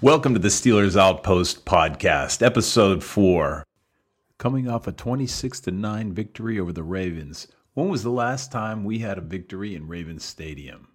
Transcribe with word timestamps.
Welcome 0.00 0.34
to 0.34 0.38
the 0.38 0.48
Steelers 0.48 0.96
Outpost 0.96 1.64
podcast, 1.64 2.40
episode 2.40 3.02
four. 3.02 3.64
Coming 4.38 4.68
off 4.68 4.86
a 4.86 4.92
26 4.92 5.58
to 5.60 5.70
9 5.72 6.12
victory 6.12 6.60
over 6.60 6.72
the 6.72 6.84
Ravens. 6.84 7.48
When 7.74 7.88
was 7.88 8.04
the 8.04 8.10
last 8.10 8.52
time 8.52 8.84
we 8.84 9.00
had 9.00 9.18
a 9.18 9.22
victory 9.22 9.74
in 9.74 9.88
Ravens 9.88 10.24
Stadium? 10.24 10.88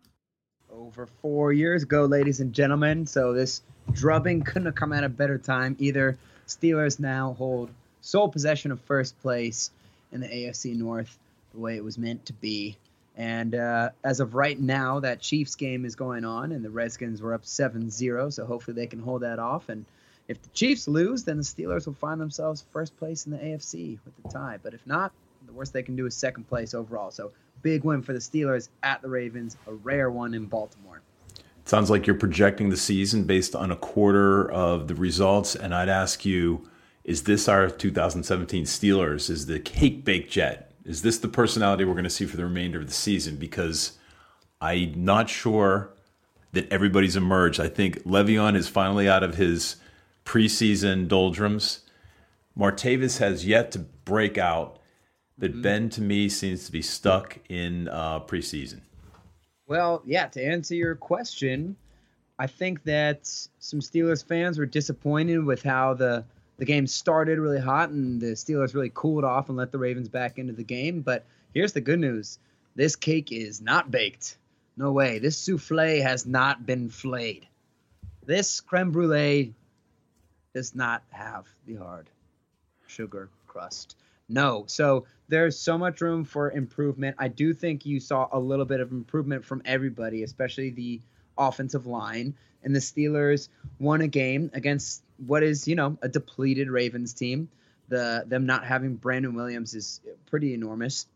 over 0.94 1.08
four 1.22 1.52
years 1.52 1.84
ago, 1.84 2.06
ladies 2.06 2.40
and 2.40 2.54
gentlemen. 2.54 3.06
So 3.08 3.34
this 3.34 3.62
drubbing 3.94 4.44
couldn't 4.44 4.68
have 4.68 4.76
come 4.76 4.94
at 4.94 5.04
a 5.04 5.10
better 5.10 5.38
time 5.38 5.76
either. 5.80 6.18
Steelers 6.48 7.00
now 7.00 7.34
hold 7.34 7.72
sole 8.02 8.30
possession 8.30 8.72
of 8.72 8.80
first 8.82 9.20
place 9.22 9.72
in 10.12 10.22
the 10.22 10.28
AFC 10.28 10.76
North, 10.76 11.18
the 11.54 11.60
way 11.60 11.76
it 11.76 11.84
was 11.84 11.98
meant 11.98 12.26
to 12.28 12.34
be. 12.34 12.78
And 13.16 13.54
uh, 13.54 13.90
as 14.04 14.20
of 14.20 14.34
right 14.34 14.60
now, 14.60 15.00
that 15.00 15.22
Chiefs 15.22 15.56
game 15.56 15.86
is 15.86 15.96
going 15.96 16.26
on, 16.26 16.52
and 16.52 16.66
the 16.66 16.70
Redskins 16.70 17.22
were 17.22 17.34
up 17.34 17.46
7 17.46 17.90
0. 17.90 18.30
So 18.32 18.46
hopefully 18.46 18.76
they 18.76 18.88
can 18.88 19.00
hold 19.00 19.22
that 19.22 19.40
off. 19.40 19.70
And 19.70 19.86
if 20.28 20.42
the 20.42 20.50
Chiefs 20.50 20.88
lose, 20.88 21.24
then 21.24 21.38
the 21.38 21.44
Steelers 21.44 21.86
will 21.86 21.94
find 21.94 22.20
themselves 22.20 22.66
first 22.72 22.98
place 22.98 23.26
in 23.26 23.32
the 23.32 23.38
AFC 23.38 24.00
with 24.04 24.16
the 24.24 24.30
tie. 24.30 24.58
But 24.62 24.74
if 24.74 24.86
not, 24.88 25.12
the 25.46 25.54
worst 25.54 25.74
they 25.74 25.84
can 25.84 25.96
do 25.96 26.06
is 26.06 26.16
second 26.16 26.48
place 26.48 26.74
overall. 26.74 27.12
So 27.12 27.32
big 27.62 27.84
win 27.84 28.02
for 28.02 28.14
the 28.14 28.20
Steelers 28.20 28.70
at 28.82 29.02
the 29.02 29.10
Ravens, 29.10 29.58
a 29.68 29.74
rare 29.74 30.10
one 30.10 30.34
in 30.34 30.46
Baltimore. 30.46 31.02
It 31.38 31.70
sounds 31.70 31.90
like 31.90 32.08
you're 32.08 32.16
projecting 32.16 32.70
the 32.70 32.78
season 32.78 33.24
based 33.26 33.56
on 33.56 33.72
a 33.72 33.76
quarter 33.76 34.52
of 34.52 34.88
the 34.88 34.96
results. 34.96 35.56
And 35.56 35.74
I'd 35.74 35.90
ask 35.90 36.26
you, 36.26 36.68
is 37.04 37.24
this 37.24 37.48
our 37.48 37.70
2017 37.70 38.66
Steelers? 38.66 39.30
Is 39.30 39.46
the 39.46 39.60
cake 39.60 40.04
baked 40.04 40.32
jet? 40.32 40.73
Is 40.86 41.02
this 41.02 41.18
the 41.18 41.28
personality 41.28 41.86
we're 41.86 41.94
going 41.94 42.04
to 42.04 42.10
see 42.10 42.26
for 42.26 42.38
the 42.38 42.44
remainder 42.44 42.80
of 42.80 42.88
the 42.88 42.94
season? 42.94 43.38
Because 43.38 43.98
I'm 44.60 45.06
not 45.06 45.30
sure 45.30 45.90
that 46.52 46.72
everybody's 46.72 47.16
emerged. 47.16 47.60
I 47.60 47.68
think 47.68 48.04
Le'Veon 48.04 48.56
is 48.56 48.68
finally 48.68 49.08
out 49.10 49.24
of 49.24 49.36
his 49.36 49.78
preseason 50.26 51.08
doldrums. 51.08 51.82
Martavis 52.58 53.18
has 53.20 53.46
yet 53.46 53.72
to 53.72 53.80
break 53.80 54.38
out. 54.38 54.80
But 55.38 55.62
Ben, 55.62 55.90
to 55.90 56.02
me, 56.02 56.30
seems 56.30 56.66
to 56.68 56.72
be 56.72 56.84
stuck 56.84 57.40
in 57.50 57.88
uh, 57.88 58.20
preseason. 58.22 58.82
Well, 59.68 60.04
yeah, 60.06 60.28
to 60.28 60.44
answer 60.44 60.76
your 60.76 60.96
question, 60.96 61.76
I 62.38 62.46
think 62.48 62.84
that 62.84 63.26
some 63.60 63.80
Steelers 63.80 64.24
fans 64.24 64.60
were 64.60 64.66
disappointed 64.66 65.44
with 65.44 65.64
how 65.64 65.96
the 65.96 66.24
the 66.58 66.66
game 66.66 66.88
started 66.88 67.40
really 67.40 67.60
hot 67.60 67.90
and 67.90 68.22
the 68.22 68.34
Steelers 68.34 68.74
really 68.74 68.92
cooled 68.94 69.24
off 69.24 69.50
and 69.50 69.58
let 69.58 69.72
the 69.72 69.78
Ravens 69.78 70.10
back 70.10 70.38
into 70.38 70.54
the 70.54 70.64
game. 70.64 71.02
But 71.02 71.26
here's 71.54 71.74
the 71.74 71.82
good 71.82 72.00
news. 72.00 72.40
This 72.76 72.96
cake 72.96 73.32
is 73.32 73.62
not 73.62 73.92
baked. 73.92 74.38
No 74.78 74.92
way. 74.92 75.20
This 75.20 75.38
souffle 75.38 76.02
has 76.02 76.26
not 76.26 76.66
been 76.66 76.90
flayed. 76.90 77.48
This 78.26 78.62
creme 78.62 78.92
brulee 78.92 79.54
does 80.54 80.74
not 80.74 81.04
have 81.12 81.48
the 81.66 81.76
hard 81.76 82.10
sugar 82.88 83.30
crust. 83.48 83.96
No. 84.30 84.64
So 84.68 85.06
there's 85.28 85.60
so 85.60 85.78
much 85.78 86.02
room 86.02 86.24
for 86.24 86.52
improvement. 86.52 87.16
I 87.20 87.28
do 87.28 87.54
think 87.54 87.86
you 87.86 88.00
saw 88.00 88.28
a 88.32 88.40
little 88.40 88.66
bit 88.66 88.80
of 88.80 88.92
improvement 88.92 89.46
from 89.46 89.62
everybody, 89.66 90.24
especially 90.24 90.70
the 90.70 91.02
offensive 91.38 91.86
line. 91.86 92.36
And 92.64 92.74
the 92.74 92.80
Steelers 92.80 93.50
won 93.80 94.02
a 94.02 94.08
game 94.08 94.50
against 94.54 95.04
what 95.26 95.44
is, 95.44 95.68
you 95.68 95.76
know, 95.76 95.98
a 96.02 96.10
depleted 96.10 96.70
Ravens 96.70 97.14
team. 97.14 97.50
The 97.90 98.24
them 98.28 98.46
not 98.46 98.66
having 98.66 98.96
Brandon 98.96 99.34
Williams 99.34 99.74
is 99.74 100.02
pretty 100.26 100.54
enormous. 100.54 101.08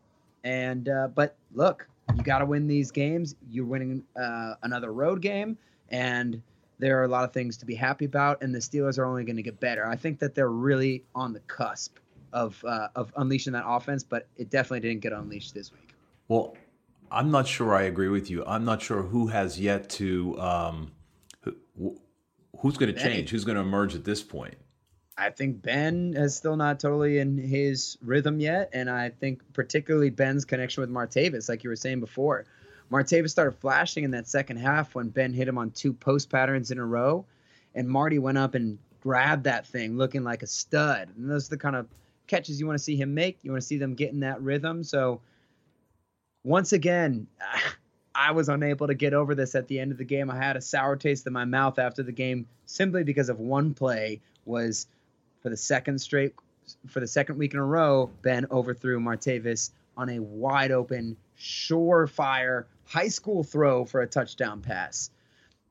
And 0.44 0.88
uh, 0.88 1.08
but 1.08 1.36
look, 1.54 1.88
you 2.16 2.22
got 2.22 2.38
to 2.38 2.46
win 2.46 2.66
these 2.66 2.90
games. 2.90 3.34
You're 3.50 3.66
winning 3.66 4.04
uh, 4.20 4.54
another 4.62 4.92
road 4.92 5.20
game, 5.20 5.58
and 5.88 6.40
there 6.78 7.00
are 7.00 7.04
a 7.04 7.08
lot 7.08 7.24
of 7.24 7.32
things 7.32 7.56
to 7.58 7.66
be 7.66 7.74
happy 7.74 8.04
about. 8.04 8.42
And 8.42 8.54
the 8.54 8.60
Steelers 8.60 8.98
are 8.98 9.04
only 9.04 9.24
going 9.24 9.36
to 9.36 9.42
get 9.42 9.58
better. 9.60 9.86
I 9.86 9.96
think 9.96 10.18
that 10.20 10.34
they're 10.34 10.50
really 10.50 11.02
on 11.14 11.32
the 11.32 11.40
cusp 11.40 11.96
of 12.32 12.62
uh, 12.64 12.88
of 12.94 13.12
unleashing 13.16 13.54
that 13.54 13.64
offense, 13.66 14.04
but 14.04 14.26
it 14.36 14.50
definitely 14.50 14.88
didn't 14.88 15.00
get 15.00 15.12
unleashed 15.12 15.54
this 15.54 15.72
week. 15.72 15.94
Well, 16.28 16.56
I'm 17.10 17.30
not 17.30 17.48
sure 17.48 17.74
I 17.74 17.82
agree 17.82 18.08
with 18.08 18.30
you. 18.30 18.44
I'm 18.46 18.64
not 18.64 18.82
sure 18.82 19.02
who 19.02 19.28
has 19.28 19.58
yet 19.58 19.88
to, 19.90 20.38
um, 20.38 20.92
who's 22.58 22.76
going 22.76 22.94
to 22.94 23.00
change, 23.00 23.30
who's 23.30 23.44
going 23.44 23.56
to 23.56 23.62
emerge 23.62 23.94
at 23.94 24.04
this 24.04 24.22
point. 24.22 24.54
I 25.16 25.30
think 25.30 25.62
Ben 25.62 26.14
is 26.16 26.36
still 26.36 26.56
not 26.56 26.78
totally 26.78 27.18
in 27.18 27.36
his 27.36 27.98
rhythm 28.02 28.38
yet, 28.38 28.70
and 28.72 28.88
I 28.88 29.10
think 29.10 29.42
particularly 29.52 30.10
Ben's 30.10 30.44
connection 30.44 30.80
with 30.80 30.90
Martavis, 30.90 31.48
like 31.48 31.64
you 31.64 31.70
were 31.70 31.76
saying 31.76 32.00
before. 32.00 32.46
Martavis 32.90 33.30
started 33.30 33.58
flashing 33.58 34.04
in 34.04 34.12
that 34.12 34.28
second 34.28 34.58
half 34.58 34.94
when 34.94 35.08
Ben 35.08 35.32
hit 35.32 35.48
him 35.48 35.58
on 35.58 35.72
two 35.72 35.92
post 35.92 36.30
patterns 36.30 36.70
in 36.70 36.78
a 36.78 36.86
row, 36.86 37.24
and 37.74 37.88
Marty 37.88 38.18
went 38.18 38.38
up 38.38 38.54
and 38.54 38.78
grabbed 39.00 39.44
that 39.44 39.66
thing, 39.66 39.96
looking 39.96 40.22
like 40.22 40.42
a 40.42 40.46
stud. 40.46 41.08
And 41.16 41.28
those 41.28 41.48
are 41.48 41.50
the 41.50 41.58
kind 41.58 41.76
of 41.76 41.86
catches 42.28 42.60
you 42.60 42.66
want 42.66 42.78
to 42.78 42.84
see 42.84 42.96
him 42.96 43.12
make. 43.14 43.38
You 43.42 43.50
want 43.50 43.62
to 43.62 43.66
see 43.66 43.78
them 43.78 43.94
get 43.94 44.12
in 44.12 44.20
that 44.20 44.40
rhythm. 44.40 44.84
So 44.84 45.20
once 46.44 46.72
again, 46.72 47.26
I 48.18 48.32
was 48.32 48.48
unable 48.48 48.88
to 48.88 48.94
get 48.94 49.14
over 49.14 49.36
this 49.36 49.54
at 49.54 49.68
the 49.68 49.78
end 49.78 49.92
of 49.92 49.98
the 49.98 50.04
game. 50.04 50.28
I 50.28 50.36
had 50.36 50.56
a 50.56 50.60
sour 50.60 50.96
taste 50.96 51.24
in 51.28 51.32
my 51.32 51.44
mouth 51.44 51.78
after 51.78 52.02
the 52.02 52.10
game 52.10 52.48
simply 52.66 53.04
because 53.04 53.28
of 53.28 53.38
one 53.38 53.74
play 53.74 54.20
was 54.44 54.88
for 55.40 55.50
the 55.50 55.56
second 55.56 56.00
straight 56.00 56.34
for 56.88 56.98
the 56.98 57.06
second 57.06 57.38
week 57.38 57.54
in 57.54 57.60
a 57.60 57.64
row, 57.64 58.10
Ben 58.22 58.44
overthrew 58.50 58.98
Martavis 58.98 59.70
on 59.96 60.10
a 60.10 60.18
wide 60.18 60.72
open, 60.72 61.16
surefire 61.38 62.64
high 62.86 63.08
school 63.08 63.44
throw 63.44 63.84
for 63.84 64.00
a 64.00 64.06
touchdown 64.06 64.62
pass. 64.62 65.10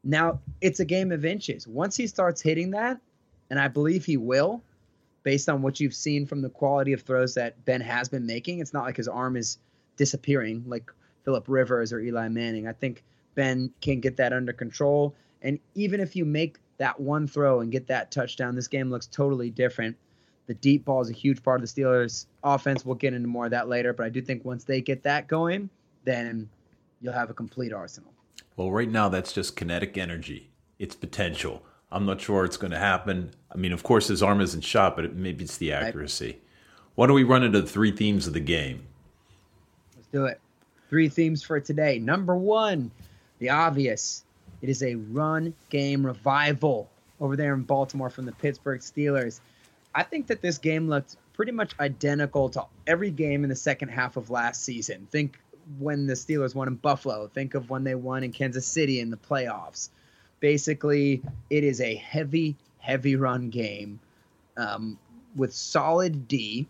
Now 0.06 0.40
it's 0.62 0.80
a 0.80 0.86
game 0.86 1.12
of 1.12 1.26
inches. 1.26 1.68
Once 1.68 1.98
he 1.98 2.08
starts 2.08 2.42
hitting 2.42 2.72
that, 2.72 3.02
and 3.50 3.60
I 3.60 3.68
believe 3.68 4.06
he 4.06 4.16
will, 4.16 4.64
based 5.24 5.50
on 5.50 5.62
what 5.62 5.82
you've 5.82 5.94
seen 5.94 6.26
from 6.26 6.42
the 6.42 6.50
quality 6.50 6.94
of 6.94 7.02
throws 7.02 7.34
that 7.34 7.66
Ben 7.66 7.82
has 7.82 8.08
been 8.08 8.26
making, 8.26 8.60
it's 8.60 8.74
not 8.74 8.86
like 8.86 8.96
his 8.96 9.10
arm 9.10 9.36
is 9.36 9.58
disappearing 9.98 10.64
like 10.66 10.90
Philip 11.28 11.44
Rivers 11.50 11.92
or 11.92 12.00
Eli 12.00 12.30
Manning. 12.30 12.70
I 12.70 12.72
think 12.72 13.04
Ben 13.36 13.70
can 13.82 14.00
get 14.00 14.16
that 14.16 14.32
under 14.32 14.54
control. 14.54 15.14
And 15.42 15.60
even 15.76 16.00
if 16.00 16.16
you 16.16 16.24
make 16.24 16.58
that 16.78 16.98
one 16.98 17.28
throw 17.28 17.60
and 17.60 17.70
get 17.70 17.86
that 17.88 18.12
touchdown, 18.12 18.56
this 18.56 18.70
game 18.70 18.90
looks 18.90 19.08
totally 19.08 19.50
different. 19.50 19.98
The 20.46 20.54
deep 20.54 20.86
ball 20.86 21.02
is 21.02 21.10
a 21.10 21.14
huge 21.14 21.44
part 21.44 21.62
of 21.62 21.68
the 21.68 21.82
Steelers' 21.82 22.28
offense. 22.46 22.86
We'll 22.86 22.96
get 22.96 23.14
into 23.14 23.28
more 23.28 23.44
of 23.44 23.52
that 23.52 23.68
later, 23.68 23.92
but 23.92 24.06
I 24.06 24.10
do 24.10 24.22
think 24.22 24.46
once 24.46 24.64
they 24.64 24.80
get 24.80 25.04
that 25.04 25.28
going, 25.28 25.70
then 26.06 26.48
you'll 27.02 27.12
have 27.12 27.30
a 27.30 27.34
complete 27.34 27.74
arsenal. 27.74 28.14
Well, 28.56 28.72
right 28.72 28.90
now, 28.90 29.10
that's 29.10 29.34
just 29.34 29.58
kinetic 29.58 29.98
energy. 29.98 30.50
It's 30.80 30.96
potential. 30.96 31.62
I'm 31.92 32.06
not 32.06 32.22
sure 32.22 32.46
it's 32.46 32.56
going 32.56 32.72
to 32.72 32.80
happen. 32.80 33.32
I 33.52 33.58
mean, 33.58 33.74
of 33.74 33.84
course, 33.84 34.08
his 34.08 34.24
arm 34.24 34.40
isn't 34.40 34.62
shot, 34.62 34.96
but 34.96 35.04
it, 35.04 35.14
maybe 35.14 35.44
it's 35.44 35.58
the 35.58 35.74
accuracy. 35.74 36.40
Why 36.96 37.06
don't 37.06 37.16
we 37.16 37.26
run 37.26 37.44
into 37.44 37.60
the 37.60 37.68
three 37.68 37.92
themes 37.92 38.28
of 38.28 38.34
the 38.34 38.40
game? 38.40 38.88
Let's 39.94 40.08
do 40.08 40.26
it. 40.26 40.40
Three 40.90 41.10
themes 41.10 41.44
for 41.44 41.60
today. 41.60 42.00
Number 42.00 42.36
one, 42.36 42.92
the 43.40 43.50
obvious. 43.50 44.24
It 44.62 44.70
is 44.70 44.82
a 44.82 44.96
run 44.96 45.54
game 45.70 46.06
revival 46.06 46.90
over 47.20 47.36
there 47.36 47.54
in 47.54 47.64
Baltimore 47.64 48.10
from 48.10 48.26
the 48.26 48.32
Pittsburgh 48.32 48.80
Steelers. 48.80 49.40
I 49.94 50.04
think 50.04 50.28
that 50.28 50.42
this 50.42 50.58
game 50.58 50.88
looked 50.88 51.18
pretty 51.34 51.52
much 51.52 51.74
identical 51.80 52.50
to 52.50 52.66
every 52.88 53.12
game 53.12 53.44
in 53.44 53.50
the 53.50 53.56
second 53.56 53.90
half 53.90 54.18
of 54.18 54.30
last 54.30 54.64
season. 54.64 55.08
Think 55.12 55.40
when 55.80 56.08
the 56.08 56.14
Steelers 56.14 56.56
won 56.56 56.68
in 56.68 56.76
Buffalo. 56.76 57.28
Think 57.28 57.54
of 57.54 57.70
when 57.70 57.84
they 57.84 57.96
won 57.96 58.24
in 58.24 58.32
Kansas 58.32 58.66
City 58.66 59.00
in 59.00 59.10
the 59.10 59.18
playoffs. 59.18 59.90
Basically, 60.40 61.22
it 61.50 61.64
is 61.64 61.82
a 61.82 61.96
heavy, 61.96 62.56
heavy 62.80 63.16
run 63.16 63.50
game 63.50 64.00
um, 64.56 64.98
with 65.36 65.54
solid 65.54 66.28
D, 66.28 66.68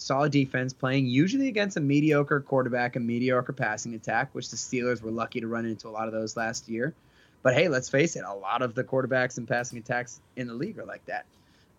solid 0.00 0.32
defense 0.32 0.72
playing 0.72 1.06
usually 1.06 1.48
against 1.48 1.76
a 1.76 1.80
mediocre 1.80 2.40
quarterback 2.40 2.96
and 2.96 3.06
mediocre 3.06 3.52
passing 3.52 3.94
attack, 3.94 4.30
which 4.34 4.50
the 4.50 4.56
Steelers 4.56 5.02
were 5.02 5.10
lucky 5.10 5.40
to 5.40 5.46
run 5.46 5.66
into 5.66 5.88
a 5.88 5.90
lot 5.90 6.06
of 6.06 6.12
those 6.12 6.36
last 6.36 6.68
year. 6.68 6.94
But 7.42 7.54
hey, 7.54 7.68
let's 7.68 7.88
face 7.88 8.16
it, 8.16 8.24
a 8.26 8.34
lot 8.34 8.62
of 8.62 8.74
the 8.74 8.82
quarterbacks 8.82 9.38
and 9.38 9.46
passing 9.46 9.78
attacks 9.78 10.20
in 10.36 10.46
the 10.46 10.54
league 10.54 10.78
are 10.78 10.84
like 10.84 11.04
that. 11.06 11.26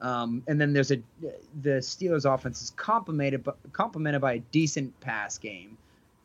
Um, 0.02 0.44
and 0.48 0.60
then 0.60 0.74
there's 0.74 0.92
a 0.92 1.02
the 1.62 1.80
Steelers 1.80 2.32
offense 2.32 2.62
is 2.62 2.72
complemented 2.72 3.48
complemented 3.74 4.22
by 4.22 4.34
a 4.34 4.40
decent 4.40 5.00
pass 5.00 5.38
game. 5.38 5.78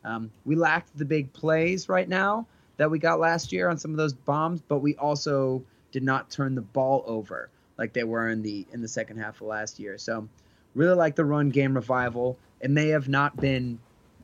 Um, 0.05 0.31
we 0.45 0.55
lacked 0.55 0.97
the 0.97 1.05
big 1.05 1.33
plays 1.33 1.89
right 1.89 2.09
now 2.09 2.47
that 2.77 2.91
we 2.91 2.99
got 2.99 3.21
last 3.21 3.53
year 3.53 3.69
on 3.69 3.79
some 3.79 3.91
of 3.91 3.97
those 3.97 4.13
bombs, 4.13 4.63
but 4.67 4.79
we 4.79 4.97
also 4.97 5.63
did 5.93 6.03
not 6.03 6.31
turn 6.31 6.55
the 6.55 6.63
ball 6.63 7.05
over 7.07 7.49
like 7.79 7.93
they 7.93 8.05
were 8.05 8.29
in 8.29 8.43
the 8.43 8.67
in 8.73 8.81
the 8.81 8.89
second 8.89 9.19
half 9.19 9.41
of 9.41 9.47
last 9.47 9.79
year. 9.79 9.99
So 9.99 10.29
really 10.76 10.94
like 10.94 11.17
the 11.17 11.25
run 11.25 11.49
game 11.49 11.75
revival. 11.75 12.38
It 12.61 12.70
may 12.70 12.88
have 12.88 13.08
not 13.08 13.37
been 13.37 13.78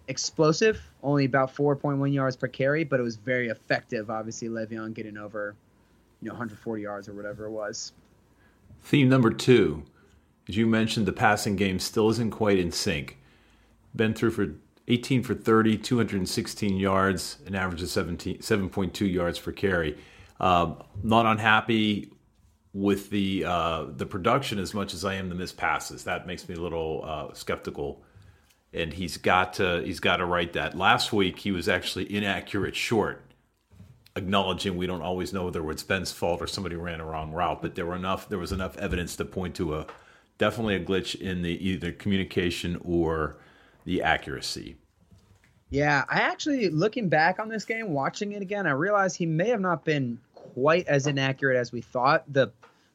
explosive, 0.08 0.80
only 1.02 1.24
about 1.24 1.54
4.1 1.54 2.12
yards 2.12 2.36
per 2.36 2.46
carry, 2.46 2.84
but 2.84 3.00
it 3.00 3.02
was 3.02 3.16
very 3.16 3.48
effective. 3.48 4.10
Obviously, 4.10 4.48
Le'Veon 4.48 4.94
getting 4.94 5.16
over, 5.16 5.56
you 6.20 6.28
know, 6.28 6.34
140 6.34 6.82
yards 6.82 7.08
or 7.08 7.14
whatever 7.14 7.46
it 7.46 7.50
was. 7.50 7.92
Theme 8.82 9.08
number 9.08 9.30
two, 9.30 9.84
as 10.48 10.56
you 10.56 10.66
mentioned, 10.66 11.06
the 11.06 11.12
passing 11.12 11.56
game 11.56 11.78
still 11.78 12.10
isn't 12.10 12.30
quite 12.30 12.58
in 12.58 12.70
sync. 12.70 13.18
Been 13.94 14.14
through 14.14 14.32
for 14.32 14.54
18 14.88 15.22
for 15.22 15.34
30, 15.34 15.78
216 15.78 16.76
yards, 16.76 17.38
an 17.46 17.54
average 17.54 17.82
of 17.82 17.88
17, 17.88 18.38
7.2 18.38 19.12
yards 19.12 19.38
per 19.38 19.52
carry. 19.52 19.96
Um, 20.40 20.82
not 21.02 21.24
unhappy 21.24 22.10
with 22.74 23.10
the 23.10 23.44
uh, 23.44 23.86
the 23.96 24.06
production 24.06 24.58
as 24.58 24.72
much 24.72 24.94
as 24.94 25.04
I 25.04 25.14
am 25.14 25.28
the 25.28 25.34
missed 25.34 25.56
passes. 25.56 26.04
That 26.04 26.26
makes 26.26 26.48
me 26.48 26.54
a 26.54 26.60
little 26.60 27.02
uh, 27.04 27.34
skeptical. 27.34 28.02
And 28.74 28.92
he's 28.92 29.18
got 29.18 29.54
to 29.54 29.82
he's 29.84 30.00
got 30.00 30.16
to 30.16 30.24
write 30.24 30.54
that. 30.54 30.76
Last 30.76 31.12
week 31.12 31.38
he 31.40 31.52
was 31.52 31.68
actually 31.68 32.14
inaccurate 32.14 32.74
short, 32.74 33.22
acknowledging 34.16 34.76
we 34.76 34.86
don't 34.86 35.02
always 35.02 35.32
know 35.34 35.44
whether 35.44 35.70
it's 35.70 35.82
Ben's 35.82 36.10
fault 36.10 36.40
or 36.40 36.46
somebody 36.46 36.76
ran 36.76 37.00
a 37.00 37.04
wrong 37.04 37.32
route, 37.32 37.60
but 37.60 37.74
there 37.74 37.84
were 37.84 37.96
enough 37.96 38.30
there 38.30 38.38
was 38.38 38.52
enough 38.52 38.78
evidence 38.78 39.14
to 39.16 39.26
point 39.26 39.54
to 39.56 39.74
a 39.74 39.86
definitely 40.38 40.74
a 40.74 40.80
glitch 40.80 41.14
in 41.14 41.42
the 41.42 41.68
either 41.68 41.92
communication 41.92 42.80
or 42.82 43.36
the 43.84 44.02
accuracy. 44.02 44.76
Yeah, 45.68 46.04
I 46.08 46.20
actually 46.20 46.68
looking 46.68 47.08
back 47.08 47.38
on 47.38 47.48
this 47.48 47.64
game, 47.64 47.92
watching 47.92 48.32
it 48.32 48.42
again, 48.42 48.66
I 48.66 48.72
realized 48.72 49.16
he 49.16 49.26
may 49.26 49.48
have 49.48 49.60
not 49.60 49.84
been 49.84 50.18
quite 50.54 50.86
as 50.86 51.06
inaccurate 51.06 51.58
as 51.58 51.72
we 51.72 51.80
thought. 51.80 52.30
The 52.32 52.52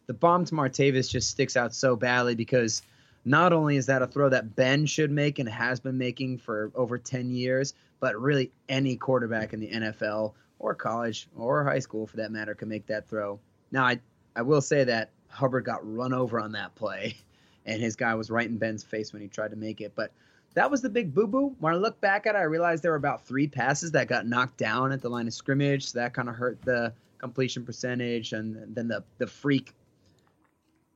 the 0.07 0.13
bomb 0.13 0.45
to 0.45 0.55
Martavis 0.55 1.09
just 1.09 1.29
sticks 1.29 1.57
out 1.57 1.75
so 1.75 1.95
badly 1.95 2.33
because 2.33 2.81
not 3.25 3.51
only 3.51 3.75
is 3.75 3.87
that 3.87 4.01
a 4.01 4.07
throw 4.07 4.29
that 4.29 4.55
Ben 4.55 4.85
should 4.85 5.11
make 5.11 5.37
and 5.39 5.49
has 5.49 5.81
been 5.81 5.97
making 5.97 6.37
for 6.37 6.71
over 6.75 6.97
10 6.97 7.29
years, 7.29 7.73
but 7.99 8.15
really 8.15 8.51
any 8.69 8.95
quarterback 8.95 9.51
in 9.51 9.59
the 9.59 9.69
NFL 9.69 10.33
or 10.59 10.73
college 10.73 11.27
or 11.35 11.65
high 11.65 11.79
school 11.79 12.07
for 12.07 12.15
that 12.17 12.31
matter 12.31 12.55
can 12.55 12.69
make 12.69 12.85
that 12.87 13.09
throw. 13.09 13.39
Now 13.71 13.85
I 13.85 13.99
I 14.35 14.43
will 14.43 14.61
say 14.61 14.83
that 14.83 15.11
Hubbard 15.29 15.65
got 15.65 15.79
run 15.83 16.13
over 16.13 16.39
on 16.39 16.53
that 16.53 16.73
play 16.75 17.17
and 17.67 17.81
his 17.81 17.95
guy 17.95 18.15
was 18.15 18.31
right 18.31 18.47
in 18.47 18.57
Ben's 18.57 18.83
face 18.83 19.13
when 19.13 19.21
he 19.21 19.27
tried 19.27 19.51
to 19.51 19.57
make 19.57 19.81
it, 19.81 19.93
but 19.95 20.11
that 20.55 20.71
was 20.71 20.81
the 20.81 20.89
big 20.89 21.13
boo 21.13 21.27
boo. 21.27 21.55
When 21.59 21.73
I 21.73 21.77
look 21.77 22.01
back 22.01 22.25
at 22.25 22.33
it, 22.33 22.39
I 22.39 22.43
realized 22.43 22.81
there 22.81 22.91
were 22.91 22.97
about 22.97 23.27
three 23.27 23.47
passes 23.47 23.91
that 23.91 24.07
got 24.07 24.25
knocked 24.25 24.57
down 24.57 24.91
at 24.91 25.01
the 25.01 25.09
line 25.09 25.27
of 25.27 25.33
scrimmage. 25.33 25.91
So 25.91 25.99
that 25.99 26.15
kind 26.15 26.29
of 26.29 26.35
hurt 26.35 26.59
the 26.63 26.93
completion 27.19 27.63
percentage, 27.63 28.33
and 28.33 28.75
then 28.75 28.87
the 28.87 29.03
the 29.19 29.27
freak. 29.27 29.73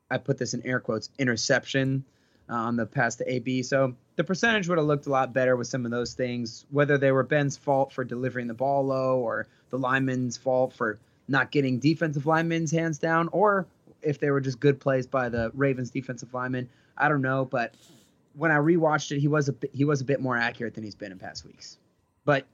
I 0.10 0.18
put 0.18 0.38
this 0.38 0.54
in 0.56 0.66
air 0.66 0.80
quotes 0.80 1.10
interception 1.20 2.04
uh, 2.50 2.56
on 2.56 2.76
the 2.76 2.86
pass 2.86 3.16
to 3.18 3.32
AB. 3.32 3.64
So 3.64 3.96
the 4.16 4.24
percentage 4.24 4.68
would 4.68 4.78
have 4.78 4.88
looked 4.88 5.06
a 5.06 5.12
lot 5.12 5.32
better 5.32 5.56
with 5.56 5.68
some 5.68 5.86
of 5.86 5.92
those 5.92 6.14
things, 6.14 6.66
whether 6.72 6.98
they 6.98 7.12
were 7.12 7.24
Ben's 7.24 7.56
fault 7.56 7.94
for 7.94 8.04
delivering 8.04 8.48
the 8.48 8.54
ball 8.54 8.86
low 8.86 9.20
or 9.20 9.48
the 9.70 9.78
lineman's 9.78 10.38
fault 10.38 10.74
for 10.74 11.00
not 11.28 11.52
getting 11.52 11.80
defensive 11.80 12.26
linemen's 12.26 12.72
hands 12.72 12.98
down, 12.98 13.30
or 13.32 13.68
if 14.02 14.20
they 14.20 14.32
were 14.32 14.42
just 14.42 14.60
good 14.60 14.80
plays 14.80 15.08
by 15.08 15.30
the 15.30 15.52
Ravens 15.54 15.90
defensive 15.90 16.34
lineman. 16.34 16.70
I 16.98 17.10
don't 17.10 17.22
know, 17.22 17.46
but 17.46 17.76
when 18.34 18.52
I 18.52 18.56
rewatched 18.56 19.12
it, 19.12 19.20
he 19.20 19.28
was 19.28 19.50
a 19.50 19.54
bit, 19.54 19.72
he 19.74 19.86
was 19.86 20.02
a 20.02 20.06
bit 20.06 20.22
more 20.22 20.38
accurate 20.38 20.74
than 20.74 20.84
he's 20.84 20.96
been 20.96 21.12
in 21.12 21.20
past 21.20 21.46
weeks. 21.46 21.78
But 22.26 22.46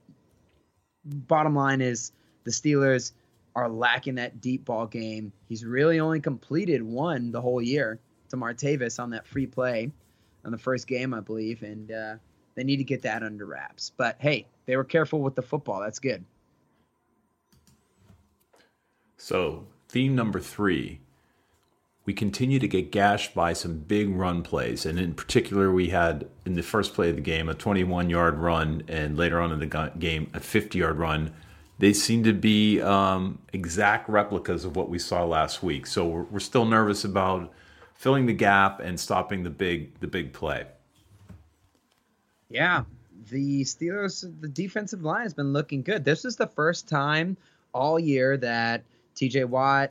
bottom 1.04 1.54
line 1.54 1.80
is 1.80 2.12
the 2.44 2.50
Steelers 2.50 3.12
are 3.54 3.68
lacking 3.68 4.16
that 4.16 4.40
deep 4.40 4.64
ball 4.64 4.86
game. 4.86 5.32
He's 5.48 5.64
really 5.64 6.00
only 6.00 6.20
completed 6.20 6.82
one 6.82 7.32
the 7.32 7.40
whole 7.40 7.62
year 7.62 7.98
to 8.30 8.36
Martavis 8.36 9.02
on 9.02 9.10
that 9.10 9.26
free 9.26 9.46
play 9.46 9.90
on 10.44 10.52
the 10.52 10.58
first 10.58 10.86
game, 10.86 11.12
I 11.14 11.20
believe, 11.20 11.62
and 11.62 11.90
uh, 11.90 12.14
they 12.54 12.64
need 12.64 12.76
to 12.76 12.84
get 12.84 13.02
that 13.02 13.22
under 13.22 13.46
wraps. 13.46 13.92
But 13.96 14.16
hey, 14.18 14.46
they 14.66 14.76
were 14.76 14.84
careful 14.84 15.20
with 15.20 15.34
the 15.34 15.42
football. 15.42 15.80
That's 15.80 15.98
good. 15.98 16.24
So, 19.16 19.66
theme 19.88 20.14
number 20.14 20.38
three 20.38 21.00
we 22.08 22.14
continue 22.14 22.58
to 22.58 22.66
get 22.66 22.90
gashed 22.90 23.34
by 23.34 23.52
some 23.52 23.80
big 23.80 24.08
run 24.08 24.42
plays. 24.42 24.86
And 24.86 24.98
in 24.98 25.12
particular, 25.12 25.70
we 25.70 25.90
had 25.90 26.26
in 26.46 26.54
the 26.54 26.62
first 26.62 26.94
play 26.94 27.10
of 27.10 27.16
the 27.16 27.20
game 27.20 27.50
a 27.50 27.54
21 27.54 28.08
yard 28.08 28.38
run, 28.38 28.82
and 28.88 29.18
later 29.18 29.38
on 29.42 29.52
in 29.52 29.58
the 29.58 29.92
game, 29.98 30.30
a 30.32 30.40
50 30.40 30.78
yard 30.78 30.96
run. 30.96 31.34
They 31.78 31.92
seem 31.92 32.24
to 32.24 32.32
be 32.32 32.80
um, 32.80 33.40
exact 33.52 34.08
replicas 34.08 34.64
of 34.64 34.74
what 34.74 34.88
we 34.88 34.98
saw 34.98 35.26
last 35.26 35.62
week. 35.62 35.86
So 35.86 36.06
we're, 36.06 36.22
we're 36.22 36.38
still 36.38 36.64
nervous 36.64 37.04
about 37.04 37.52
filling 37.92 38.24
the 38.24 38.32
gap 38.32 38.80
and 38.80 38.98
stopping 38.98 39.42
the 39.42 39.50
big 39.50 40.00
the 40.00 40.06
big 40.06 40.32
play. 40.32 40.64
Yeah, 42.48 42.84
the 43.28 43.64
Steelers, 43.64 44.22
the 44.40 44.48
defensive 44.48 45.02
line 45.02 45.24
has 45.24 45.34
been 45.34 45.52
looking 45.52 45.82
good. 45.82 46.06
This 46.06 46.24
is 46.24 46.36
the 46.36 46.46
first 46.46 46.88
time 46.88 47.36
all 47.74 47.98
year 47.98 48.38
that 48.38 48.82
T.J. 49.14 49.44
Watt, 49.44 49.90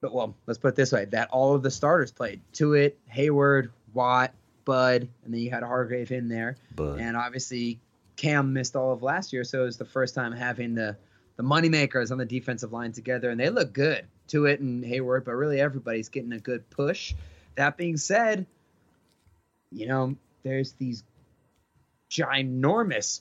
but 0.00 0.12
well, 0.14 0.34
let's 0.46 0.58
put 0.58 0.68
it 0.68 0.76
this 0.76 0.92
way: 0.92 1.06
that 1.06 1.30
all 1.30 1.54
of 1.54 1.62
the 1.62 1.70
starters 1.70 2.12
played. 2.12 2.40
Tuitt, 2.52 2.94
Heyward, 3.12 3.70
Watt, 3.92 4.32
Bud, 4.64 5.08
and 5.24 5.34
then 5.34 5.40
you 5.40 5.50
had 5.50 5.62
Hargrave 5.62 6.12
in 6.12 6.28
there. 6.28 6.56
Bud. 6.74 7.00
And 7.00 7.16
obviously, 7.16 7.80
Cam 8.16 8.52
missed 8.52 8.76
all 8.76 8.92
of 8.92 9.02
last 9.02 9.32
year, 9.32 9.44
so 9.44 9.62
it 9.62 9.64
was 9.64 9.76
the 9.76 9.84
first 9.84 10.14
time 10.14 10.32
having 10.32 10.74
the 10.74 10.96
the 11.36 11.42
moneymakers 11.44 12.10
on 12.10 12.18
the 12.18 12.26
defensive 12.26 12.72
line 12.72 12.92
together, 12.92 13.30
and 13.30 13.38
they 13.38 13.50
look 13.50 13.72
good. 13.72 14.06
Tuitt 14.28 14.60
and 14.60 14.84
Heyward, 14.84 15.24
but 15.24 15.32
really 15.32 15.60
everybody's 15.60 16.08
getting 16.08 16.32
a 16.32 16.38
good 16.38 16.68
push. 16.68 17.14
That 17.54 17.76
being 17.76 17.96
said, 17.96 18.46
you 19.70 19.86
know, 19.86 20.16
there's 20.42 20.72
these 20.72 21.02
ginormous, 22.10 23.20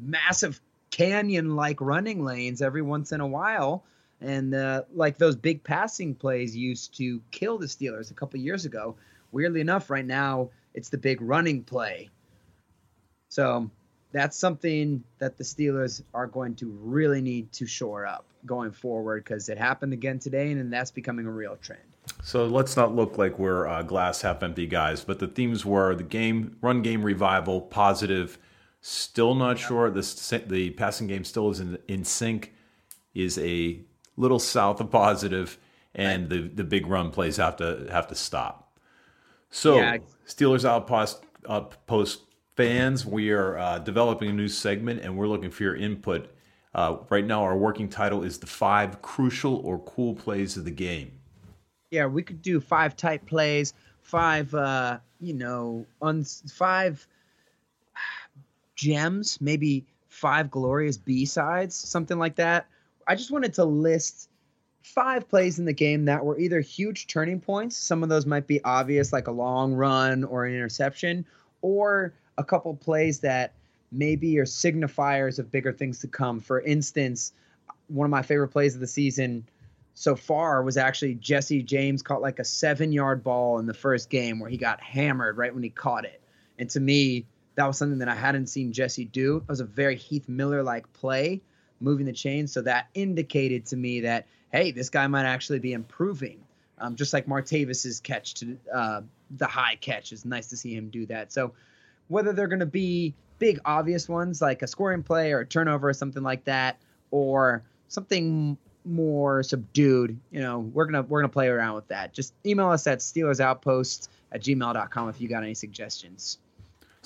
massive 0.00 0.60
canyon-like 0.90 1.80
running 1.80 2.24
lanes 2.24 2.62
every 2.62 2.82
once 2.82 3.12
in 3.12 3.20
a 3.20 3.26
while 3.26 3.84
and 4.20 4.54
uh, 4.54 4.82
like 4.94 5.18
those 5.18 5.36
big 5.36 5.62
passing 5.62 6.14
plays 6.14 6.56
used 6.56 6.96
to 6.96 7.20
kill 7.30 7.58
the 7.58 7.66
Steelers 7.66 8.10
a 8.10 8.14
couple 8.14 8.40
years 8.40 8.64
ago. 8.64 8.96
Weirdly 9.32 9.60
enough, 9.60 9.90
right 9.90 10.06
now 10.06 10.50
it's 10.74 10.88
the 10.88 10.98
big 10.98 11.20
running 11.20 11.62
play. 11.62 12.08
So 13.28 13.70
that's 14.12 14.36
something 14.36 15.04
that 15.18 15.36
the 15.36 15.44
Steelers 15.44 16.02
are 16.14 16.26
going 16.26 16.54
to 16.56 16.70
really 16.82 17.20
need 17.20 17.52
to 17.52 17.66
shore 17.66 18.06
up 18.06 18.24
going 18.46 18.72
forward 18.72 19.24
because 19.24 19.48
it 19.48 19.58
happened 19.58 19.92
again 19.92 20.18
today, 20.18 20.50
and 20.52 20.72
that's 20.72 20.90
becoming 20.90 21.26
a 21.26 21.30
real 21.30 21.56
trend. 21.56 21.82
So 22.22 22.46
let's 22.46 22.76
not 22.76 22.94
look 22.94 23.18
like 23.18 23.38
we're 23.38 23.66
uh, 23.66 23.82
glass 23.82 24.22
half 24.22 24.42
empty 24.42 24.66
guys, 24.66 25.04
but 25.04 25.18
the 25.18 25.28
themes 25.28 25.64
were 25.64 25.94
the 25.94 26.02
game, 26.02 26.56
run 26.62 26.82
game 26.82 27.02
revival, 27.02 27.60
positive. 27.60 28.38
Still 28.80 29.34
not 29.34 29.58
sure 29.58 29.90
the 29.90 30.44
the 30.46 30.70
passing 30.70 31.06
game 31.06 31.24
still 31.24 31.50
is 31.50 31.60
in, 31.60 31.78
in 31.86 32.04
sync. 32.04 32.54
Is 33.14 33.36
a 33.38 33.80
little 34.18 34.38
south 34.38 34.80
of 34.80 34.90
positive, 34.90 35.58
and 35.94 36.28
the 36.28 36.48
the 36.48 36.64
big 36.64 36.86
run 36.86 37.10
plays 37.10 37.36
have 37.36 37.56
to 37.56 37.86
have 37.90 38.08
to 38.08 38.14
stop. 38.14 38.78
So 39.50 39.76
Yeah. 39.76 39.98
Steelers 40.26 40.64
Outpost 40.64 41.24
Outpost 41.48 42.22
fans, 42.56 43.06
we 43.06 43.30
are 43.30 43.56
uh, 43.56 43.78
developing 43.78 44.30
a 44.30 44.32
new 44.32 44.48
segment, 44.48 45.00
and 45.00 45.16
we're 45.16 45.28
looking 45.28 45.50
for 45.50 45.62
your 45.62 45.76
input. 45.76 46.34
Uh, 46.74 46.98
right 47.08 47.24
now, 47.24 47.42
our 47.42 47.56
working 47.56 47.88
title 47.88 48.22
is 48.22 48.38
the 48.38 48.46
five 48.46 49.00
crucial 49.00 49.56
or 49.64 49.78
cool 49.80 50.14
plays 50.14 50.56
of 50.56 50.64
the 50.64 50.70
game. 50.70 51.12
Yeah, 51.90 52.06
we 52.06 52.22
could 52.22 52.42
do 52.42 52.60
five 52.60 52.96
tight 52.96 53.24
plays, 53.24 53.72
five, 54.02 54.52
uh, 54.54 54.98
you 55.20 55.32
know, 55.32 55.86
un- 56.02 56.24
five 56.24 57.06
gems, 58.74 59.40
maybe 59.40 59.86
five 60.08 60.50
glorious 60.50 60.98
B 60.98 61.24
sides, 61.24 61.74
something 61.74 62.18
like 62.18 62.34
that. 62.36 62.66
I 63.08 63.14
just 63.14 63.30
wanted 63.30 63.54
to 63.54 63.64
list 63.64 64.28
five 64.82 65.28
plays 65.28 65.58
in 65.58 65.64
the 65.64 65.72
game 65.72 66.04
that 66.04 66.24
were 66.24 66.38
either 66.38 66.60
huge 66.60 67.06
turning 67.06 67.40
points. 67.40 67.76
Some 67.76 68.02
of 68.02 68.08
those 68.08 68.26
might 68.26 68.46
be 68.46 68.62
obvious, 68.62 69.12
like 69.12 69.26
a 69.26 69.32
long 69.32 69.72
run 69.72 70.24
or 70.24 70.44
an 70.44 70.54
interception, 70.54 71.24
or 71.62 72.14
a 72.36 72.44
couple 72.44 72.74
plays 72.76 73.20
that 73.20 73.54
maybe 73.90 74.38
are 74.38 74.44
signifiers 74.44 75.38
of 75.38 75.50
bigger 75.50 75.72
things 75.72 76.00
to 76.00 76.06
come. 76.06 76.40
For 76.40 76.60
instance, 76.60 77.32
one 77.88 78.04
of 78.04 78.10
my 78.10 78.22
favorite 78.22 78.48
plays 78.48 78.74
of 78.74 78.80
the 78.80 78.86
season 78.86 79.48
so 79.94 80.14
far 80.14 80.62
was 80.62 80.76
actually 80.76 81.14
Jesse 81.14 81.62
James 81.62 82.02
caught 82.02 82.22
like 82.22 82.38
a 82.38 82.44
seven 82.44 82.92
yard 82.92 83.24
ball 83.24 83.58
in 83.58 83.66
the 83.66 83.74
first 83.74 84.10
game 84.10 84.38
where 84.38 84.50
he 84.50 84.56
got 84.56 84.80
hammered 84.80 85.36
right 85.36 85.52
when 85.52 85.62
he 85.62 85.70
caught 85.70 86.04
it. 86.04 86.22
And 86.58 86.70
to 86.70 86.80
me, 86.80 87.26
that 87.56 87.66
was 87.66 87.78
something 87.78 87.98
that 87.98 88.08
I 88.08 88.14
hadn't 88.14 88.46
seen 88.46 88.72
Jesse 88.72 89.06
do. 89.06 89.38
It 89.38 89.48
was 89.48 89.60
a 89.60 89.64
very 89.64 89.96
Heath 89.96 90.28
Miller 90.28 90.62
like 90.62 90.92
play, 90.92 91.40
moving 91.80 92.06
the 92.06 92.12
chains. 92.12 92.52
So 92.52 92.62
that 92.62 92.88
indicated 92.94 93.66
to 93.66 93.76
me 93.76 94.00
that, 94.00 94.26
hey, 94.52 94.70
this 94.70 94.90
guy 94.90 95.06
might 95.06 95.24
actually 95.24 95.58
be 95.58 95.72
improving. 95.72 96.44
Um, 96.78 96.94
just 96.94 97.12
like 97.12 97.26
Martavis's 97.26 98.00
catch 98.00 98.34
to 98.34 98.56
uh, 98.72 99.00
the 99.30 99.46
high 99.46 99.76
catch 99.76 100.12
is 100.12 100.24
nice 100.24 100.46
to 100.48 100.56
see 100.56 100.74
him 100.74 100.90
do 100.90 101.06
that. 101.06 101.32
So 101.32 101.52
whether 102.06 102.32
they're 102.32 102.46
going 102.46 102.60
to 102.60 102.66
be 102.66 103.14
big 103.38 103.60
obvious 103.64 104.08
ones 104.08 104.40
like 104.40 104.62
a 104.62 104.66
scoring 104.66 105.02
play 105.02 105.32
or 105.32 105.40
a 105.40 105.46
turnover 105.46 105.88
or 105.88 105.94
something 105.94 106.22
like 106.22 106.44
that, 106.44 106.80
or 107.10 107.62
something 107.88 108.56
more 108.84 109.42
subdued, 109.42 110.18
you 110.30 110.40
know, 110.40 110.60
we're 110.60 110.86
gonna 110.86 111.02
we're 111.02 111.20
gonna 111.20 111.32
play 111.32 111.48
around 111.48 111.74
with 111.74 111.88
that. 111.88 112.12
Just 112.12 112.34
email 112.44 112.70
us 112.70 112.86
at 112.86 112.98
SteelersOutpost 112.98 114.08
at 114.32 114.42
gmail.com 114.42 115.08
if 115.08 115.20
you 115.20 115.28
got 115.28 115.42
any 115.42 115.54
suggestions. 115.54 116.38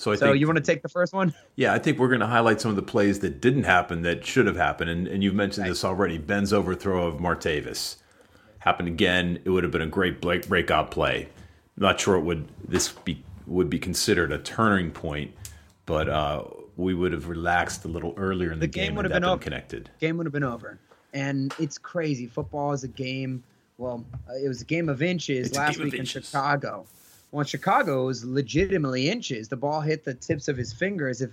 So 0.03 0.11
I 0.11 0.15
So 0.15 0.25
think 0.27 0.41
you 0.41 0.47
want 0.47 0.57
to 0.57 0.63
take 0.63 0.81
the 0.81 0.89
first 0.89 1.13
one? 1.13 1.33
Yeah, 1.55 1.73
I 1.73 1.79
think 1.79 1.97
we're 1.97 2.09
going 2.09 2.19
to 2.19 2.27
highlight 2.27 2.59
some 2.59 2.69
of 2.69 2.75
the 2.75 2.81
plays 2.81 3.19
that 3.19 3.39
didn't 3.39 3.63
happen 3.63 4.01
that 4.01 4.25
should 4.25 4.45
have 4.47 4.57
happened. 4.57 4.89
And, 4.89 5.07
and 5.07 5.23
you've 5.23 5.33
mentioned 5.33 5.63
Right. 5.63 5.69
this 5.69 5.85
already. 5.85 6.17
Ben's 6.17 6.51
overthrow 6.51 7.07
of 7.07 7.21
Martavis 7.21 7.95
happened 8.59 8.89
again. 8.89 9.39
It 9.45 9.49
would 9.49 9.63
have 9.63 9.71
been 9.71 9.81
a 9.81 9.87
great 9.87 10.19
break, 10.19 10.47
breakout 10.49 10.91
play. 10.91 11.29
not 11.77 12.01
sure 12.01 12.15
it 12.17 12.21
would 12.21 12.47
this 12.67 12.89
be 12.89 13.23
would 13.47 13.69
be 13.69 13.79
considered 13.79 14.31
a 14.33 14.37
turning 14.39 14.91
point, 14.91 15.31
but 15.85 16.07
uh, 16.09 16.43
we 16.75 16.93
would 16.93 17.11
have 17.13 17.27
relaxed 17.29 17.83
a 17.85 17.87
little 17.87 18.13
earlier 18.17 18.51
in 18.51 18.59
the, 18.59 18.67
The 18.67 18.71
game 18.71 18.87
game 18.87 18.95
would 18.95 19.05
have 19.05 19.13
been 19.13 19.23
been 19.23 19.39
connected. 19.39 19.89
Game 20.01 20.17
would 20.17 20.25
have 20.25 20.33
been 20.33 20.43
over. 20.43 20.79
And 21.13 21.53
it's 21.59 21.77
crazy. 21.77 22.27
Football 22.27 22.73
is 22.73 22.83
a 22.83 22.87
game. 22.89 23.41
Well, 23.77 24.03
uh, 24.29 24.33
it 24.43 24.47
was 24.49 24.61
a 24.61 24.65
game 24.65 24.87
of 24.89 25.01
inches 25.01 25.47
It's 25.47 25.57
last 25.57 25.77
week 25.79 25.93
in 25.93 26.01
inches. 26.01 26.25
Chicago. 26.25 26.85
Well, 27.33 27.41
in 27.41 27.47
Chicago 27.47 28.03
it 28.03 28.05
was 28.05 28.23
legitimately 28.23 29.09
inches. 29.09 29.47
The 29.47 29.57
ball 29.57 29.81
hit 29.81 30.03
the 30.03 30.13
tips 30.13 30.47
of 30.47 30.55
his 30.55 30.71
fingers. 30.71 31.19
If 31.19 31.31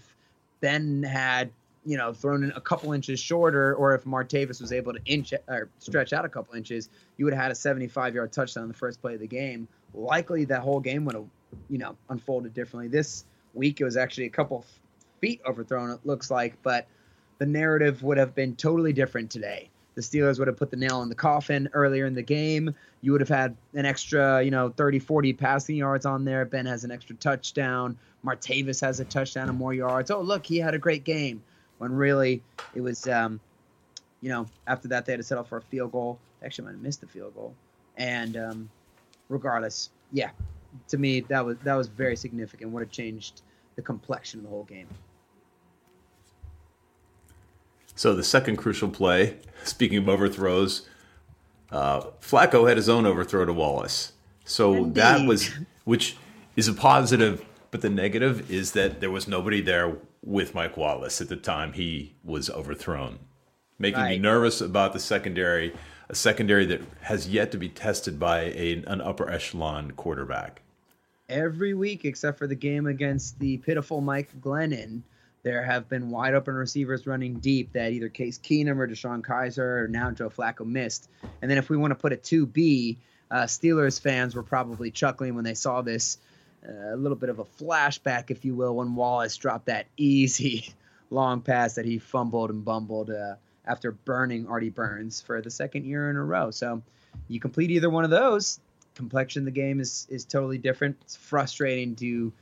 Ben 0.62 1.02
had, 1.02 1.50
you 1.84 1.98
know, 1.98 2.14
thrown 2.14 2.42
in 2.42 2.52
a 2.52 2.60
couple 2.60 2.94
inches 2.94 3.20
shorter, 3.20 3.74
or 3.74 3.94
if 3.94 4.04
Martavis 4.04 4.62
was 4.62 4.72
able 4.72 4.94
to 4.94 5.00
inch 5.04 5.34
or 5.46 5.68
stretch 5.78 6.14
out 6.14 6.24
a 6.24 6.28
couple 6.30 6.54
inches, 6.54 6.88
you 7.18 7.26
would 7.26 7.34
have 7.34 7.42
had 7.42 7.52
a 7.52 7.54
75-yard 7.54 8.32
touchdown 8.32 8.62
in 8.62 8.68
the 8.68 8.74
first 8.74 9.02
play 9.02 9.12
of 9.12 9.20
the 9.20 9.26
game. 9.26 9.68
Likely, 9.92 10.46
that 10.46 10.62
whole 10.62 10.80
game 10.80 11.04
would 11.04 11.16
have, 11.16 11.26
you 11.68 11.76
know, 11.76 11.94
unfolded 12.08 12.54
differently. 12.54 12.88
This 12.88 13.26
week 13.52 13.82
it 13.82 13.84
was 13.84 13.98
actually 13.98 14.24
a 14.24 14.30
couple 14.30 14.64
feet 15.20 15.42
overthrown. 15.46 15.90
It 15.90 16.00
looks 16.04 16.30
like, 16.30 16.62
but 16.62 16.86
the 17.36 17.44
narrative 17.44 18.02
would 18.02 18.16
have 18.16 18.34
been 18.34 18.56
totally 18.56 18.94
different 18.94 19.30
today. 19.30 19.68
The 19.94 20.02
Steelers 20.02 20.38
would 20.38 20.48
have 20.48 20.56
put 20.56 20.70
the 20.70 20.76
nail 20.76 21.02
in 21.02 21.08
the 21.08 21.14
coffin 21.14 21.68
earlier 21.72 22.06
in 22.06 22.14
the 22.14 22.22
game. 22.22 22.74
You 23.00 23.12
would 23.12 23.20
have 23.20 23.28
had 23.28 23.56
an 23.74 23.86
extra, 23.86 24.42
you 24.42 24.50
know, 24.50 24.70
30, 24.70 24.98
40 24.98 25.32
passing 25.32 25.76
yards 25.76 26.06
on 26.06 26.24
there. 26.24 26.44
Ben 26.44 26.66
has 26.66 26.84
an 26.84 26.90
extra 26.90 27.16
touchdown. 27.16 27.98
Martavis 28.24 28.80
has 28.80 29.00
a 29.00 29.04
touchdown 29.04 29.48
and 29.48 29.58
more 29.58 29.74
yards. 29.74 30.10
Oh, 30.10 30.20
look, 30.20 30.46
he 30.46 30.58
had 30.58 30.74
a 30.74 30.78
great 30.78 31.04
game. 31.04 31.42
When 31.78 31.92
really 31.92 32.42
it 32.74 32.82
was, 32.82 33.08
um, 33.08 33.40
you 34.20 34.28
know, 34.28 34.46
after 34.66 34.88
that 34.88 35.06
they 35.06 35.12
had 35.12 35.18
to 35.18 35.24
settle 35.24 35.44
for 35.44 35.58
a 35.58 35.62
field 35.62 35.92
goal. 35.92 36.18
They 36.40 36.46
actually 36.46 36.66
might 36.66 36.72
have 36.72 36.82
missed 36.82 37.00
the 37.00 37.06
field 37.06 37.34
goal. 37.34 37.54
And 37.96 38.36
um, 38.36 38.70
regardless, 39.28 39.90
yeah, 40.12 40.30
to 40.88 40.98
me 40.98 41.20
that 41.20 41.44
was 41.44 41.56
that 41.64 41.74
was 41.74 41.88
very 41.88 42.16
significant. 42.16 42.70
Would 42.72 42.80
have 42.80 42.90
changed 42.90 43.40
the 43.76 43.82
complexion 43.82 44.40
of 44.40 44.44
the 44.44 44.50
whole 44.50 44.64
game. 44.64 44.88
So 47.94 48.14
the 48.14 48.24
second 48.24 48.56
crucial 48.56 48.88
play, 48.88 49.36
speaking 49.64 49.98
of 49.98 50.08
overthrows, 50.08 50.88
uh, 51.70 52.00
Flacco 52.20 52.66
had 52.68 52.76
his 52.76 52.88
own 52.88 53.06
overthrow 53.06 53.44
to 53.44 53.52
Wallace. 53.52 54.12
So 54.44 54.86
that 54.86 55.26
was, 55.26 55.50
which 55.84 56.16
is 56.56 56.66
a 56.66 56.72
positive, 56.72 57.44
but 57.70 57.82
the 57.82 57.90
negative 57.90 58.50
is 58.50 58.72
that 58.72 59.00
there 59.00 59.10
was 59.10 59.28
nobody 59.28 59.60
there 59.60 59.96
with 60.24 60.54
Mike 60.54 60.76
Wallace 60.76 61.20
at 61.20 61.28
the 61.28 61.36
time 61.36 61.74
he 61.74 62.14
was 62.24 62.50
overthrown, 62.50 63.18
making 63.78 64.02
me 64.04 64.18
nervous 64.18 64.60
about 64.60 64.92
the 64.92 64.98
secondary, 64.98 65.72
a 66.08 66.14
secondary 66.14 66.66
that 66.66 66.80
has 67.02 67.28
yet 67.28 67.52
to 67.52 67.58
be 67.58 67.68
tested 67.68 68.18
by 68.18 68.40
a, 68.40 68.82
an 68.86 69.00
upper 69.00 69.30
echelon 69.30 69.92
quarterback. 69.92 70.62
every 71.28 71.74
week 71.74 72.04
except 72.04 72.38
for 72.38 72.48
the 72.48 72.54
game 72.56 72.86
against 72.86 73.38
the 73.38 73.56
pitiful 73.58 74.00
Mike 74.00 74.28
Glennon, 74.40 75.02
there 75.42 75.62
have 75.62 75.88
been 75.88 76.10
wide 76.10 76.34
open 76.34 76.54
receivers 76.54 77.06
running 77.06 77.38
deep 77.38 77.72
that 77.72 77.92
either 77.92 78.08
Case 78.08 78.38
Keenum 78.38 78.78
or 78.78 78.86
DeShone 78.86 79.22
Kizer 79.22 79.84
or 79.84 79.88
now 79.88 80.10
Joe 80.10 80.28
Flacco 80.28 80.66
missed. 80.66 81.08
And 81.40 81.50
then 81.50 81.58
if 81.58 81.70
we 81.70 81.76
want 81.76 81.92
to 81.92 81.94
put 81.94 82.12
a 82.12 82.16
2B, 82.16 82.98
uh, 83.30 83.44
Steelers 83.44 84.00
fans 84.00 84.34
were 84.34 84.42
probably 84.42 84.90
chuckling 84.90 85.34
when 85.34 85.44
they 85.44 85.54
saw 85.54 85.82
this. 85.82 86.18
uh, 86.66 86.94
a 86.94 86.96
little 86.96 87.16
bit 87.16 87.30
of 87.30 87.38
a 87.38 87.44
flashback, 87.44 88.30
if 88.30 88.44
you 88.44 88.54
will, 88.54 88.76
when 88.76 88.94
Wallace 88.94 89.36
dropped 89.36 89.66
that 89.66 89.86
easy 89.96 90.72
long 91.10 91.40
pass 91.40 91.74
that 91.74 91.84
he 91.84 91.98
fumbled 91.98 92.50
and 92.50 92.64
bumbled 92.64 93.10
uh, 93.10 93.36
after 93.64 93.92
burning 93.92 94.46
Artie 94.46 94.70
Burns 94.70 95.20
for 95.20 95.40
the 95.40 95.50
second 95.50 95.84
year 95.84 96.10
in 96.10 96.16
a 96.16 96.24
row. 96.24 96.50
So 96.50 96.82
you 97.28 97.40
complete 97.40 97.70
either 97.70 97.88
one 97.90 98.04
of 98.04 98.10
those, 98.10 98.60
complexion 98.94 99.42
of 99.42 99.46
the 99.46 99.52
game 99.52 99.80
is 99.80 100.06
is 100.10 100.24
totally 100.24 100.58
different. 100.58 100.96
It's 101.02 101.16
frustrating 101.16 101.96
to 101.96 102.32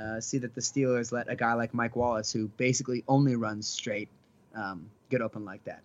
uh, 0.00 0.20
see 0.20 0.38
that 0.38 0.54
the 0.54 0.60
Steelers 0.60 1.12
let 1.12 1.28
a 1.28 1.36
guy 1.36 1.52
like 1.54 1.74
Mike 1.74 1.96
Wallace, 1.96 2.32
who 2.32 2.48
basically 2.56 3.04
only 3.06 3.36
runs 3.36 3.68
straight, 3.68 4.08
um, 4.54 4.88
get 5.10 5.20
open 5.20 5.44
like 5.44 5.62
that. 5.64 5.82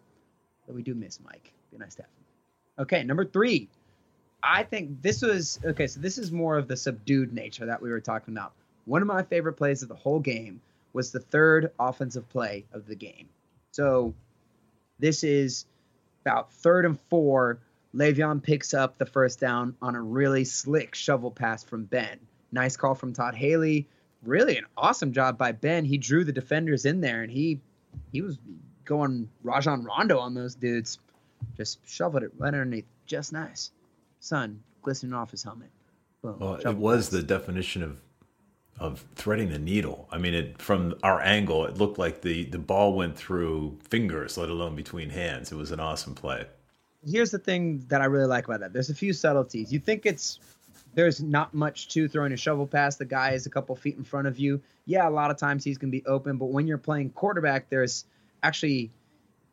But 0.66 0.76
we 0.76 0.84
do 0.84 0.96
miss 0.96 1.20
Mike. 1.24 1.52
Be 1.72 1.78
nice 1.78 1.96
to 1.96 2.04
have 2.04 2.10
him. 2.10 2.84
Okay, 2.84 3.04
number 3.04 3.26
three. 3.26 3.70
I 4.42 4.64
think 4.64 5.02
this 5.02 5.22
was 5.22 5.60
okay. 5.64 5.88
So 5.88 6.00
this 6.00 6.18
is 6.18 6.32
more 6.32 6.58
of 6.58 6.68
the 6.68 6.78
subdued 6.78 7.34
nature 7.34 7.66
that 7.66 7.82
we 7.82 7.90
were 7.90 8.00
talking 8.00 8.34
about. 8.34 8.54
One 8.86 9.02
of 9.02 9.08
my 9.08 9.24
favorite 9.24 9.54
plays 9.54 9.82
of 9.82 9.90
the 9.90 9.96
whole 9.96 10.20
game 10.20 10.62
was 10.94 11.12
the 11.12 11.20
third 11.20 11.72
offensive 11.80 12.30
play 12.30 12.66
of 12.72 12.86
the 12.86 12.96
game. 12.96 13.28
So 13.72 14.14
this 15.00 15.24
is 15.24 15.66
about 16.22 16.54
third 16.54 16.86
and 16.86 17.00
four. 17.10 17.60
Le'Veon 17.94 18.42
picks 18.42 18.74
up 18.74 18.98
the 18.98 19.06
first 19.06 19.40
down 19.40 19.76
on 19.82 19.96
a 19.96 20.02
really 20.02 20.46
slick 20.46 20.96
shovel 20.96 21.32
pass 21.32 21.64
from 21.64 21.86
Ben. 21.86 22.20
Nice 22.52 22.78
call 22.78 22.94
from 22.94 23.14
Todd 23.14 23.36
Haley. 23.36 23.88
Really 24.26 24.58
an 24.58 24.66
awesome 24.76 25.14
job 25.14 25.38
by 25.38 25.52
Ben. 25.52 25.86
He 25.86 25.98
drew 25.98 26.24
the 26.24 26.34
defenders 26.34 26.86
in 26.86 27.02
there 27.02 27.22
and 27.22 27.32
he 27.32 27.60
he 28.12 28.22
was 28.22 28.38
going 28.84 29.30
Rajon 29.44 29.84
Rondo 29.84 30.20
on 30.20 30.34
those 30.34 30.56
dudes. 30.56 31.00
Just 31.56 31.80
shoveled 31.88 32.24
it 32.24 32.32
right 32.38 32.48
underneath. 32.48 32.86
Just 33.06 33.32
nice. 33.34 33.72
Sun 34.20 34.62
glistening 34.82 35.14
off 35.14 35.32
his 35.32 35.44
helmet. 35.44 35.70
Boom. 36.22 36.38
Well, 36.40 36.56
it 36.56 36.76
was 36.76 37.06
pass. 37.06 37.12
the 37.12 37.24
definition 37.24 37.84
of 37.84 37.98
of 38.80 39.06
threading 39.16 39.50
the 39.52 39.60
needle. 39.60 40.08
I 40.12 40.18
mean, 40.18 40.34
it 40.34 40.62
from 40.62 40.96
our 41.04 41.22
angle, 41.22 41.66
it 41.66 41.78
looked 41.78 41.98
like 41.98 42.22
the 42.22 42.46
the 42.46 42.60
ball 42.60 42.94
went 42.94 43.16
through 43.16 43.78
fingers, 43.90 44.38
let 44.38 44.50
alone 44.50 44.76
between 44.76 45.10
hands. 45.12 45.52
It 45.52 45.56
was 45.56 45.72
an 45.72 45.80
awesome 45.80 46.16
play. 46.16 46.46
here's 47.08 47.32
the 47.32 47.40
thing 47.40 47.86
that 47.88 48.02
I 48.02 48.06
really 48.06 48.28
like 48.28 48.46
about 48.46 48.60
that. 48.62 48.74
There's 48.74 48.90
a 48.90 48.96
few 48.96 49.14
subtleties. 49.14 49.72
You 49.72 49.80
think 49.80 50.06
it's 50.06 50.40
there's 50.96 51.22
not 51.22 51.54
much 51.54 51.90
to 51.90 52.08
throwing 52.08 52.32
a 52.32 52.38
shovel 52.38 52.66
pass. 52.66 52.96
The 52.96 53.06
guy 53.06 53.32
is 53.32 53.46
a 53.46 53.50
couple 53.50 53.76
feet 53.76 53.98
in 53.98 54.04
front 54.04 54.28
of 54.28 54.40
you. 54.40 54.62
Yeah, 54.86 55.08
a 55.08 55.12
lot 55.12 55.30
of 55.30 55.38
times 55.38 55.64
he's 55.64 55.78
gonna 55.78 55.92
be 55.92 56.06
open, 56.06 56.38
but 56.38 56.48
when 56.48 56.68
you're 56.68 56.78
playing 56.78 57.12
quarterback, 57.12 57.70
there's 57.70 58.06
actually 58.42 58.92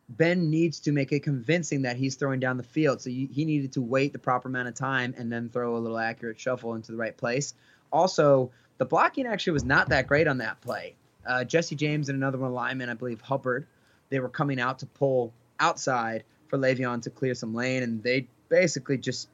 Ben 0.09 0.49
needs 0.49 0.79
to 0.81 0.91
make 0.91 1.11
it 1.11 1.21
convincing 1.21 1.83
that 1.83 1.97
he's 1.97 2.15
throwing 2.15 2.39
down 2.39 2.57
the 2.57 2.63
field. 2.63 3.01
So 3.01 3.09
you, 3.09 3.27
he 3.31 3.45
needed 3.45 3.73
to 3.73 3.81
wait 3.81 4.13
the 4.13 4.19
proper 4.19 4.47
amount 4.47 4.67
of 4.67 4.75
time 4.75 5.13
and 5.17 5.31
then 5.31 5.49
throw 5.49 5.75
a 5.75 5.79
little 5.79 5.97
accurate 5.97 6.39
shuffle 6.39 6.75
into 6.75 6.91
the 6.91 6.97
right 6.97 7.15
place. 7.15 7.53
Also, 7.91 8.51
the 8.77 8.85
blocking 8.85 9.27
actually 9.27 9.53
was 9.53 9.63
not 9.63 9.89
that 9.89 10.07
great 10.07 10.27
on 10.27 10.39
that 10.39 10.61
play. 10.61 10.95
Uh, 11.25 11.43
Jesse 11.43 11.75
James 11.75 12.09
and 12.09 12.17
another 12.17 12.37
one 12.37 12.53
lineman, 12.53 12.89
I 12.89 12.95
believe 12.95 13.21
Hubbard, 13.21 13.65
they 14.09 14.19
were 14.19 14.29
coming 14.29 14.59
out 14.59 14.79
to 14.79 14.85
pull 14.85 15.33
outside 15.59 16.23
for 16.47 16.57
Le'Veon 16.57 17.01
to 17.03 17.09
clear 17.09 17.33
some 17.33 17.53
lane, 17.53 17.83
and 17.83 18.03
they 18.03 18.27
basically 18.49 18.97
just 18.97 19.29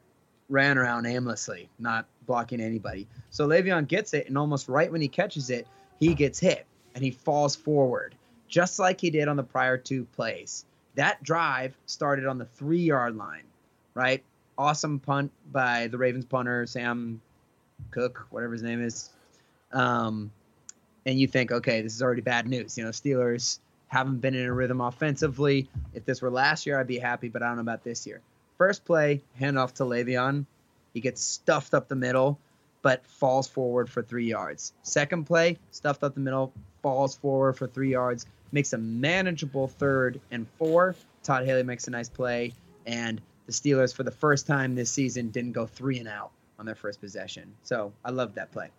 ran 0.50 0.78
around 0.78 1.06
aimlessly, 1.06 1.70
not 1.80 2.06
blocking 2.26 2.60
anybody. 2.60 3.08
So 3.30 3.48
Le'Veon 3.48 3.88
gets 3.88 4.14
it, 4.14 4.28
and 4.28 4.38
almost 4.38 4.68
right 4.68 4.92
when 4.92 5.02
he 5.02 5.08
catches 5.08 5.50
it, 5.50 5.68
he 6.00 6.14
gets 6.14 6.40
hit 6.40 6.66
and 6.96 7.04
he 7.04 7.12
falls 7.12 7.56
forward, 7.56 8.16
just 8.48 8.80
like 8.80 9.00
he 9.00 9.10
did 9.10 9.28
on 9.28 9.38
the 9.38 9.44
prior 9.44 9.78
two 9.78 10.06
plays. 10.16 10.66
That 10.96 11.22
drive 11.24 11.78
started 11.86 12.26
on 12.26 12.38
the 12.38 12.46
three 12.46 12.82
yard 12.82 13.16
line, 13.16 13.44
right? 13.94 14.24
Awesome 14.58 15.00
punt 15.00 15.32
by 15.52 15.88
the 15.88 15.98
Ravens 15.98 16.26
punter, 16.26 16.66
Sam 16.66 17.22
Koch, 17.92 18.26
whatever 18.32 18.54
his 18.54 18.64
name 18.64 18.82
is. 18.82 19.10
Um, 19.72 20.32
and 21.06 21.20
you 21.20 21.28
think, 21.28 21.52
okay, 21.52 21.82
this 21.82 21.96
is 21.96 22.02
already 22.02 22.22
bad 22.22 22.48
news. 22.48 22.78
You 22.78 22.84
know, 22.84 22.90
Steelers 22.90 23.60
haven't 23.88 24.20
been 24.20 24.36
in 24.36 24.46
a 24.46 24.54
rhythm 24.54 24.82
offensively. 24.82 25.70
If 25.94 26.06
this 26.06 26.22
were 26.22 26.30
last 26.30 26.66
year, 26.66 26.80
I'd 26.80 26.88
be 26.88 27.00
happy, 27.00 27.30
but 27.30 27.42
I 27.42 27.48
don't 27.48 27.56
know 27.56 27.62
about 27.62 27.84
this 27.84 28.06
year. 28.06 28.22
First 28.60 28.84
play, 28.84 29.24
handoff 29.40 29.72
to 29.76 29.84
Le'Veon. 29.84 30.46
He 30.94 31.00
gets 31.00 31.22
stuffed 31.22 31.74
up 31.74 31.88
the 31.88 31.96
middle, 31.96 32.38
but 32.82 33.06
falls 33.06 33.48
forward 33.48 33.90
for 33.90 34.04
three 34.04 34.26
yards. 34.26 34.74
Second 34.84 35.24
play, 35.24 35.58
stuffed 35.72 36.04
up 36.04 36.14
the 36.14 36.20
middle, 36.20 36.52
falls 36.82 37.16
forward 37.16 37.54
for 37.58 37.68
three 37.68 37.92
yards, 37.92 38.26
makes 38.52 38.74
a 38.74 38.78
manageable 38.78 39.70
third 39.70 40.20
and 40.30 40.46
four. 40.58 40.94
Todd 41.24 41.46
Haley 41.46 41.64
makes 41.64 41.88
a 41.88 41.92
nice 41.92 42.10
play, 42.10 42.52
and 42.86 43.22
the 43.46 43.54
Steelers, 43.54 43.96
for 43.96 44.04
the 44.04 44.12
first 44.12 44.46
time 44.46 44.76
this 44.76 44.92
season, 44.92 45.30
didn't 45.30 45.54
go 45.54 45.66
three 45.66 45.98
and 45.98 46.10
out 46.10 46.32
on 46.60 46.66
their 46.66 46.76
first 46.76 47.00
possession. 47.00 47.54
So 47.64 47.94
I 48.04 48.12
love 48.12 48.36
that 48.36 48.52
play. 48.52 48.72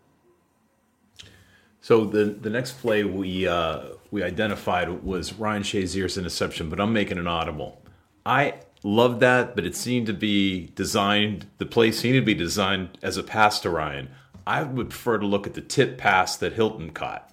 So 1.81 2.05
the 2.05 2.25
the 2.25 2.51
next 2.51 2.73
play 2.83 3.05
we 3.05 3.49
uh, 3.49 3.85
we 4.11 4.23
identified 4.23 5.03
was 5.03 5.33
Ryan 5.33 5.63
Shazier's 5.63 6.19
interception, 6.19 6.69
but 6.69 6.79
I'm 6.79 6.93
making 6.93 7.17
an 7.17 7.27
audible. 7.27 7.81
I 8.27 8.57
love 8.83 9.21
that, 9.21 9.55
but 9.55 9.65
it 9.65 9.77
seemed 9.77 10.07
to 10.07 10.13
be 10.13 10.69
designed. 10.75 11.47
The 11.59 11.67
play 11.67 11.93
seemed 11.93 12.17
to 12.17 12.23
be 12.23 12.35
designed 12.35 12.99
as 13.03 13.17
a 13.17 13.23
pass 13.23 13.61
to 13.61 13.71
Ryan. 13.71 14.11
I 14.47 14.63
would 14.63 14.91
prefer 14.91 15.19
to 15.19 15.27
look 15.27 15.47
at 15.47 15.55
the 15.55 15.61
tip 15.61 15.99
pass 15.99 16.37
that 16.37 16.55
Hilton 16.55 16.91
caught, 16.91 17.31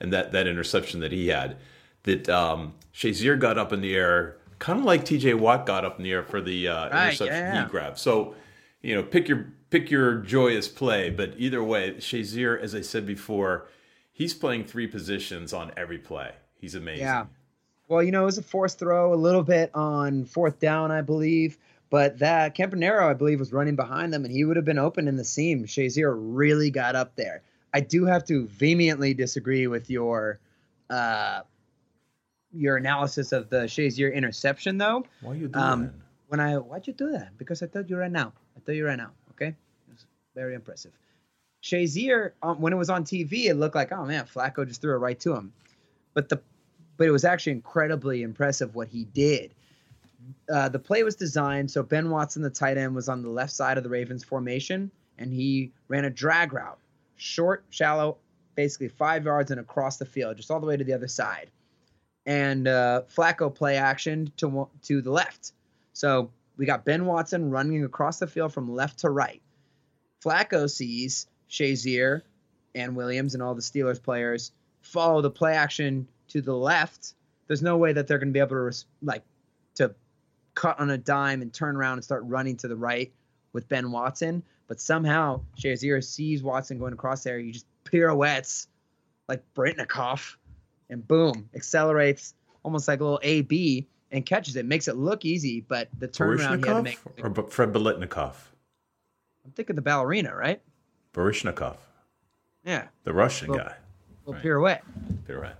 and 0.00 0.12
that 0.12 0.32
that 0.32 0.46
interception 0.46 1.00
that 1.00 1.12
he 1.12 1.28
had. 1.28 1.56
That 2.04 2.28
um, 2.28 2.74
Shazier 2.92 3.38
got 3.38 3.58
up 3.58 3.72
in 3.72 3.80
the 3.80 3.94
air, 3.94 4.36
kind 4.58 4.78
of 4.80 4.84
like 4.84 5.04
T.J. 5.04 5.34
Watt 5.34 5.66
got 5.66 5.84
up 5.84 5.98
in 5.98 6.04
the 6.04 6.12
air 6.12 6.22
for 6.22 6.40
the 6.40 6.68
uh, 6.68 6.90
Right, 6.90 7.06
interception 7.06 7.36
yeah. 7.36 7.64
he 7.64 7.70
grabbed. 7.70 7.98
So 7.98 8.34
you 8.82 8.94
know, 8.94 9.02
pick 9.02 9.28
your 9.28 9.46
pick 9.70 9.90
your 9.90 10.16
joyous 10.16 10.68
play, 10.68 11.10
but 11.10 11.34
either 11.38 11.62
way, 11.62 11.92
Shazier, 11.94 12.60
as 12.60 12.74
I 12.74 12.80
said 12.82 13.06
before, 13.06 13.68
he's 14.12 14.34
playing 14.34 14.64
three 14.64 14.86
positions 14.86 15.52
on 15.52 15.72
every 15.76 15.98
play. 15.98 16.32
He's 16.58 16.74
amazing. 16.74 17.06
Yeah. 17.06 17.26
Well, 17.88 18.02
you 18.02 18.10
know, 18.12 18.22
it 18.22 18.26
was 18.26 18.38
a 18.38 18.42
forced 18.42 18.78
throw 18.78 19.12
a 19.12 19.16
little 19.16 19.42
bit 19.42 19.70
on 19.74 20.24
fourth 20.24 20.58
down, 20.58 20.90
I 20.90 21.02
believe. 21.02 21.58
But 21.90 22.20
that 22.20 22.56
Campanaro, 22.56 23.02
I 23.10 23.12
believe, 23.14 23.38
was 23.38 23.52
running 23.52 23.76
behind 23.76 24.14
them, 24.14 24.24
and 24.24 24.32
he 24.32 24.44
would 24.44 24.56
have 24.56 24.64
been 24.64 24.78
open 24.78 25.08
in 25.08 25.16
the 25.16 25.24
seam. 25.24 25.66
Shazier 25.66 26.14
really 26.16 26.70
got 26.70 26.96
up 26.96 27.16
there. 27.16 27.42
I 27.74 27.80
do 27.80 28.06
have 28.06 28.24
to 28.26 28.46
vehemently 28.46 29.12
disagree 29.12 29.66
with 29.66 29.90
your 29.90 30.38
uh, 30.88 31.42
your 32.54 32.76
analysis 32.76 33.32
of 33.32 33.50
the 33.50 33.64
Shazier 33.64 34.12
interception, 34.14 34.78
though. 34.78 35.04
Why 35.20 35.34
you 35.34 35.48
doing 35.48 35.54
Um, 35.64 35.82
that? 35.84 35.92
When 36.28 36.40
I 36.40 36.56
why'd 36.56 36.86
you 36.86 36.94
do 36.94 37.12
that? 37.12 37.36
Because 37.36 37.62
I 37.62 37.66
told 37.66 37.90
you 37.90 37.96
right 37.98 38.10
now. 38.10 38.32
I 38.56 38.60
tell 38.64 38.74
you 38.74 38.86
right 38.86 38.96
now. 38.96 39.10
Okay, 39.32 39.48
it 39.48 39.56
was 39.90 40.06
very 40.34 40.54
impressive. 40.54 40.92
Shazier, 41.62 42.32
um, 42.42 42.60
when 42.60 42.72
it 42.72 42.76
was 42.76 42.88
on 42.90 43.04
TV, 43.04 43.46
it 43.46 43.54
looked 43.54 43.74
like, 43.74 43.92
oh 43.92 44.04
man, 44.06 44.24
Flacco 44.24 44.66
just 44.66 44.80
threw 44.80 44.94
it 44.94 44.98
right 44.98 45.18
to 45.20 45.34
him. 45.34 45.52
But 46.14 46.28
the, 46.30 46.40
but 47.02 47.08
it 47.08 47.10
was 47.10 47.24
actually 47.24 47.50
incredibly 47.50 48.22
impressive 48.22 48.76
what 48.76 48.86
he 48.86 49.06
did. 49.06 49.52
Uh, 50.48 50.68
the 50.68 50.78
play 50.78 51.02
was 51.02 51.16
designed 51.16 51.68
so 51.68 51.82
Ben 51.82 52.10
Watson, 52.10 52.42
the 52.42 52.48
tight 52.48 52.78
end, 52.78 52.94
was 52.94 53.08
on 53.08 53.22
the 53.22 53.28
left 53.28 53.52
side 53.52 53.76
of 53.76 53.82
the 53.82 53.90
Ravens 53.90 54.22
formation, 54.22 54.88
and 55.18 55.32
he 55.32 55.72
ran 55.88 56.04
a 56.04 56.10
drag 56.10 56.52
route, 56.52 56.78
short, 57.16 57.64
shallow, 57.70 58.18
basically 58.54 58.86
five 58.86 59.24
yards 59.24 59.50
and 59.50 59.58
across 59.58 59.96
the 59.96 60.04
field, 60.04 60.36
just 60.36 60.52
all 60.52 60.60
the 60.60 60.66
way 60.68 60.76
to 60.76 60.84
the 60.84 60.92
other 60.92 61.08
side. 61.08 61.50
And 62.24 62.68
uh, 62.68 63.02
Flacco 63.12 63.52
play 63.52 63.78
action 63.78 64.30
to 64.36 64.68
to 64.82 65.02
the 65.02 65.10
left. 65.10 65.50
So 65.94 66.30
we 66.56 66.66
got 66.66 66.84
Ben 66.84 67.04
Watson 67.04 67.50
running 67.50 67.82
across 67.82 68.20
the 68.20 68.28
field 68.28 68.52
from 68.52 68.72
left 68.72 69.00
to 69.00 69.10
right. 69.10 69.42
Flacco 70.24 70.70
sees 70.70 71.26
Shazier 71.50 72.22
and 72.76 72.94
Williams 72.94 73.34
and 73.34 73.42
all 73.42 73.56
the 73.56 73.60
Steelers 73.60 74.00
players 74.00 74.52
follow 74.82 75.20
the 75.20 75.30
play 75.30 75.54
action 75.54 76.06
to 76.32 76.40
the 76.40 76.56
left. 76.56 77.14
There's 77.46 77.62
no 77.62 77.76
way 77.76 77.92
that 77.92 78.06
they're 78.06 78.18
going 78.18 78.28
to 78.28 78.32
be 78.32 78.40
able 78.40 78.70
to 78.70 78.84
like 79.02 79.22
to 79.74 79.94
cut 80.54 80.78
on 80.80 80.90
a 80.90 80.98
dime 80.98 81.42
and 81.42 81.52
turn 81.52 81.76
around 81.76 81.94
and 81.94 82.04
start 82.04 82.22
running 82.26 82.56
to 82.58 82.68
the 82.68 82.76
right 82.76 83.12
with 83.52 83.68
Ben 83.68 83.90
Watson. 83.90 84.42
But 84.68 84.80
somehow 84.80 85.42
Shazier 85.58 86.02
sees 86.02 86.42
Watson 86.42 86.78
going 86.78 86.92
across 86.94 87.22
there. 87.24 87.38
He 87.38 87.50
just 87.52 87.66
pirouettes 87.84 88.68
like 89.28 89.42
Britnikoff 89.54 90.36
and 90.88 91.06
boom, 91.06 91.48
accelerates 91.54 92.34
almost 92.62 92.88
like 92.88 93.00
a 93.00 93.04
little 93.04 93.20
AB 93.22 93.86
and 94.10 94.24
catches 94.24 94.56
it. 94.56 94.64
Makes 94.64 94.88
it 94.88 94.96
look 94.96 95.24
easy, 95.24 95.60
but 95.60 95.88
the 95.98 96.08
turnaround 96.08 96.62
he 96.64 96.68
had 96.68 96.76
to 96.76 96.82
make. 96.82 96.98
or 97.22 97.28
B- 97.30 97.42
Fred 97.50 97.72
Biletnikoff? 97.72 98.34
I'm 99.44 99.50
thinking 99.52 99.76
the 99.76 99.82
ballerina, 99.82 100.34
right? 100.34 100.60
Baryshnikov, 101.12 101.76
Yeah, 102.64 102.86
the 103.04 103.12
Russian 103.12 103.48
Well- 103.50 103.58
guy. 103.58 103.74
little 104.24 104.34
Right. 104.34 104.42
pirouette. 104.42 104.82
Right. 105.28 105.56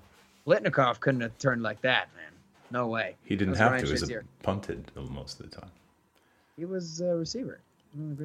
Litnikov 0.47 1.01
couldn't 1.01 1.21
have 1.21 1.37
turned 1.39 1.63
like 1.63 1.81
that, 1.83 2.09
man. 2.17 2.33
No 2.71 2.87
way. 2.87 3.17
He 3.25 3.37
didn't 3.37 3.55
have 3.55 3.73
Ryan 3.73 3.85
to. 3.85 3.95
He 3.95 4.01
was 4.01 4.25
punted 4.43 4.91
most 5.11 5.41
of 5.41 5.51
the 5.51 5.57
time. 5.57 5.71
He 6.57 6.65
was 6.65 7.01
a 7.01 7.17
receiver. 7.17 7.61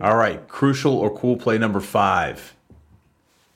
All 0.02 0.16
right, 0.16 0.48
crucial 0.48 0.94
or 0.98 1.16
cool 1.16 1.36
play 1.36 1.58
number 1.58 1.82
five. 1.82 2.56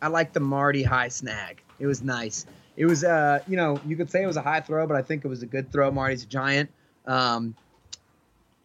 I 0.01 0.07
like 0.07 0.33
the 0.33 0.39
Marty 0.39 0.83
high 0.83 1.07
snag. 1.07 1.61
It 1.79 1.87
was 1.87 2.01
nice. 2.01 2.45
It 2.75 2.85
was, 2.85 3.03
uh, 3.03 3.39
you 3.47 3.55
know, 3.55 3.79
you 3.85 3.95
could 3.95 4.09
say 4.09 4.23
it 4.23 4.27
was 4.27 4.37
a 4.37 4.41
high 4.41 4.59
throw, 4.59 4.85
but 4.87 4.97
I 4.97 5.01
think 5.01 5.23
it 5.23 5.27
was 5.27 5.43
a 5.43 5.45
good 5.45 5.71
throw. 5.71 5.91
Marty's 5.91 6.23
a 6.23 6.27
giant. 6.27 6.69
Um, 7.05 7.55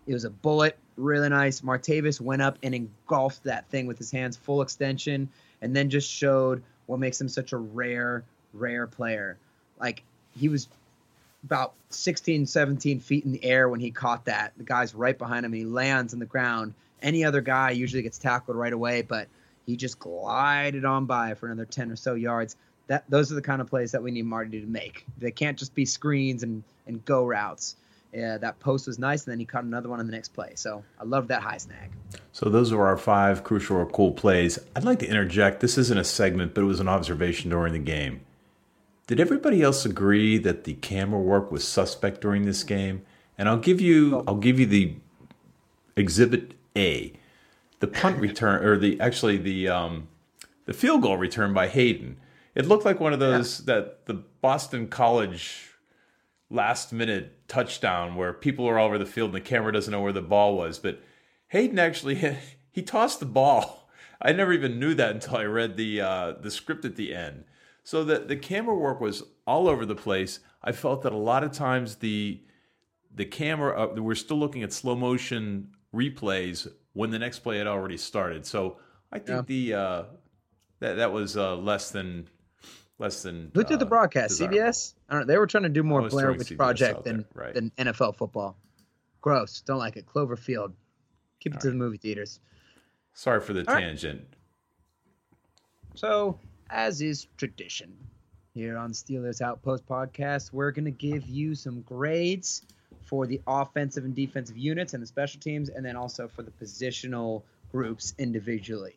it 0.07 0.13
was 0.13 0.25
a 0.25 0.31
bullet, 0.31 0.77
really 0.97 1.29
nice. 1.29 1.61
Martavis 1.61 2.21
went 2.21 2.43
up 2.43 2.59
and 2.63 2.75
engulfed 2.75 3.45
that 3.45 3.69
thing 3.69 3.87
with 3.87 3.99
his 3.99 4.11
hands, 4.11 4.37
full 4.37 4.63
extension, 4.63 5.29
and 5.63 5.75
then 5.75 5.91
just 5.91 6.11
showed 6.11 6.63
what 6.87 6.99
makes 6.99 7.21
him 7.21 7.29
such 7.29 7.53
a 7.53 7.57
rare, 7.57 8.25
rare 8.53 8.87
player. 8.87 9.39
Like 9.81 10.03
he 10.37 10.49
was 10.49 10.69
about 11.45 11.75
16, 11.91 12.47
17 12.47 13.01
feet 13.01 13.25
in 13.25 13.33
the 13.33 13.45
air 13.45 13.69
when 13.69 13.81
he 13.81 13.91
caught 13.91 14.25
that. 14.25 14.53
The 14.57 14.65
guy's 14.65 14.95
right 14.95 15.17
behind 15.17 15.47
him. 15.47 15.53
He 15.53 15.65
lands 15.65 16.12
on 16.12 16.19
the 16.19 16.27
ground. 16.27 16.75
Any 17.03 17.25
other 17.25 17.41
guy 17.41 17.71
usually 17.71 18.03
gets 18.03 18.19
tackled 18.19 18.57
right 18.57 18.73
away, 18.73 19.03
but 19.03 19.29
he 19.65 19.77
just 19.77 19.99
glided 19.99 20.85
on 20.85 21.07
by 21.07 21.35
for 21.35 21.47
another 21.47 21.65
10 21.65 21.91
or 21.91 21.97
so 21.97 22.15
yards. 22.15 22.57
That 22.89 23.05
those 23.09 23.33
are 23.33 23.35
the 23.35 23.43
kind 23.43 23.61
of 23.61 23.69
plays 23.69 23.93
that 23.93 24.03
we 24.03 24.12
need 24.12 24.27
Marty 24.27 24.61
to 24.61 24.67
make. 24.67 25.05
They 25.19 25.33
can't 25.33 25.59
just 25.59 25.75
be 25.75 25.85
screens 25.85 26.43
and 26.43 26.62
and 26.87 27.05
go 27.05 27.27
routes. 27.27 27.77
Yeah, 28.12 28.39
that 28.39 28.61
post 28.61 28.87
was 28.87 28.99
nice, 28.99 29.25
and 29.25 29.33
then 29.33 29.41
he 29.41 29.45
caught 29.45 29.65
another 29.65 29.89
one 29.89 30.01
on 30.01 30.07
the 30.07 30.12
next 30.12 30.29
play. 30.29 30.53
So 30.55 30.85
I 30.99 31.05
love 31.05 31.29
that 31.29 31.43
high 31.43 31.59
snag. 31.59 31.91
So 32.33 32.49
those 32.49 32.73
are 32.73 32.87
our 32.87 32.97
five 32.97 33.45
crucial 33.45 33.77
or 33.77 33.87
cool 33.87 34.12
plays. 34.12 34.59
I'd 34.75 34.85
like 34.85 35.01
to 35.01 35.07
interject. 35.09 35.61
This 35.61 35.77
isn't 35.77 35.99
a 35.99 36.05
segment, 36.05 36.55
but 36.55 36.62
it 36.62 36.67
was 36.67 36.81
an 36.81 36.89
observation 36.89 37.51
during 37.51 37.73
the 37.73 37.79
game. 37.79 38.21
Did 39.07 39.21
everybody 39.21 39.62
else 39.62 39.87
agree 39.87 40.37
that 40.38 40.64
the 40.64 40.75
camera 40.75 41.21
work 41.21 41.53
was 41.53 41.66
suspect 41.66 42.21
during 42.21 42.45
this 42.45 42.64
game? 42.64 43.03
And 43.38 43.49
I'll 43.49 43.59
give 43.59 43.81
you 43.81 44.25
I'll 44.27 44.37
give 44.37 44.59
you 44.59 44.66
the 44.66 44.97
exhibit 45.97 46.55
A. 46.77 47.12
The 47.79 47.87
punt 47.87 48.19
return 48.19 48.64
or 48.64 48.77
the 48.77 49.01
actually 49.01 49.37
the 49.37 49.69
um 49.69 50.09
the 50.64 50.73
field 50.73 51.03
goal 51.03 51.16
return 51.16 51.55
by 51.55 51.69
Hayden. 51.69 52.16
It 52.55 52.66
looked 52.66 52.85
like 52.85 52.99
one 52.99 53.12
of 53.12 53.21
those 53.21 53.59
that 53.66 54.07
the 54.07 54.14
Boston 54.14 54.88
College 54.88 55.75
last 56.51 56.92
minute 56.92 57.49
touchdown 57.49 58.16
where 58.16 58.33
people 58.33 58.66
are 58.69 58.79
all 58.79 58.87
over 58.87 58.99
the 58.99 59.07
field 59.07 59.29
and 59.29 59.37
the 59.37 59.40
camera 59.40 59.73
doesn't 59.73 59.92
know 59.92 60.01
where 60.01 60.12
the 60.12 60.23
ball 60.23 60.57
was. 60.57 60.79
But 60.81 61.01
Hayden 61.49 61.79
actually 61.79 62.38
he 62.73 62.83
tossed 62.83 63.21
the 63.21 63.27
ball. 63.27 63.88
I 64.21 64.33
never 64.33 64.53
even 64.53 64.81
knew 64.81 64.95
that 64.95 65.12
until 65.12 65.37
I 65.37 65.45
read 65.45 65.77
the 65.77 66.01
uh, 66.01 66.33
the 66.40 66.51
script 66.51 66.85
at 66.85 66.97
the 66.97 67.14
end. 67.14 67.45
So 67.87 68.03
the 68.03 68.18
the 68.18 68.35
camera 68.35 68.75
work 68.75 69.01
was 69.01 69.22
all 69.46 69.68
over 69.68 69.87
the 69.87 69.94
place. 69.94 70.40
I 70.61 70.72
felt 70.72 71.03
that 71.03 71.12
a 71.12 71.16
lot 71.16 71.44
of 71.44 71.53
times 71.53 71.94
the 71.94 72.42
the 73.14 73.25
camera 73.25 73.81
uh, 73.81 74.03
we're 74.03 74.16
still 74.16 74.38
looking 74.38 74.64
at 74.64 74.72
slow 74.72 74.96
motion 74.96 75.68
replays 75.94 76.66
when 76.94 77.11
the 77.11 77.18
next 77.20 77.38
play 77.38 77.59
had 77.59 77.68
already 77.68 77.96
started. 77.96 78.44
So 78.44 78.79
I 79.12 79.20
think 79.20 79.46
the 79.46 79.75
uh, 79.75 80.03
that 80.81 80.94
that 80.94 81.12
was 81.12 81.37
uh, 81.37 81.55
less 81.55 81.92
than 81.92 82.29
less 82.99 83.22
than 83.22 83.53
Who 83.55 83.62
did 83.62 83.79
the 83.79 83.87
uh, 83.87 83.88
broadcast? 83.88 84.40
CBS. 84.40 84.94
I 85.09 85.12
don't 85.12 85.20
know. 85.20 85.33
They 85.33 85.38
were 85.38 85.46
trying 85.46 85.62
to 85.62 85.68
do 85.68 85.85
more 85.85 86.03
was 86.03 86.12
Blair 86.12 86.33
Witch 86.33 86.49
CBS 86.49 86.57
Project 86.57 87.05
than 87.05 87.25
right. 87.35 87.55
than 87.55 87.70
NFL 87.79 88.16
football. 88.16 88.57
Gross. 89.20 89.61
Don't 89.61 89.79
like 89.79 89.96
it. 89.96 90.07
Cloverfield. 90.07 90.72
Keep 91.38 91.55
it 91.55 91.61
to 91.61 91.68
the 91.68 91.77
movie 91.77 91.99
theaters. 91.99 92.40
Sorry 93.14 93.40
for 93.40 93.53
the 93.53 93.61
All 93.68 93.75
right. 93.75 93.83
tangent. 93.83 94.22
So, 95.94 96.40
as 96.70 97.00
is 97.00 97.26
tradition 97.37 97.92
here 98.55 98.76
on 98.76 98.92
Steelers 98.92 99.40
Outpost 99.40 99.87
podcast, 99.87 100.52
we're 100.52 100.70
going 100.70 100.85
to 100.87 100.90
give 100.90 101.29
you 101.29 101.55
some 101.55 101.83
grades 101.83 102.62
for 103.02 103.26
the 103.26 103.40
offensive 103.46 104.05
and 104.05 104.14
defensive 104.14 104.57
units 104.57 104.94
and 104.94 105.02
the 105.02 105.07
special 105.07 105.40
teams, 105.40 105.68
and 105.68 105.85
then 105.85 105.96
also 105.96 106.26
for 106.26 106.42
the 106.42 106.50
positional 106.50 107.42
groups 107.70 108.14
individually. 108.18 108.96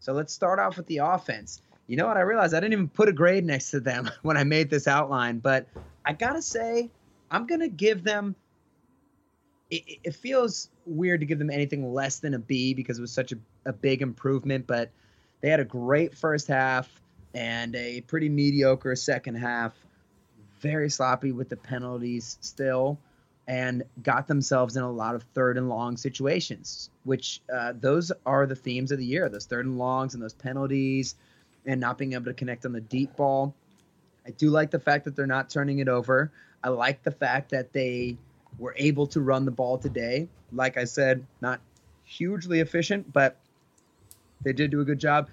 So, 0.00 0.12
let's 0.12 0.32
start 0.32 0.58
off 0.58 0.76
with 0.76 0.86
the 0.86 0.98
offense. 0.98 1.60
You 1.86 1.96
know 1.96 2.06
what? 2.06 2.16
I 2.16 2.20
realized 2.20 2.54
I 2.54 2.60
didn't 2.60 2.72
even 2.74 2.88
put 2.88 3.08
a 3.08 3.12
grade 3.12 3.44
next 3.44 3.70
to 3.72 3.80
them 3.80 4.08
when 4.22 4.36
I 4.36 4.44
made 4.44 4.70
this 4.70 4.88
outline, 4.88 5.38
but 5.38 5.66
I 6.04 6.12
got 6.12 6.32
to 6.34 6.42
say, 6.42 6.90
I'm 7.30 7.46
going 7.46 7.60
to 7.60 7.68
give 7.68 8.04
them. 8.04 8.34
It, 9.70 9.98
it- 10.04 10.14
feels 10.14 10.68
weird 10.84 11.20
to 11.20 11.26
give 11.26 11.38
them 11.38 11.50
anything 11.50 11.92
less 11.94 12.18
than 12.18 12.34
a 12.34 12.38
B 12.38 12.74
because 12.74 12.98
it 12.98 13.00
was 13.00 13.12
such 13.12 13.32
a, 13.32 13.36
a 13.64 13.72
big 13.72 14.02
improvement, 14.02 14.66
but 14.66 14.90
they 15.42 15.50
had 15.50 15.60
a 15.60 15.64
great 15.64 16.16
first 16.16 16.46
half 16.48 16.88
and 17.34 17.74
a 17.76 18.00
pretty 18.02 18.28
mediocre 18.28 18.96
second 18.96 19.34
half. 19.34 19.74
Very 20.60 20.88
sloppy 20.88 21.32
with 21.32 21.48
the 21.48 21.56
penalties 21.56 22.38
still, 22.40 22.98
and 23.48 23.82
got 24.02 24.28
themselves 24.28 24.76
in 24.76 24.84
a 24.84 24.90
lot 24.90 25.16
of 25.16 25.24
third 25.34 25.58
and 25.58 25.68
long 25.68 25.96
situations. 25.96 26.88
Which 27.02 27.40
uh, 27.52 27.74
those 27.78 28.12
are 28.24 28.46
the 28.46 28.54
themes 28.54 28.92
of 28.92 28.98
the 28.98 29.04
year: 29.04 29.28
those 29.28 29.46
third 29.46 29.66
and 29.66 29.76
longs 29.76 30.14
and 30.14 30.22
those 30.22 30.34
penalties, 30.34 31.16
and 31.66 31.80
not 31.80 31.98
being 31.98 32.12
able 32.12 32.26
to 32.26 32.34
connect 32.34 32.64
on 32.64 32.72
the 32.72 32.80
deep 32.80 33.16
ball. 33.16 33.54
I 34.24 34.30
do 34.30 34.50
like 34.50 34.70
the 34.70 34.78
fact 34.78 35.04
that 35.04 35.16
they're 35.16 35.26
not 35.26 35.50
turning 35.50 35.80
it 35.80 35.88
over. 35.88 36.30
I 36.62 36.68
like 36.68 37.02
the 37.02 37.10
fact 37.10 37.50
that 37.50 37.72
they 37.72 38.16
were 38.58 38.74
able 38.78 39.08
to 39.08 39.20
run 39.20 39.44
the 39.44 39.50
ball 39.50 39.78
today. 39.78 40.28
Like 40.52 40.76
I 40.76 40.84
said, 40.84 41.26
not 41.40 41.60
hugely 42.04 42.60
efficient, 42.60 43.12
but 43.12 43.36
they 44.42 44.52
did 44.52 44.70
do 44.70 44.80
a 44.80 44.84
good 44.84 44.98
job. 44.98 45.28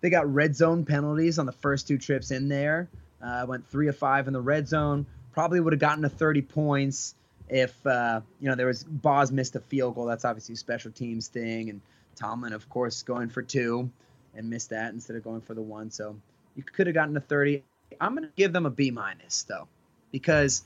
They 0.00 0.10
got 0.10 0.32
red 0.32 0.54
zone 0.54 0.84
penalties 0.84 1.38
on 1.38 1.46
the 1.46 1.52
first 1.52 1.88
two 1.88 1.98
trips 1.98 2.30
in 2.30 2.48
there. 2.48 2.88
Uh, 3.22 3.46
went 3.48 3.66
three 3.66 3.88
of 3.88 3.96
five 3.96 4.26
in 4.26 4.32
the 4.32 4.40
red 4.40 4.68
zone. 4.68 5.06
Probably 5.32 5.60
would 5.60 5.72
have 5.72 5.80
gotten 5.80 6.02
to 6.02 6.08
30 6.08 6.42
points 6.42 7.14
if 7.48 7.86
uh, 7.86 8.20
you 8.40 8.48
know 8.48 8.54
there 8.54 8.66
was 8.66 8.84
Boz 8.84 9.30
missed 9.32 9.56
a 9.56 9.60
field 9.60 9.94
goal. 9.94 10.06
That's 10.06 10.24
obviously 10.24 10.54
a 10.54 10.56
special 10.56 10.90
teams 10.90 11.28
thing, 11.28 11.70
and 11.70 11.80
Tomlin, 12.14 12.52
of 12.52 12.68
course, 12.68 13.02
going 13.02 13.28
for 13.28 13.42
two 13.42 13.90
and 14.34 14.50
missed 14.50 14.70
that 14.70 14.92
instead 14.92 15.16
of 15.16 15.24
going 15.24 15.40
for 15.40 15.54
the 15.54 15.62
one. 15.62 15.90
So 15.90 16.16
you 16.56 16.62
could 16.62 16.86
have 16.86 16.94
gotten 16.94 17.14
to 17.14 17.20
30. 17.20 17.62
I'm 18.00 18.14
gonna 18.14 18.30
give 18.36 18.52
them 18.52 18.66
a 18.66 18.70
B 18.70 18.90
minus 18.90 19.44
though, 19.44 19.68
because 20.10 20.64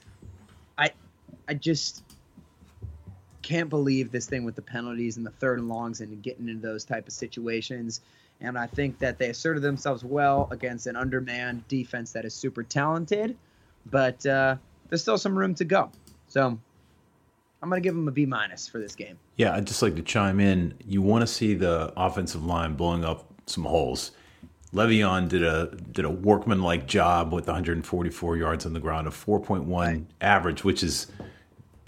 I 0.78 0.90
I 1.48 1.54
just 1.54 2.02
can't 3.42 3.68
believe 3.70 4.10
this 4.12 4.26
thing 4.26 4.44
with 4.44 4.54
the 4.54 4.62
penalties 4.62 5.16
and 5.16 5.24
the 5.26 5.30
third 5.30 5.58
and 5.58 5.68
longs 5.68 6.00
and 6.00 6.22
getting 6.22 6.48
into 6.48 6.60
those 6.66 6.84
type 6.84 7.06
of 7.06 7.12
situations. 7.12 8.00
And 8.40 8.56
I 8.58 8.66
think 8.66 8.98
that 8.98 9.18
they 9.18 9.28
asserted 9.28 9.62
themselves 9.62 10.02
well 10.04 10.48
against 10.50 10.86
an 10.86 10.96
undermanned 10.96 11.66
defense 11.68 12.12
that 12.12 12.24
is 12.24 12.34
super 12.34 12.62
talented, 12.62 13.36
but 13.90 14.24
uh, 14.26 14.56
there's 14.88 15.02
still 15.02 15.18
some 15.18 15.38
room 15.38 15.54
to 15.56 15.64
go. 15.64 15.90
So 16.28 16.46
I'm 17.62 17.68
gonna 17.68 17.80
give 17.80 17.94
them 17.94 18.08
a 18.08 18.12
B 18.12 18.24
minus 18.26 18.66
for 18.66 18.78
this 18.78 18.94
game. 18.94 19.18
Yeah, 19.36 19.54
I'd 19.54 19.66
just 19.66 19.82
like 19.82 19.94
to 19.96 20.02
chime 20.02 20.40
in. 20.40 20.74
You 20.86 21.02
want 21.02 21.22
to 21.22 21.26
see 21.26 21.54
the 21.54 21.92
offensive 21.96 22.44
line 22.44 22.74
blowing 22.74 23.04
up 23.04 23.26
some 23.46 23.64
holes. 23.64 24.12
Le'Veon 24.72 25.28
did 25.28 25.42
a 25.42 25.66
did 25.92 26.04
a 26.04 26.10
workmanlike 26.10 26.86
job 26.86 27.32
with 27.32 27.46
144 27.46 28.36
yards 28.36 28.64
on 28.64 28.72
the 28.72 28.80
ground, 28.80 29.06
a 29.08 29.10
4.1 29.10 29.66
Right. 29.68 30.06
average, 30.20 30.62
which 30.64 30.82
is 30.82 31.08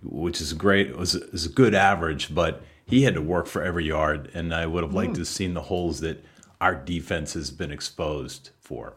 which 0.02 0.40
is 0.40 0.52
great. 0.52 0.88
It 0.88 0.96
was 0.96 1.14
is 1.14 1.46
a 1.46 1.50
good 1.50 1.74
average, 1.74 2.34
but 2.34 2.62
he 2.84 3.02
had 3.02 3.14
to 3.14 3.22
work 3.22 3.46
for 3.46 3.62
every 3.62 3.86
yard, 3.86 4.30
and 4.34 4.54
I 4.54 4.66
would 4.66 4.82
have 4.82 4.94
liked 4.94 5.14
to 5.14 5.20
hmm. 5.20 5.20
have 5.20 5.28
seen 5.28 5.54
the 5.54 5.62
holes 5.62 6.00
that 6.00 6.24
our 6.60 6.74
defense 6.74 7.34
has 7.34 7.50
been 7.50 7.72
exposed 7.72 8.50
for. 8.60 8.94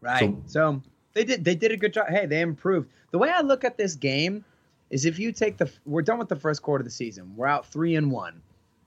Right. 0.00 0.20
So- 0.20 0.42
So, 0.46 0.82
they 1.14 1.24
did 1.24 1.44
they 1.44 1.54
did 1.54 1.72
a 1.72 1.76
good 1.76 1.94
job. 1.94 2.08
Hey, 2.08 2.26
they 2.26 2.40
improved. 2.40 2.90
The 3.10 3.18
way 3.18 3.30
I 3.30 3.40
look 3.40 3.64
at 3.64 3.78
this 3.78 3.94
game 3.94 4.44
is 4.90 5.04
if 5.04 5.18
you 5.18 5.32
take 5.32 5.56
the 5.56 5.70
we're 5.84 6.02
done 6.02 6.18
with 6.18 6.28
the 6.28 6.36
first 6.36 6.62
quarter 6.62 6.82
of 6.82 6.84
the 6.84 6.90
season. 6.90 7.32
We're 7.36 7.46
out 7.46 7.66
3 7.66 7.96
and 7.96 8.10
1. 8.10 8.42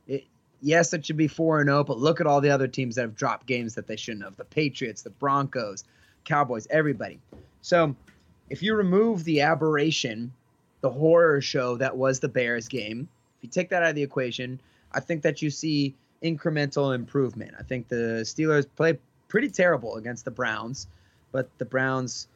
It, 0.08 0.26
yes, 0.62 0.94
it 0.94 1.06
should 1.06 1.18
be 1.18 1.28
4 1.28 1.62
and 1.62 1.70
0, 1.70 1.84
but 1.84 1.98
look 1.98 2.22
at 2.22 2.28
all 2.28 2.40
the 2.40 2.52
other 2.52 2.68
teams 2.68 2.96
that 2.96 3.02
have 3.02 3.16
dropped 3.16 3.48
games 3.48 3.76
that 3.76 3.88
they 3.88 3.96
shouldn't 3.96 4.24
have. 4.24 4.38
The 4.38 4.46
Patriots, 4.46 5.02
the 5.02 5.10
Broncos, 5.10 5.84
Cowboys, 6.24 6.68
everybody. 6.70 7.20
So, 7.62 7.96
if 8.50 8.64
you 8.64 8.76
remove 8.76 9.24
the 9.24 9.42
aberration, 9.42 10.32
the 10.82 10.90
horror 10.90 11.42
show 11.42 11.78
that 11.78 11.96
was 11.96 12.20
the 12.20 12.30
Bears 12.30 12.68
game, 12.68 13.08
if 13.38 13.44
you 13.44 13.50
take 13.50 13.70
that 13.70 13.84
out 13.84 13.90
of 13.90 13.96
the 13.96 14.04
equation, 14.04 14.60
I 14.92 15.00
think 15.00 15.22
that 15.24 15.42
you 15.42 15.50
see 15.50 15.96
incremental 16.24 16.94
improvement. 16.94 17.56
I 17.58 17.64
think 17.64 17.88
the 17.88 18.22
Steelers 18.24 18.66
play 18.76 18.98
pretty 19.28 19.50
terrible 19.50 19.96
against 19.96 20.26
the 20.26 20.32
Browns, 20.32 20.88
but 21.32 21.50
the 21.58 21.66
Browns 21.66 22.28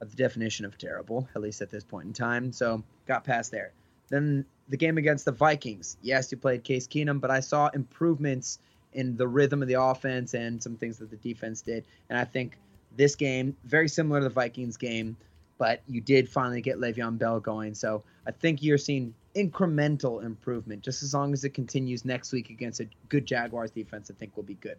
are 0.00 0.06
the 0.06 0.16
definition 0.16 0.64
of 0.64 0.76
terrible, 0.78 1.28
at 1.34 1.42
least 1.42 1.62
at 1.62 1.70
this 1.70 1.84
point 1.84 2.06
in 2.06 2.12
time. 2.12 2.52
So 2.52 2.82
got 3.06 3.24
past 3.24 3.50
there. 3.50 3.72
Then 4.08 4.44
the 4.68 4.76
game 4.76 4.98
against 4.98 5.24
the 5.24 5.32
Vikings. 5.32 5.96
Yes, 6.02 6.30
you 6.32 6.38
played 6.38 6.64
Case 6.64 6.86
Keenum, 6.86 7.20
but 7.20 7.30
I 7.30 7.40
saw 7.40 7.68
improvements 7.68 8.58
in 8.92 9.16
the 9.16 9.26
rhythm 9.26 9.62
of 9.62 9.68
the 9.68 9.80
offense 9.80 10.34
and 10.34 10.62
some 10.62 10.76
things 10.76 10.98
that 10.98 11.10
the 11.10 11.16
defense 11.16 11.60
did. 11.60 11.84
And 12.08 12.18
I 12.18 12.24
think 12.24 12.56
this 12.96 13.16
game, 13.16 13.56
very 13.64 13.88
similar 13.88 14.20
to 14.20 14.24
the 14.24 14.30
Vikings 14.30 14.76
game, 14.76 15.16
but 15.58 15.82
you 15.88 16.00
did 16.00 16.28
finally 16.28 16.60
get 16.60 16.78
Le'Veon 16.78 17.18
Bell 17.18 17.40
going. 17.40 17.74
So 17.74 18.02
I 18.26 18.30
think 18.30 18.62
you're 18.62 18.78
seeing 18.78 19.14
incremental 19.34 20.24
improvement. 20.24 20.82
Just 20.82 21.02
as 21.02 21.14
long 21.14 21.32
as 21.32 21.44
it 21.44 21.50
continues 21.50 22.04
next 22.04 22.32
week 22.32 22.50
against 22.50 22.80
a 22.80 22.88
good 23.08 23.26
Jaguars 23.26 23.70
defense, 23.70 24.10
I 24.10 24.14
think 24.14 24.36
will 24.36 24.44
be 24.44 24.54
good. 24.54 24.76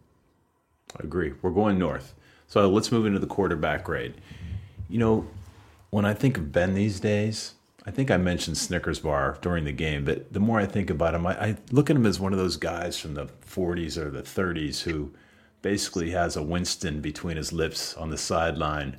I 0.99 1.03
agree. 1.03 1.33
We're 1.41 1.51
going 1.51 1.77
north. 1.77 2.13
So 2.47 2.69
let's 2.69 2.91
move 2.91 3.05
into 3.05 3.19
the 3.19 3.27
quarterback 3.27 3.83
grade. 3.83 4.15
You 4.87 4.99
know, 4.99 5.27
when 5.89 6.05
I 6.05 6.13
think 6.13 6.37
of 6.37 6.51
Ben 6.51 6.73
these 6.73 6.99
days, 6.99 7.53
I 7.85 7.91
think 7.91 8.09
I 8.09 8.17
mentioned 8.17 8.57
Snickers 8.57 8.99
bar 8.99 9.37
during 9.41 9.63
the 9.63 9.71
game, 9.71 10.05
but 10.05 10.33
the 10.33 10.39
more 10.39 10.59
I 10.59 10.65
think 10.65 10.89
about 10.89 11.13
him, 11.13 11.27
I, 11.27 11.31
I 11.33 11.57
look 11.71 11.89
at 11.89 11.95
him 11.95 12.05
as 12.05 12.19
one 12.19 12.33
of 12.33 12.39
those 12.39 12.57
guys 12.57 12.97
from 12.97 13.13
the 13.13 13.27
40s 13.27 13.97
or 13.97 14.09
the 14.09 14.23
30s 14.23 14.81
who 14.81 15.11
basically 15.61 16.11
has 16.11 16.35
a 16.35 16.43
Winston 16.43 17.01
between 17.01 17.37
his 17.37 17.53
lips 17.53 17.93
on 17.95 18.09
the 18.09 18.17
sideline. 18.17 18.97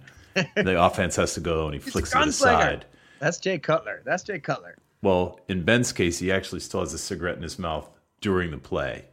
The 0.54 0.82
offense 0.82 1.16
has 1.16 1.34
to 1.34 1.40
go 1.40 1.66
and 1.66 1.74
he 1.74 1.80
flicks 1.80 2.14
it 2.14 2.28
aside. 2.28 2.86
That's 3.18 3.38
Jay 3.38 3.58
Cutler. 3.58 4.02
That's 4.04 4.22
Jay 4.22 4.38
Cutler. 4.38 4.76
Well, 5.02 5.40
in 5.48 5.64
Ben's 5.64 5.92
case, 5.92 6.18
he 6.18 6.32
actually 6.32 6.60
still 6.60 6.80
has 6.80 6.92
a 6.92 6.98
cigarette 6.98 7.36
in 7.36 7.42
his 7.42 7.58
mouth 7.58 7.88
during 8.20 8.50
the 8.50 8.58
play. 8.58 9.06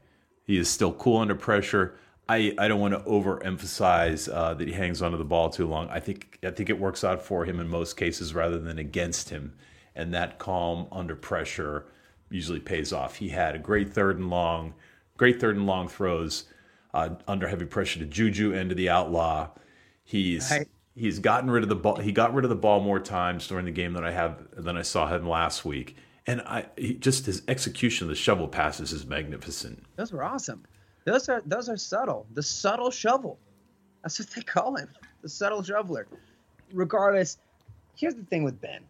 He 0.45 0.57
is 0.57 0.69
still 0.69 0.93
cool 0.93 1.17
under 1.17 1.36
pressure. 1.36 1.95
I, 2.27 2.53
I 2.57 2.67
don't 2.67 2.79
want 2.79 2.93
to 2.93 2.99
overemphasize 3.01 4.33
uh, 4.33 4.53
that 4.53 4.67
he 4.67 4.73
hangs 4.73 5.01
onto 5.01 5.17
the 5.17 5.25
ball 5.25 5.49
too 5.49 5.67
long. 5.67 5.89
I 5.89 5.99
think 5.99 6.39
I 6.43 6.51
think 6.51 6.69
it 6.69 6.79
works 6.79 7.03
out 7.03 7.21
for 7.21 7.45
him 7.45 7.59
in 7.59 7.67
most 7.67 7.97
cases 7.97 8.33
rather 8.33 8.57
than 8.59 8.79
against 8.79 9.29
him, 9.29 9.53
and 9.95 10.13
that 10.13 10.39
calm 10.39 10.88
under 10.91 11.15
pressure 11.15 11.86
usually 12.29 12.59
pays 12.59 12.93
off. 12.93 13.17
He 13.17 13.29
had 13.29 13.55
a 13.55 13.59
great 13.59 13.93
third 13.93 14.17
and 14.17 14.29
long, 14.29 14.73
great 15.17 15.39
third 15.39 15.57
and 15.57 15.65
long 15.65 15.88
throws 15.88 16.45
uh, 16.93 17.09
under 17.27 17.47
heavy 17.47 17.65
pressure 17.65 17.99
to 17.99 18.05
Juju 18.05 18.53
and 18.53 18.69
to 18.69 18.75
the 18.75 18.89
outlaw. 18.89 19.49
He's 20.03 20.49
Right. 20.49 20.67
He's 20.95 21.19
gotten 21.19 21.49
rid 21.49 21.63
of 21.63 21.69
the 21.69 21.75
ball. 21.75 21.97
He 21.97 22.12
got 22.12 22.34
rid 22.34 22.45
of 22.45 22.49
the 22.49 22.56
ball 22.56 22.79
more 22.79 22.99
times 22.99 23.47
during 23.47 23.65
the 23.65 23.71
game 23.71 23.93
than 23.93 24.03
I 24.03 24.12
have 24.12 24.39
than 24.56 24.77
I 24.77 24.82
saw 24.82 25.08
him 25.08 25.27
last 25.27 25.65
week. 25.65 25.95
And 26.25 26.41
I 26.41 26.67
he, 26.77 26.95
just 26.95 27.25
his 27.25 27.41
execution 27.47 28.06
of 28.06 28.10
the 28.10 28.15
shovel 28.15 28.47
passes 28.47 28.91
is 28.91 29.06
magnificent. 29.06 29.84
Those 29.95 30.12
were 30.12 30.23
awesome. 30.23 30.63
Those 31.06 31.27
are 31.29 31.41
those 31.45 31.69
are 31.69 31.77
subtle. 31.77 32.25
The 32.34 32.43
subtle 32.43 32.91
shovel. 32.91 33.38
That's 34.01 34.19
what 34.19 34.29
they 34.32 34.41
call 34.41 34.75
him. 34.75 34.89
The 35.21 35.29
subtle 35.29 35.63
shoveler. 35.63 36.08
Regardless, 36.71 37.38
here's 37.95 38.15
the 38.15 38.23
thing 38.23 38.43
with 38.43 38.60
Ben. 38.62 38.82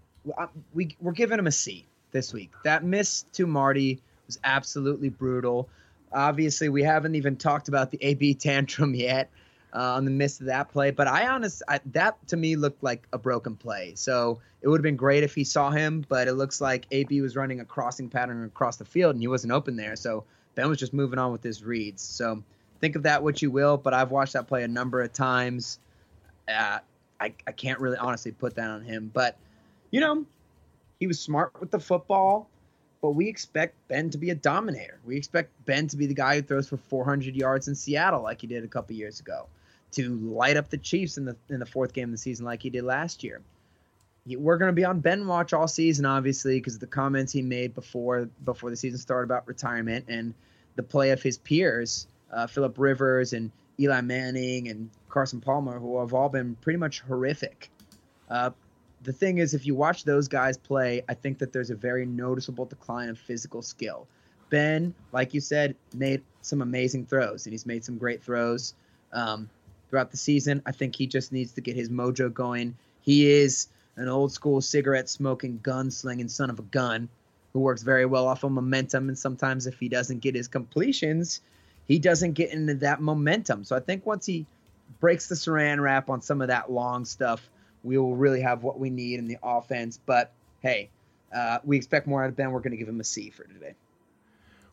We 0.73 0.95
we're 0.99 1.11
giving 1.11 1.39
him 1.39 1.47
a 1.47 1.51
C 1.51 1.87
this 2.11 2.33
week. 2.33 2.51
That 2.63 2.83
miss 2.83 3.23
to 3.33 3.47
Marty 3.47 4.01
was 4.27 4.39
absolutely 4.43 5.09
brutal. 5.09 5.69
Obviously, 6.13 6.69
we 6.69 6.83
haven't 6.83 7.15
even 7.15 7.35
talked 7.35 7.67
about 7.67 7.89
the 7.89 7.97
AB 8.01 8.35
tantrum 8.35 8.93
yet 8.93 9.31
uh, 9.73 9.95
on 9.95 10.05
the 10.05 10.12
miss 10.12 10.39
of 10.39 10.47
that 10.47 10.69
play. 10.69 10.91
But 10.91 11.07
I 11.07 11.27
honestly, 11.27 11.65
that 11.88 12.27
to 12.27 12.38
me 12.38 12.55
looked 12.55 12.83
like 12.83 13.07
a 13.12 13.17
broken 13.17 13.55
play. 13.55 13.93
So 13.95 14.39
it 14.62 14.67
would 14.67 14.79
have 14.79 14.83
been 14.83 14.95
great 14.95 15.23
if 15.23 15.36
he 15.36 15.43
saw 15.43 15.71
him, 15.71 16.05
but 16.07 16.27
it 16.27 16.33
looks 16.33 16.62
like 16.62 16.86
AB 16.91 17.21
was 17.21 17.36
running 17.36 17.59
a 17.59 17.65
crossing 17.65 18.09
pattern 18.09 18.45
across 18.45 18.77
the 18.77 18.86
field 18.86 19.15
and 19.15 19.21
he 19.21 19.27
wasn't 19.27 19.51
open 19.51 19.75
there. 19.75 19.95
So 19.95 20.23
Ben 20.55 20.69
was 20.69 20.77
just 20.77 20.93
moving 20.93 21.19
on 21.19 21.31
with 21.31 21.43
his 21.43 21.63
reads. 21.63 22.01
So 22.01 22.43
think 22.79 22.95
of 22.95 23.03
that 23.03 23.23
what 23.23 23.41
you 23.41 23.49
will, 23.49 23.77
but 23.77 23.93
I've 23.93 24.12
watched 24.12 24.33
that 24.33 24.47
play 24.47 24.63
a 24.63 24.67
number 24.67 25.01
of 25.01 25.12
times. 25.12 25.79
Uh, 26.47 26.79
I, 27.19 27.33
I 27.47 27.51
can't 27.51 27.79
really 27.79 27.97
honestly 27.97 28.31
put 28.31 28.55
that 28.55 28.69
on 28.69 28.83
him, 28.83 29.09
but 29.13 29.38
you 29.91 29.99
know, 29.99 30.25
he 30.99 31.07
was 31.07 31.19
smart 31.19 31.59
with 31.59 31.71
the 31.71 31.79
football. 31.79 32.49
But 33.01 33.12
we 33.12 33.27
expect 33.27 33.75
Ben 33.89 34.09
to 34.12 34.17
be 34.17 34.29
a 34.29 34.36
dominator. 34.36 34.97
We 35.03 35.17
expect 35.17 35.51
Ben 35.65 35.89
to 35.89 35.97
be 35.97 36.05
the 36.05 36.13
guy 36.13 36.38
who 36.38 36.41
throws 36.41 36.69
for 36.69 36.77
400 36.77 37.36
yards 37.36 37.67
in 37.67 37.75
Seattle, 37.75 38.23
like 38.23 38.39
he 38.39 38.47
did 38.47 38.63
a 38.63 38.67
couple 38.69 38.95
years 38.95 39.19
ago, 39.19 39.47
to 39.93 40.15
light 40.15 40.58
up 40.58 40.69
the 40.69 40.77
Chiefs 40.77 41.17
in 41.17 41.25
the 41.25 41.36
in 41.49 41.60
the 41.60 41.65
fourth 41.65 41.93
game 41.93 42.06
of 42.06 42.12
the 42.12 42.17
season, 42.17 42.45
like 42.45 42.62
he 42.62 42.69
did 42.69 42.84
last 42.84 43.23
year. 43.23 43.41
We're 44.25 44.58
going 44.58 44.69
to 44.69 44.75
be 44.75 44.86
on 44.86 45.01
Ben 45.01 45.27
watch 45.27 45.51
all 45.51 45.67
season, 45.67 46.06
obviously, 46.06 46.58
because 46.58 46.75
of 46.75 46.79
the 46.79 46.88
comments 46.88 47.34
he 47.34 47.41
made 47.41 47.73
before 47.73 48.29
before 48.45 48.69
the 48.69 48.77
season 48.77 48.99
started 48.99 49.25
about 49.25 49.47
retirement 49.47 50.06
and 50.08 50.34
the 50.75 50.84
play 50.84 51.12
of 51.12 51.21
his 51.21 51.38
peers, 51.38 52.08
uh, 52.32 52.47
Philip 52.47 52.77
Rivers 52.77 53.34
and 53.34 53.51
Eli 53.79 54.01
Manning 54.01 54.69
and 54.69 54.89
Carson 55.10 55.41
Palmer, 55.41 55.79
who 55.79 55.99
have 55.99 56.13
all 56.13 56.29
been 56.29 56.56
pretty 56.56 56.77
much 56.77 57.01
horrific. 57.01 57.69
Uh, 58.29 58.51
the 59.03 59.13
thing 59.13 59.39
is, 59.39 59.53
if 59.53 59.65
you 59.65 59.75
watch 59.75 60.06
those 60.06 60.27
guys 60.27 60.58
play, 60.58 61.03
I 61.10 61.13
think 61.13 61.39
that 61.39 61.51
there's 61.51 61.69
a 61.69 61.75
very 61.75 62.06
noticeable 62.06 62.65
decline 62.65 63.10
of 63.10 63.19
physical 63.19 63.62
skill. 63.62 64.08
Ben, 64.49 64.93
like 65.12 65.34
you 65.34 65.41
said, 65.41 65.75
made 65.93 66.21
some 66.41 66.62
amazing 66.62 67.06
throws, 67.06 67.45
and 67.45 67.53
he's 67.53 67.65
made 67.65 67.84
some 67.84 67.97
great 67.97 68.23
throws 68.23 68.73
um, 69.12 69.49
throughout 69.93 70.10
the 70.10 70.17
season. 70.17 70.60
I 70.65 70.71
think 70.71 70.95
he 70.95 71.06
just 71.06 71.32
needs 71.32 71.51
to 71.51 71.62
get 71.62 71.75
his 71.75 71.89
mojo 71.89 72.34
going. 72.34 72.75
He 73.01 73.32
is 73.32 73.67
an 73.95 74.08
old 74.08 74.32
school 74.32 74.60
cigarette 74.60 75.08
smoking, 75.08 75.60
gun 75.62 75.91
slinging 75.91 76.29
son 76.29 76.49
of 76.49 76.58
a 76.58 76.63
gun 76.63 77.10
who 77.53 77.60
works 77.60 77.84
very 77.84 78.08
well 78.08 78.27
off 78.27 78.43
of 78.43 78.51
momentum. 78.51 79.08
And 79.08 79.15
sometimes, 79.15 79.67
if 79.67 79.79
he 79.79 79.89
doesn't 79.89 80.21
get 80.21 80.34
his 80.34 80.47
completions, 80.47 81.41
he 81.88 81.99
doesn't 81.99 82.34
get 82.34 82.51
into 82.51 82.73
that 82.73 83.01
momentum. 83.01 83.65
So 83.65 83.75
I 83.75 83.82
think 83.82 84.03
once 84.03 84.25
he 84.25 84.47
breaks 84.99 85.27
the 85.27 85.36
saran 85.36 85.79
wrap 85.79 86.10
on 86.10 86.23
some 86.23 86.41
of 86.41 86.47
that 86.47 86.71
long 86.71 87.06
stuff, 87.06 87.47
we 87.84 87.99
will 87.99 88.15
really 88.15 88.41
have 88.41 88.63
what 88.63 88.79
we 88.79 88.89
need 88.89 89.19
in 89.19 89.27
the 89.27 89.38
offense. 89.43 89.99
But 90.03 90.32
hey, 90.62 90.89
uh, 91.32 91.60
we 91.63 91.77
expect 91.77 92.08
more 92.08 92.23
out 92.23 92.29
of 92.29 92.36
Ben. 92.36 92.51
We're 92.51 92.62
going 92.62 92.71
to 92.71 92.77
give 92.77 92.89
him 92.89 92.99
a 92.99 93.03
C 93.03 93.29
for 93.29 93.43
today. 93.43 93.75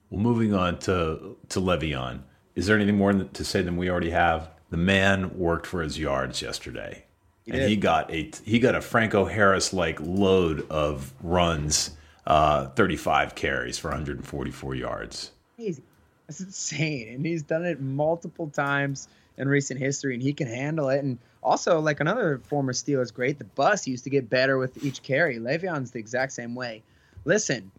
Well, 0.08 0.22
moving 0.22 0.54
on 0.54 0.78
to 0.78 1.36
to 1.50 1.60
Le'Veon. 1.60 2.20
Is 2.54 2.66
there 2.66 2.76
anything 2.76 2.96
more 2.96 3.12
to 3.12 3.44
say 3.44 3.60
than 3.60 3.76
we 3.76 3.90
already 3.90 4.10
have? 4.12 4.48
The 4.70 4.76
man 4.76 5.36
worked 5.38 5.66
for 5.66 5.82
his 5.82 5.98
yards 5.98 6.40
yesterday, 6.42 7.04
He 7.44 7.50
and 7.52 7.60
did. 7.60 7.68
he 7.68 7.76
got 7.76 8.10
a 8.12 8.30
he 8.44 8.58
got 8.58 8.74
a 8.74 8.80
Franco 8.80 9.24
Harris 9.24 9.72
like 9.72 9.98
load 10.00 10.66
of 10.70 11.12
runs, 11.22 11.90
uh, 12.26 12.66
35 12.68 13.34
carries 13.34 13.78
for 13.78 13.88
144 13.88 14.74
yards. 14.74 15.32
That's 15.58 16.40
insane. 16.40 17.08
And 17.14 17.26
he's 17.26 17.42
done 17.42 17.64
it 17.64 17.80
multiple 17.80 18.48
times 18.48 19.08
in 19.36 19.48
recent 19.48 19.80
history, 19.80 20.14
and 20.14 20.22
he 20.22 20.32
can 20.32 20.46
handle 20.46 20.88
it. 20.88 21.02
And 21.02 21.18
also, 21.42 21.80
like 21.80 21.98
another 22.00 22.40
former 22.44 22.72
Steelers 22.72 23.12
great, 23.12 23.38
the 23.38 23.44
bus 23.44 23.86
used 23.88 24.04
to 24.04 24.10
get 24.10 24.30
better 24.30 24.56
with 24.58 24.84
each 24.84 25.02
carry. 25.02 25.38
Le'Veon's 25.38 25.90
the 25.90 25.98
exact 25.98 26.32
same 26.32 26.54
way. 26.54 26.82
Listen, 27.24 27.70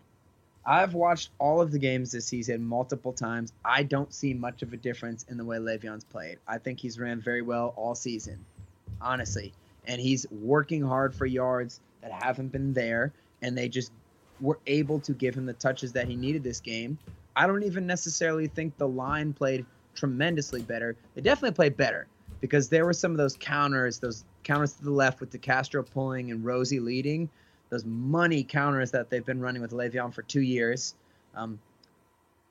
I've 0.66 0.94
watched 0.94 1.32
all 1.40 1.60
of 1.60 1.72
the 1.72 1.80
games 1.80 2.12
this 2.12 2.26
season 2.26 2.64
multiple 2.64 3.14
times. 3.14 3.52
I 3.66 3.84
don't 3.84 4.14
see 4.14 4.34
much 4.34 4.62
of 4.62 4.74
a 4.74 4.78
difference 4.78 5.26
in 5.30 5.38
the 5.38 5.46
way 5.46 5.58
Le'Veon's 5.58 6.04
played. 6.04 6.38
I 6.48 6.60
think 6.60 6.80
he's 6.80 7.00
ran 7.00 7.20
very 7.20 7.42
well 7.42 7.74
all 7.76 7.96
season, 7.96 8.46
honestly. 9.02 9.54
And 9.88 10.00
he's 10.00 10.28
working 10.30 10.84
hard 10.84 11.16
for 11.16 11.26
yards 11.26 11.80
that 12.02 12.12
haven't 12.12 12.52
been 12.52 12.74
there, 12.74 13.12
and 13.42 13.58
they 13.58 13.70
just 13.70 13.92
were 14.40 14.60
able 14.68 15.00
to 15.00 15.14
give 15.14 15.34
him 15.34 15.46
the 15.46 15.54
touches 15.54 15.94
that 15.94 16.08
he 16.08 16.16
needed 16.16 16.44
this 16.44 16.60
game. 16.60 16.98
I 17.36 17.48
don't 17.48 17.64
even 17.64 17.88
necessarily 17.88 18.48
think 18.48 18.78
the 18.78 18.88
line 18.88 19.34
played 19.34 19.66
tremendously 19.96 20.62
better. 20.62 20.96
They 21.16 21.22
definitely 21.22 21.56
played 21.56 21.76
better 21.78 22.08
because 22.40 22.70
there 22.70 22.86
were 22.86 22.94
some 22.94 23.12
of 23.12 23.18
those 23.18 23.36
counters, 23.38 24.00
those 24.00 24.26
counters 24.44 24.74
to 24.74 24.84
the 24.84 24.92
left 24.92 25.20
with 25.20 25.32
DeCastro 25.32 25.90
pulling 25.90 26.32
and 26.32 26.44
Rosie 26.44 26.80
leading, 26.80 27.30
those 27.72 27.86
money 27.86 28.44
counters 28.44 28.92
that 28.92 29.10
they've 29.10 29.26
been 29.26 29.40
running 29.40 29.62
with 29.62 29.72
Le'Veon 29.72 30.14
for 30.14 30.22
two 30.24 30.42
years. 30.42 30.94
Um, 31.34 31.58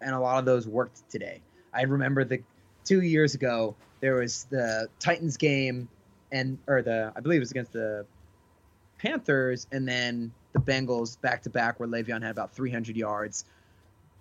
and 0.01 0.15
a 0.15 0.19
lot 0.19 0.39
of 0.39 0.47
those 0.47 0.67
worked 0.67 1.09
today. 1.11 1.43
I 1.75 1.83
remember 1.83 2.25
the 2.25 2.41
two 2.85 3.03
years 3.03 3.35
ago, 3.35 3.77
there 4.01 4.15
was 4.17 4.45
the 4.45 4.89
Titans 4.99 5.37
game 5.37 5.89
and 6.33 6.59
or 6.67 6.81
the 6.81 7.13
I 7.15 7.21
believe 7.21 7.37
it 7.37 7.41
was 7.41 7.51
against 7.51 7.73
the 7.75 8.07
Panthers 8.99 9.67
and 9.71 9.87
then 9.87 10.33
the 10.55 10.59
Bengals 10.59 11.21
back 11.21 11.43
to 11.43 11.51
back 11.51 11.79
where 11.79 11.89
Le'Veon 11.89 12.23
had 12.23 12.31
about 12.31 12.55
300 12.55 12.97
yards, 12.97 13.45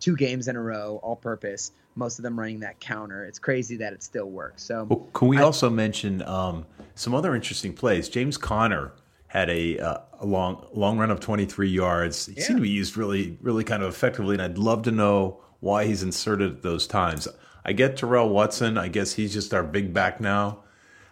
two 0.01 0.17
games 0.17 0.49
in 0.49 0.57
a 0.57 0.61
row, 0.61 0.99
all 1.01 1.15
purpose. 1.15 1.71
Most 1.95 2.19
of 2.19 2.23
them 2.23 2.37
running 2.37 2.59
that 2.59 2.79
counter. 2.81 3.23
It's 3.23 3.39
crazy 3.39 3.77
that 3.77 3.93
it 3.93 4.03
still 4.03 4.29
works. 4.29 4.63
So 4.63 4.83
Well, 4.89 5.07
can 5.13 5.29
we 5.29 5.37
I- 5.37 5.43
also 5.43 5.69
mention 5.69 6.21
um, 6.23 6.65
some 6.93 7.15
other 7.15 7.33
interesting 7.35 7.73
plays? 7.73 8.09
James 8.09 8.37
Conner 8.37 8.91
had 9.29 9.49
a, 9.49 9.79
uh, 9.79 9.97
a 10.19 10.25
long 10.25 10.67
long 10.73 10.97
run 10.97 11.09
of 11.11 11.19
23 11.21 11.69
yards. 11.69 12.25
He 12.25 12.33
Yeah. 12.33 12.43
seemed 12.43 12.57
to 12.57 12.63
be 12.63 12.69
used 12.69 12.97
really 12.97 13.37
really 13.41 13.63
kind 13.63 13.81
of 13.83 13.89
effectively, 13.89 14.35
and 14.35 14.41
I'd 14.41 14.57
love 14.57 14.83
to 14.83 14.91
know 14.91 15.39
why 15.61 15.85
he's 15.85 16.03
inserted 16.03 16.51
at 16.51 16.61
those 16.61 16.85
times. 16.87 17.27
I 17.65 17.73
get 17.73 17.95
Terrell 17.97 18.29
Watson. 18.29 18.77
I 18.77 18.87
guess 18.89 19.13
he's 19.13 19.31
just 19.33 19.53
our 19.53 19.63
big 19.63 19.93
back 19.93 20.19
now, 20.21 20.59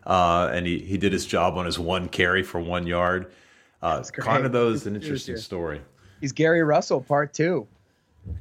uh, 0.06 0.50
and 0.54 0.66
he, 0.66 0.80
he 0.80 0.98
did 0.98 1.14
his 1.14 1.26
job 1.26 1.58
on 1.58 1.66
his 1.66 1.78
one 1.80 2.08
carry 2.10 2.44
for 2.44 2.60
one 2.60 2.88
yard. 2.88 3.32
Uh, 3.82 3.98
That's 3.98 4.10
great. 4.12 4.26
Conner, 4.26 4.50
though, 4.50 4.70
is 4.70 4.88
an 4.88 4.96
interesting 4.96 5.38
story. 5.38 5.82
He's 6.22 6.32
Gary 6.32 6.64
Russell, 6.64 7.02
part 7.02 7.34
two. 7.34 7.68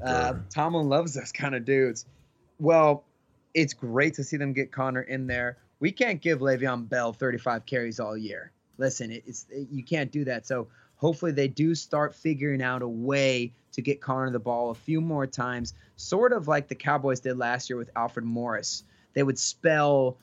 Uh, 0.03 0.29
Sure. 0.31 0.45
Tomlin 0.51 0.89
loves 0.89 1.15
those 1.15 1.31
kind 1.33 1.55
of 1.55 1.65
dudes. 1.67 2.07
Well, 2.59 3.05
it's 3.53 3.75
great 3.75 4.15
to 4.15 4.25
see 4.25 4.37
them 4.39 4.53
get 4.55 4.73
Conner 4.73 5.03
in 5.03 5.27
there. 5.27 5.59
We 5.81 5.93
can't 5.93 6.23
give 6.23 6.39
Le'Veon 6.41 6.89
Bell 6.89 7.13
35 7.13 7.67
carries 7.67 8.01
all 8.01 8.17
year. 8.17 8.51
Listen, 8.79 9.11
it- 9.11 9.25
it's 9.27 9.47
it, 9.51 9.69
you 9.71 9.83
can't 9.83 10.11
do 10.11 10.25
that. 10.25 10.47
So 10.47 10.69
hopefully 10.97 11.33
they 11.33 11.49
do 11.49 11.75
start 11.75 12.15
figuring 12.15 12.63
out 12.63 12.83
a 12.83 12.89
way 12.89 13.53
to 13.73 13.83
get 13.83 14.01
Conner 14.01 14.31
the 14.31 14.39
ball 14.39 14.71
a 14.71 14.75
few 14.75 15.01
more 15.01 15.27
times, 15.27 15.75
sort 15.97 16.33
of 16.33 16.49
like 16.49 16.69
the 16.69 16.75
Cowboys 16.75 17.21
did 17.21 17.37
last 17.37 17.69
year 17.69 17.77
with 17.77 17.91
Alfred 17.97 18.25
Morris. 18.25 18.85
They 19.13 19.23
would 19.23 19.39
spell 19.39 20.17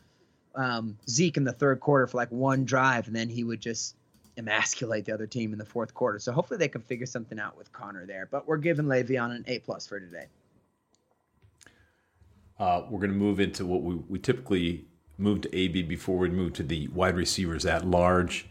um, 0.55 0.97
Zeke 1.09 1.37
in 1.37 1.43
the 1.43 1.51
third 1.53 1.79
quarter 1.79 2.07
for 2.07 2.17
like 2.17 2.31
one 2.31 2.65
drive, 2.65 3.07
and 3.07 3.15
then 3.15 3.29
he 3.29 3.43
would 3.43 3.61
just 3.61 3.95
emasculate 4.37 5.05
the 5.05 5.13
other 5.13 5.27
team 5.27 5.53
in 5.53 5.59
the 5.59 5.65
fourth 5.65 5.93
quarter. 5.93 6.17
So 6.17 6.31
hopefully 6.31 6.57
they 6.57 6.67
can 6.67 6.81
figure 6.81 7.05
something 7.05 7.39
out 7.39 7.55
with 7.57 7.71
Conner 7.71 8.05
there. 8.07 8.27
But 8.31 8.47
we're 8.47 8.57
giving 8.57 8.85
Le'Veon 8.85 9.35
an 9.35 9.43
A 9.47 9.59
plus 9.59 9.85
for 9.85 9.99
today. 9.99 10.25
Uh, 12.59 12.83
we're 12.89 12.99
going 12.99 13.11
to 13.11 13.17
move 13.17 13.39
into 13.39 13.65
what 13.65 13.81
we, 13.81 13.95
we 13.95 14.19
typically 14.19 14.85
move 15.17 15.41
to 15.41 15.55
AB 15.55 15.83
before 15.83 16.17
we 16.17 16.29
move 16.29 16.53
to 16.53 16.63
the 16.63 16.87
wide 16.89 17.15
receivers 17.15 17.65
at 17.65 17.85
large. 17.85 18.47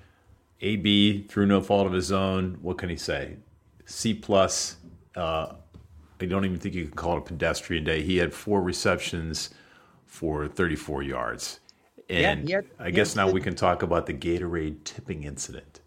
AB 0.60 1.24
through 1.28 1.46
no 1.46 1.60
fault 1.60 1.86
of 1.86 1.92
his 1.92 2.12
own. 2.12 2.58
What 2.62 2.78
can 2.78 2.88
he 2.88 2.96
say? 2.96 3.36
C 3.84 4.14
plus. 4.14 4.76
Uh, 5.16 5.54
I 6.20 6.24
don't 6.26 6.44
even 6.44 6.58
think 6.58 6.74
you 6.76 6.84
can 6.84 6.94
call 6.94 7.16
it 7.16 7.18
a 7.18 7.22
pedestrian 7.22 7.82
day. 7.82 8.00
He 8.02 8.16
had 8.18 8.32
four 8.32 8.62
receptions 8.62 9.50
for 10.06 10.46
34 10.46 11.02
yards. 11.02 11.58
And 12.08 12.46
he 12.46 12.54
had- 12.54 12.66
I 12.78 12.90
guess 12.90 13.16
now 13.16 13.28
we 13.28 13.40
can 13.40 13.56
talk 13.56 13.82
about 13.82 14.06
the 14.06 14.14
Gatorade 14.14 14.84
tipping 14.84 15.24
incident. 15.24 15.80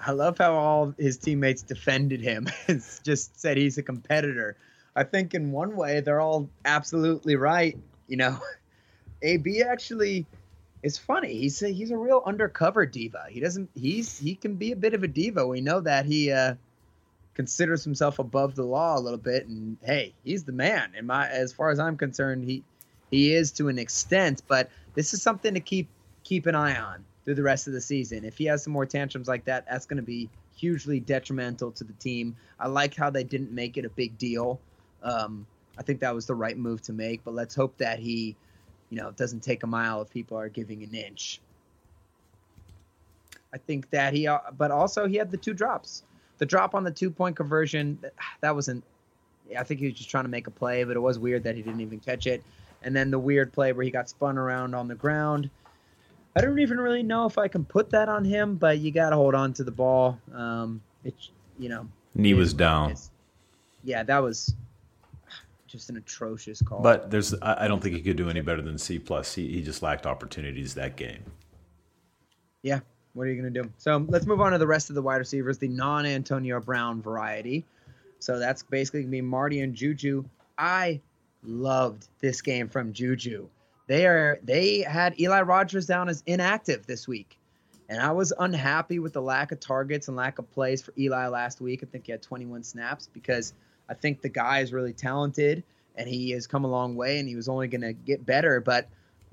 I 0.00 0.12
love 0.12 0.38
how 0.38 0.54
all 0.54 0.94
his 0.98 1.18
teammates 1.18 1.62
defended 1.62 2.20
him. 2.20 2.48
it's 2.68 2.98
just 3.00 3.38
said 3.40 3.56
he's 3.56 3.78
a 3.78 3.82
competitor. 3.82 4.56
I 4.96 5.04
think 5.04 5.34
in 5.34 5.52
one 5.52 5.76
way 5.76 6.00
they're 6.00 6.20
all 6.20 6.48
absolutely 6.64 7.36
right. 7.36 7.78
You 8.08 8.16
know, 8.16 8.38
AB 9.22 9.62
actually 9.62 10.26
is 10.82 10.98
funny. 10.98 11.34
He's 11.34 11.62
a, 11.62 11.68
he's 11.68 11.90
a 11.90 11.96
real 11.96 12.22
undercover 12.24 12.86
diva. 12.86 13.26
He 13.28 13.40
doesn't 13.40 13.70
he's 13.74 14.18
he 14.18 14.34
can 14.34 14.54
be 14.54 14.72
a 14.72 14.76
bit 14.76 14.94
of 14.94 15.02
a 15.02 15.08
diva. 15.08 15.46
We 15.46 15.60
know 15.60 15.80
that 15.80 16.06
he 16.06 16.30
uh, 16.30 16.54
considers 17.34 17.84
himself 17.84 18.18
above 18.18 18.54
the 18.54 18.64
law 18.64 18.98
a 18.98 19.00
little 19.00 19.18
bit, 19.18 19.46
and 19.46 19.76
hey, 19.82 20.14
he's 20.24 20.44
the 20.44 20.52
man. 20.52 20.92
In 20.96 21.06
my 21.06 21.28
as 21.28 21.52
far 21.52 21.70
as 21.70 21.78
I'm 21.78 21.96
concerned, 21.96 22.44
he 22.44 22.62
he 23.10 23.32
is 23.34 23.52
to 23.52 23.68
an 23.68 23.78
extent. 23.78 24.42
But 24.46 24.70
this 24.94 25.14
is 25.14 25.22
something 25.22 25.54
to 25.54 25.60
keep 25.60 25.88
keep 26.24 26.46
an 26.46 26.54
eye 26.54 26.76
on 26.78 27.04
through 27.24 27.34
the 27.34 27.42
rest 27.42 27.66
of 27.66 27.72
the 27.72 27.80
season. 27.80 28.24
If 28.24 28.38
he 28.38 28.46
has 28.46 28.64
some 28.64 28.72
more 28.72 28.86
tantrums 28.86 29.28
like 29.28 29.44
that, 29.46 29.66
that's 29.68 29.86
going 29.86 29.98
to 29.98 30.02
be 30.02 30.28
hugely 30.56 31.00
detrimental 31.00 31.70
to 31.72 31.84
the 31.84 31.92
team. 31.94 32.36
I 32.58 32.68
like 32.68 32.94
how 32.94 33.10
they 33.10 33.24
didn't 33.24 33.52
make 33.52 33.76
it 33.76 33.84
a 33.84 33.90
big 33.90 34.18
deal. 34.18 34.60
Um, 35.02 35.46
I 35.78 35.82
think 35.82 36.00
that 36.00 36.14
was 36.14 36.26
the 36.26 36.34
right 36.34 36.56
move 36.56 36.82
to 36.82 36.92
make. 36.92 37.24
But 37.24 37.34
let's 37.34 37.54
hope 37.54 37.78
that 37.78 37.98
he, 37.98 38.36
you 38.90 38.98
know, 38.98 39.08
it 39.08 39.16
doesn't 39.16 39.40
take 39.40 39.62
a 39.62 39.66
mile 39.66 40.02
if 40.02 40.10
people 40.10 40.36
are 40.38 40.48
giving 40.48 40.82
an 40.82 40.94
inch. 40.94 41.40
I 43.52 43.58
think 43.58 43.90
that 43.90 44.12
he, 44.12 44.26
uh, 44.26 44.38
but 44.56 44.70
also 44.70 45.06
he 45.06 45.16
had 45.16 45.30
the 45.30 45.36
two 45.36 45.54
drops. 45.54 46.02
The 46.38 46.46
drop 46.46 46.74
on 46.74 46.84
the 46.84 46.90
two 46.90 47.10
point 47.10 47.36
conversion, 47.36 47.98
that- 48.40 48.54
wasn't. 48.54 48.84
I 49.58 49.62
think 49.64 49.80
he 49.80 49.86
was 49.86 49.94
just 49.94 50.10
trying 50.10 50.24
to 50.24 50.30
make 50.30 50.46
a 50.46 50.50
play, 50.50 50.84
but 50.84 50.94
it 50.94 51.00
was 51.00 51.18
weird 51.18 51.42
that 51.44 51.56
he 51.56 51.62
didn't 51.62 51.80
even 51.80 52.00
catch 52.00 52.26
it. 52.26 52.44
And 52.82 52.94
then 52.94 53.10
the 53.10 53.18
weird 53.18 53.50
play 53.50 53.72
where 53.72 53.82
he 53.82 53.90
got 53.90 54.08
spun 54.08 54.36
around 54.36 54.74
on 54.74 54.88
the 54.88 54.94
ground. 54.94 55.48
I 56.36 56.42
don't 56.42 56.58
even 56.58 56.78
really 56.78 57.02
know 57.02 57.24
if 57.24 57.38
I 57.38 57.48
can 57.48 57.64
put 57.64 57.90
that 57.90 58.10
on 58.10 58.24
him, 58.24 58.56
but 58.56 58.78
you 58.78 58.92
got 58.92 59.10
to 59.10 59.16
hold 59.16 59.34
on 59.34 59.54
to 59.54 59.64
the 59.64 59.70
ball. 59.70 60.20
Um, 60.34 60.82
it's 61.02 61.30
you 61.58 61.70
know, 61.70 61.88
Knee 62.14 62.34
was 62.34 62.52
it 62.52 62.58
down. 62.58 62.94
Yeah, 63.82 64.02
that 64.02 64.18
was 64.18 64.54
just 65.68 65.90
an 65.90 65.96
atrocious 65.96 66.60
call. 66.62 66.80
But 66.80 67.10
there's, 67.10 67.34
I 67.40 67.68
don't 67.68 67.80
think 67.80 67.94
he 67.94 68.02
could 68.02 68.16
do 68.16 68.28
any 68.28 68.40
better 68.40 68.62
than 68.62 68.78
C 68.78 68.98
plus. 68.98 69.34
He, 69.34 69.48
he 69.52 69.62
just 69.62 69.82
lacked 69.82 70.06
opportunities 70.06 70.74
that 70.74 70.96
game. 70.96 71.22
Yeah. 72.62 72.80
What 73.14 73.26
are 73.26 73.30
you 73.30 73.40
going 73.40 73.52
to 73.52 73.62
do? 73.62 73.70
So 73.78 74.04
let's 74.08 74.26
move 74.26 74.40
on 74.40 74.52
to 74.52 74.58
the 74.58 74.66
rest 74.66 74.90
of 74.90 74.94
the 74.94 75.02
wide 75.02 75.16
receivers, 75.16 75.58
the 75.58 75.68
non 75.68 76.06
Antonio 76.06 76.60
Brown 76.60 77.02
variety. 77.02 77.64
So 78.20 78.38
that's 78.38 78.62
basically 78.62 79.00
going 79.00 79.10
to 79.10 79.16
be 79.16 79.20
Marty 79.22 79.60
and 79.60 79.74
Juju. 79.74 80.24
I 80.56 81.00
loved 81.42 82.08
this 82.20 82.42
game 82.42 82.68
from 82.68 82.92
Juju. 82.92 83.48
They 83.86 84.06
are 84.06 84.38
they 84.42 84.80
had 84.80 85.18
Eli 85.18 85.40
Rogers 85.40 85.86
down 85.86 86.08
as 86.08 86.22
inactive 86.26 86.86
this 86.86 87.08
week. 87.08 87.38
And 87.88 88.02
I 88.02 88.12
was 88.12 88.34
unhappy 88.38 88.98
with 88.98 89.14
the 89.14 89.22
lack 89.22 89.50
of 89.50 89.60
targets 89.60 90.08
and 90.08 90.16
lack 90.16 90.38
of 90.38 90.50
plays 90.50 90.82
for 90.82 90.92
Eli 90.98 91.26
last 91.28 91.60
week. 91.60 91.80
I 91.82 91.86
think 91.86 92.04
he 92.04 92.12
had 92.12 92.20
21 92.20 92.62
snaps 92.62 93.08
because 93.12 93.54
I 93.88 93.94
think 93.94 94.20
the 94.20 94.28
guy 94.28 94.60
is 94.60 94.72
really 94.72 94.92
talented 94.92 95.62
and 95.96 96.08
he 96.08 96.30
has 96.30 96.46
come 96.46 96.64
a 96.64 96.68
long 96.68 96.94
way 96.94 97.18
and 97.18 97.28
he 97.28 97.36
was 97.36 97.48
only 97.48 97.68
going 97.68 97.80
to 97.80 97.92
get 97.92 98.24
better. 98.24 98.60
But 98.60 98.88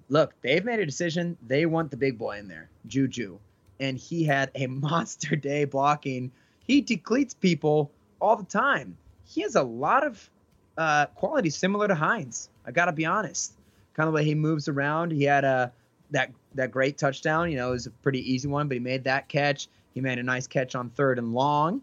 look, 0.10 0.34
they've 0.41 0.63
made 0.63 0.80
a 0.80 0.86
decision. 0.86 1.38
They 1.46 1.65
want 1.65 1.91
the 1.91 1.98
big 1.98 2.18
boy 2.18 2.39
in 2.39 2.48
there, 2.48 2.70
Juju. 2.88 3.38
And 3.80 3.98
he 3.98 4.24
had 4.24 4.52
a 4.56 4.68
monster 4.68 5.36
day 5.36 5.65
blocking. 5.65 6.32
He 6.65 6.82
decleats 6.82 7.34
people 7.34 7.91
all 8.20 8.36
the 8.36 8.44
time. 8.44 8.98
He 9.26 9.41
has 9.41 9.56
a 9.56 9.63
lot 9.63 10.06
of 10.06 10.30
uh, 10.78 11.08
qualities 11.08 11.56
similar 11.56 11.88
to 11.88 11.96
Hines. 11.96 12.50
I 12.65 12.72
got 12.72 12.86
to 12.86 12.91
be 12.91 13.06
honest. 13.06 13.54
Kind 13.94 14.08
of 14.08 14.13
the 14.13 14.18
way 14.18 14.26
he 14.26 14.36
moves 14.36 14.68
around. 14.68 15.12
He 15.12 15.24
had 15.24 15.44
a 15.46 15.72
that 16.12 16.32
that 16.56 16.72
great 16.72 16.98
touchdown. 16.98 17.50
You 17.50 17.58
know, 17.58 17.70
it 17.70 17.72
was 17.72 17.86
a 17.86 17.91
pretty 17.91 18.20
easy 18.32 18.48
one, 18.48 18.68
but 18.68 18.76
he 18.76 18.80
made 18.80 19.04
that 19.06 19.30
catch. 19.30 19.68
He 19.94 20.02
made 20.02 20.20
a 20.20 20.24
nice 20.24 20.48
catch 20.48 20.76
on 20.76 20.89
third 20.89 21.18
and 21.18 21.34
long, 21.34 21.82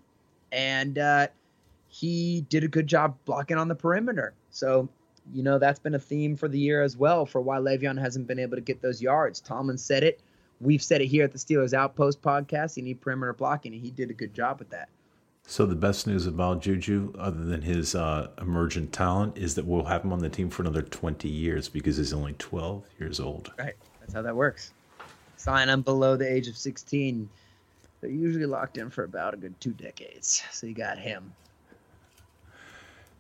and 0.51 0.99
uh, 0.99 1.29
he 1.93 2.41
did 2.49 2.65
a 2.65 2.69
good 2.69 2.87
job 2.87 3.19
blocking 3.27 3.59
on 3.59 3.69
the 3.69 3.75
perimeter. 3.75 4.33
So, 4.51 4.89
you 5.31 5.43
know, 5.43 5.59
that's 5.59 5.79
been 5.79 5.95
a 5.95 5.99
theme 5.99 6.37
for 6.37 6.49
the 6.49 6.59
year 6.59 6.83
as 6.83 6.97
well 6.97 7.27
for 7.27 7.43
why 7.43 7.59
Le'Veon 7.59 8.01
hasn't 8.01 8.27
been 8.27 8.39
able 8.39 8.57
to 8.57 8.63
get 8.63 8.81
those 8.81 9.03
yards. 9.03 9.41
Tomlin 9.41 9.77
said 9.77 10.03
it. 10.03 10.19
We've 10.59 10.83
said 10.83 11.03
it 11.03 11.09
here 11.09 11.23
at 11.23 11.33
the 11.33 11.39
Steelers 11.39 11.75
Outpost 11.75 12.23
podcast. 12.23 12.79
You 12.79 12.83
need 12.83 13.03
perimeter 13.03 13.35
blocking, 13.35 13.75
and 13.75 13.83
he 13.83 13.91
did 13.91 14.09
a 14.09 14.15
good 14.15 14.33
job 14.33 14.59
with 14.59 14.71
that. 14.71 14.89
So 15.47 15.67
the 15.67 15.75
best 15.75 16.07
news 16.07 16.27
about 16.27 16.63
Juju, 16.63 17.13
other 17.19 17.45
than 17.45 17.61
his 17.61 17.95
uh, 17.95 18.31
emergent 18.41 18.95
talent, 18.95 19.37
is 19.37 19.55
that 19.57 19.67
we'll 19.67 19.85
have 19.85 20.03
him 20.03 20.15
on 20.15 20.21
the 20.21 20.31
team 20.31 20.49
for 20.49 20.63
another 20.63 20.81
20 20.81 21.29
years 21.29 21.69
because 21.69 21.99
he's 21.99 22.15
only 22.15 22.33
12 22.39 22.85
years 22.99 23.21
old. 23.21 23.53
Right. 23.59 23.75
That's 24.01 24.15
how 24.15 24.23
that 24.23 24.35
works. 24.35 24.73
Sign 25.37 25.67
them 25.67 25.83
below 25.83 26.17
the 26.17 26.33
age 26.33 26.49
of 26.49 26.57
16. 26.57 27.29
They're 28.01 28.11
usually 28.11 28.47
locked 28.47 28.79
in 28.79 28.89
for 28.89 29.05
about 29.05 29.35
a 29.35 29.37
good 29.37 29.61
two 29.61 29.73
decades. 29.73 30.43
So 30.53 30.67
you 30.67 30.75
got 30.75 30.99
him. 30.99 31.35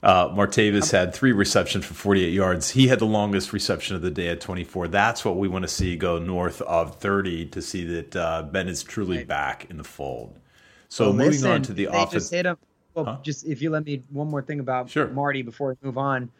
Uh, 0.02 0.28
Martavis 0.30 0.90
had 0.90 1.14
three 1.14 1.30
receptions 1.30 1.84
for 1.84 1.94
48 1.94 2.32
yards. 2.32 2.70
He 2.70 2.88
had 2.88 2.98
the 2.98 3.06
longest 3.06 3.52
reception 3.52 3.94
of 3.94 4.02
the 4.02 4.10
day 4.10 4.28
at 4.28 4.40
24. 4.40 4.88
That's 4.88 5.24
what 5.24 5.36
we 5.36 5.46
want 5.46 5.62
to 5.62 5.68
see 5.68 5.96
go 5.96 6.18
north 6.18 6.60
of 6.62 6.96
30 6.96 7.46
to 7.46 7.62
see 7.62 7.84
that 7.84 8.16
uh, 8.16 8.42
Ben 8.42 8.68
is 8.68 8.82
truly 8.82 9.18
Right. 9.18 9.28
back 9.28 9.70
in 9.70 9.76
the 9.76 9.84
fold. 9.84 10.40
So 10.88 11.04
Well, 11.04 11.12
moving 11.12 11.30
listen, 11.32 11.50
on 11.52 11.62
to 11.62 11.72
the 11.72 11.84
offense. 11.84 12.12
Just 12.12 12.32
hit 12.32 12.46
him. 12.46 12.56
Well, 12.94 13.04
Huh? 13.04 13.18
just 13.22 13.46
if 13.46 13.62
you 13.62 13.70
let 13.70 13.86
me 13.86 14.02
one 14.10 14.28
more 14.28 14.42
thing 14.42 14.58
about 14.60 14.90
Sure. 14.90 15.06
Marty 15.06 15.42
before 15.42 15.68
we 15.68 15.86
move 15.86 15.96
on. 15.96 16.30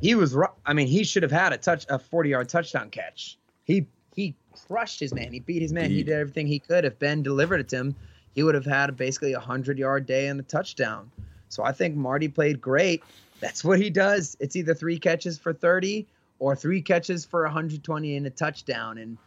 He 0.00 0.14
was. 0.14 0.36
I 0.64 0.72
mean, 0.72 0.86
he 0.86 1.04
should 1.04 1.22
have 1.22 1.32
had 1.32 1.52
a 1.52 1.58
touch, 1.58 1.84
a 1.88 1.98
forty-yard 1.98 2.48
touchdown 2.48 2.90
catch. 2.90 3.38
He 3.64 3.86
he 4.14 4.34
crushed 4.66 5.00
his 5.00 5.12
man. 5.12 5.32
He 5.32 5.40
beat 5.40 5.60
his 5.62 5.72
man. 5.72 5.90
He 5.90 5.96
He- 5.96 6.02
did 6.04 6.12
everything 6.14 6.46
he 6.46 6.58
could. 6.58 6.84
If 6.84 6.98
Ben 6.98 7.22
delivered 7.22 7.60
it 7.60 7.68
to 7.70 7.76
him, 7.76 7.96
he 8.34 8.42
would 8.42 8.54
have 8.54 8.64
had 8.64 8.96
basically 8.96 9.32
a 9.32 9.40
hundred-yard 9.40 10.06
day 10.06 10.28
and 10.28 10.38
a 10.38 10.42
touchdown. 10.44 11.10
So 11.50 11.62
I 11.62 11.72
think 11.72 11.96
Marty 11.96 12.28
played 12.28 12.60
great. 12.60 13.02
That's 13.40 13.62
what 13.62 13.78
he 13.78 13.90
does. 13.90 14.36
It's 14.40 14.56
either 14.56 14.74
three 14.74 14.98
catches 14.98 15.38
for 15.38 15.52
thirty 15.52 16.06
or 16.40 16.56
three 16.56 16.82
catches 16.82 17.24
for 17.24 17.42
120 17.42 18.16
and 18.16 18.26
a 18.26 18.30
touchdown. 18.30 18.98
And 18.98 19.18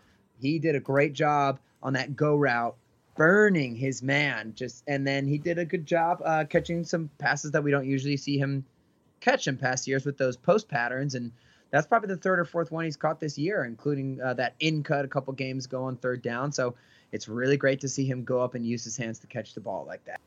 he 0.42 0.60
did 0.60 0.76
a 0.76 0.80
great 0.80 1.14
job 1.14 1.60
on 1.82 1.94
that 1.94 2.16
go 2.16 2.36
route, 2.36 2.76
burning 3.16 3.76
his 3.76 4.04
man. 4.04 4.54
Just 4.56 4.84
and 4.88 5.08
then 5.08 5.26
he 5.26 5.38
did 5.38 5.58
a 5.60 5.66
good 5.66 5.86
job 5.86 6.22
uh, 6.26 6.44
catching 6.50 6.84
some 6.84 7.10
passes 7.20 7.52
that 7.52 7.64
we 7.64 7.72
don't 7.72 7.88
usually 7.88 8.18
see 8.18 8.38
him 8.38 8.66
catch 9.22 9.48
in 9.48 9.56
past 9.58 9.88
years 9.88 10.06
with 10.06 10.18
those 10.18 10.36
post 10.36 10.68
patterns. 10.68 11.16
And 11.16 11.32
that's 11.72 11.88
probably 11.88 12.08
the 12.08 12.18
third 12.18 12.40
or 12.40 12.46
fourth 12.46 12.72
one 12.72 12.86
he's 12.86 12.98
caught 12.98 13.20
this 13.20 13.38
year, 13.38 13.64
including 13.64 14.20
uh, 14.20 14.34
that 14.34 14.56
in 14.60 14.84
cut 14.84 15.06
a 15.06 15.08
couple 15.08 15.34
games 15.34 15.68
go 15.68 15.84
on 15.84 15.96
third 15.96 16.22
down. 16.22 16.52
So 16.52 16.76
it's 17.12 17.28
really 17.30 17.58
great 17.58 17.80
to 17.82 17.90
see 17.90 18.06
him 18.06 18.24
go 18.24 18.42
up 18.42 18.56
and 18.56 18.66
use 18.66 18.84
his 18.84 18.98
hands 18.98 19.20
to 19.20 19.28
catch 19.28 19.54
the 19.54 19.62
ball 19.62 19.86
like 19.88 20.04
that. 20.06 20.20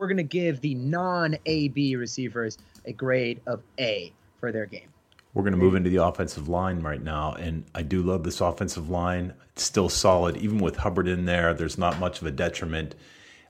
We're 0.00 0.06
going 0.06 0.16
to 0.16 0.22
give 0.22 0.62
the 0.62 0.74
non 0.76 1.36
AB 1.44 1.94
receivers 1.96 2.56
a 2.86 2.92
grade 2.92 3.42
of 3.46 3.62
A 3.78 4.10
for 4.38 4.50
their 4.50 4.64
game. 4.64 4.88
We're 5.34 5.42
going 5.42 5.52
to 5.52 5.58
move 5.58 5.74
into 5.74 5.90
the 5.90 6.02
offensive 6.02 6.48
line 6.48 6.80
right 6.80 7.02
now, 7.02 7.34
and 7.34 7.64
I 7.74 7.82
do 7.82 8.02
love 8.02 8.24
this 8.24 8.40
offensive 8.40 8.88
line. 8.88 9.34
It's 9.52 9.62
still 9.62 9.90
solid, 9.90 10.38
even 10.38 10.58
with 10.58 10.76
Hubbard 10.76 11.06
in 11.06 11.26
there. 11.26 11.52
There's 11.52 11.76
not 11.76 11.98
much 12.00 12.22
of 12.22 12.26
a 12.26 12.30
detriment. 12.30 12.94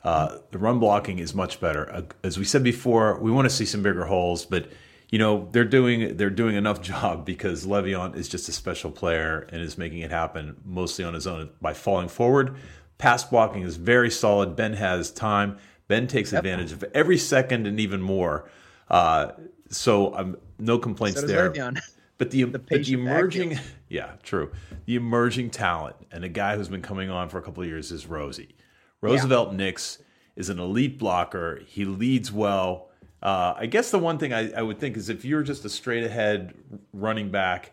Uh, 0.02 0.38
the 0.50 0.58
run 0.58 0.80
blocking 0.80 1.20
is 1.20 1.36
much 1.36 1.60
better. 1.60 1.88
Uh, 1.92 2.02
as 2.24 2.36
we 2.36 2.44
said 2.44 2.64
before, 2.64 3.20
we 3.20 3.30
want 3.30 3.48
to 3.48 3.54
see 3.54 3.64
some 3.64 3.84
bigger 3.84 4.06
holes, 4.06 4.44
but 4.44 4.72
you 5.10 5.20
know 5.20 5.48
they're 5.52 5.64
doing 5.64 6.16
they're 6.16 6.30
doing 6.30 6.56
enough 6.56 6.82
job 6.82 7.24
because 7.24 7.64
Le'Veon 7.64 8.16
is 8.16 8.28
just 8.28 8.48
a 8.48 8.52
special 8.52 8.90
player 8.90 9.46
and 9.52 9.62
is 9.62 9.78
making 9.78 10.00
it 10.00 10.10
happen 10.10 10.56
mostly 10.64 11.04
on 11.04 11.14
his 11.14 11.28
own 11.28 11.50
by 11.60 11.74
falling 11.74 12.08
forward. 12.08 12.56
Pass 12.98 13.22
blocking 13.22 13.62
is 13.62 13.76
very 13.76 14.10
solid. 14.10 14.56
Ben 14.56 14.72
has 14.72 15.12
time. 15.12 15.56
Ben 15.90 16.06
takes 16.06 16.32
advantage 16.32 16.70
of 16.70 16.84
every 16.94 17.18
second 17.18 17.66
and 17.66 17.80
even 17.80 18.00
more. 18.00 18.48
Uh, 18.88 19.32
so 19.70 20.14
um, 20.14 20.36
no 20.58 20.78
complaints 20.78 21.20
So 21.20 21.26
there. 21.26 21.52
But 22.16 22.30
the, 22.30 22.44
but 22.44 22.66
the 22.68 22.92
emerging, 22.92 23.58
yeah, 23.88 24.10
true. 24.22 24.52
The 24.84 24.94
emerging 24.96 25.52
talent 25.52 25.96
and 26.12 26.22
a 26.22 26.28
guy 26.28 26.54
who's 26.54 26.68
been 26.68 26.82
coming 26.82 27.08
on 27.08 27.30
for 27.30 27.38
a 27.38 27.42
couple 27.42 27.62
of 27.62 27.68
years 27.70 27.90
is 27.90 28.06
Rosie. 28.06 28.56
Roosevelt 29.00 29.54
Nix 29.54 30.00
is 30.36 30.50
an 30.50 30.58
elite 30.58 30.98
blocker. 30.98 31.62
He 31.66 31.86
leads 31.86 32.30
well. 32.30 32.90
Uh, 33.22 33.54
I 33.56 33.64
guess 33.64 33.90
the 33.90 33.98
one 33.98 34.18
thing 34.18 34.34
I, 34.34 34.52
I 34.52 34.60
would 34.60 34.78
think 34.78 34.98
is 34.98 35.08
if 35.08 35.24
you're 35.24 35.42
just 35.42 35.64
a 35.64 35.70
straight 35.70 36.04
ahead 36.04 36.52
running 36.92 37.30
back, 37.30 37.72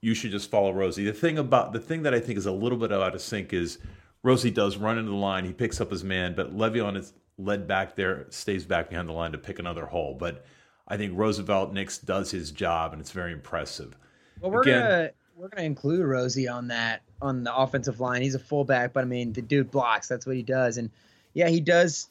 you 0.00 0.12
should 0.12 0.32
just 0.32 0.50
follow 0.50 0.72
Rosie. 0.72 1.04
The 1.04 1.12
thing 1.12 1.38
about 1.38 1.72
the 1.72 1.78
thing 1.78 2.02
that 2.02 2.12
I 2.12 2.18
think 2.18 2.36
is 2.36 2.46
a 2.46 2.52
little 2.52 2.78
bit 2.78 2.90
out 2.92 3.14
of 3.14 3.20
sync 3.20 3.52
is 3.52 3.78
Rosie 4.24 4.50
does 4.50 4.76
run 4.76 4.98
into 4.98 5.12
the 5.12 5.16
line. 5.16 5.44
He 5.44 5.52
picks 5.52 5.80
up 5.80 5.92
his 5.92 6.02
man, 6.02 6.34
but 6.34 6.52
Le'Veon 6.56 6.96
is 6.96 7.12
led 7.38 7.66
back 7.66 7.96
there, 7.96 8.26
stays 8.30 8.64
back 8.64 8.88
behind 8.90 9.08
the 9.08 9.12
line 9.12 9.32
to 9.32 9.38
pick 9.38 9.58
another 9.58 9.86
hole. 9.86 10.14
But 10.18 10.44
I 10.86 10.96
think 10.96 11.12
Roosevelt 11.16 11.72
Nix 11.72 11.98
does 11.98 12.30
his 12.30 12.50
job, 12.50 12.92
and 12.92 13.00
it's 13.00 13.10
very 13.10 13.32
impressive. 13.32 13.96
Well, 14.40 14.50
we're 14.50 14.62
Again- 14.62 14.80
gonna 14.82 15.10
we're 15.36 15.48
gonna 15.48 15.66
include 15.66 16.06
Rosie 16.06 16.46
on 16.48 16.68
that 16.68 17.02
on 17.20 17.42
the 17.42 17.54
offensive 17.54 17.98
line. 18.00 18.22
He's 18.22 18.34
a 18.34 18.38
fullback, 18.40 18.92
but 18.92 19.02
I 19.02 19.06
mean 19.06 19.32
the 19.32 19.42
dude 19.42 19.70
blocks. 19.70 20.06
That's 20.08 20.26
what 20.26 20.36
he 20.36 20.42
does, 20.42 20.76
and 20.78 20.90
yeah, 21.32 21.48
he 21.48 21.60
does. 21.60 22.08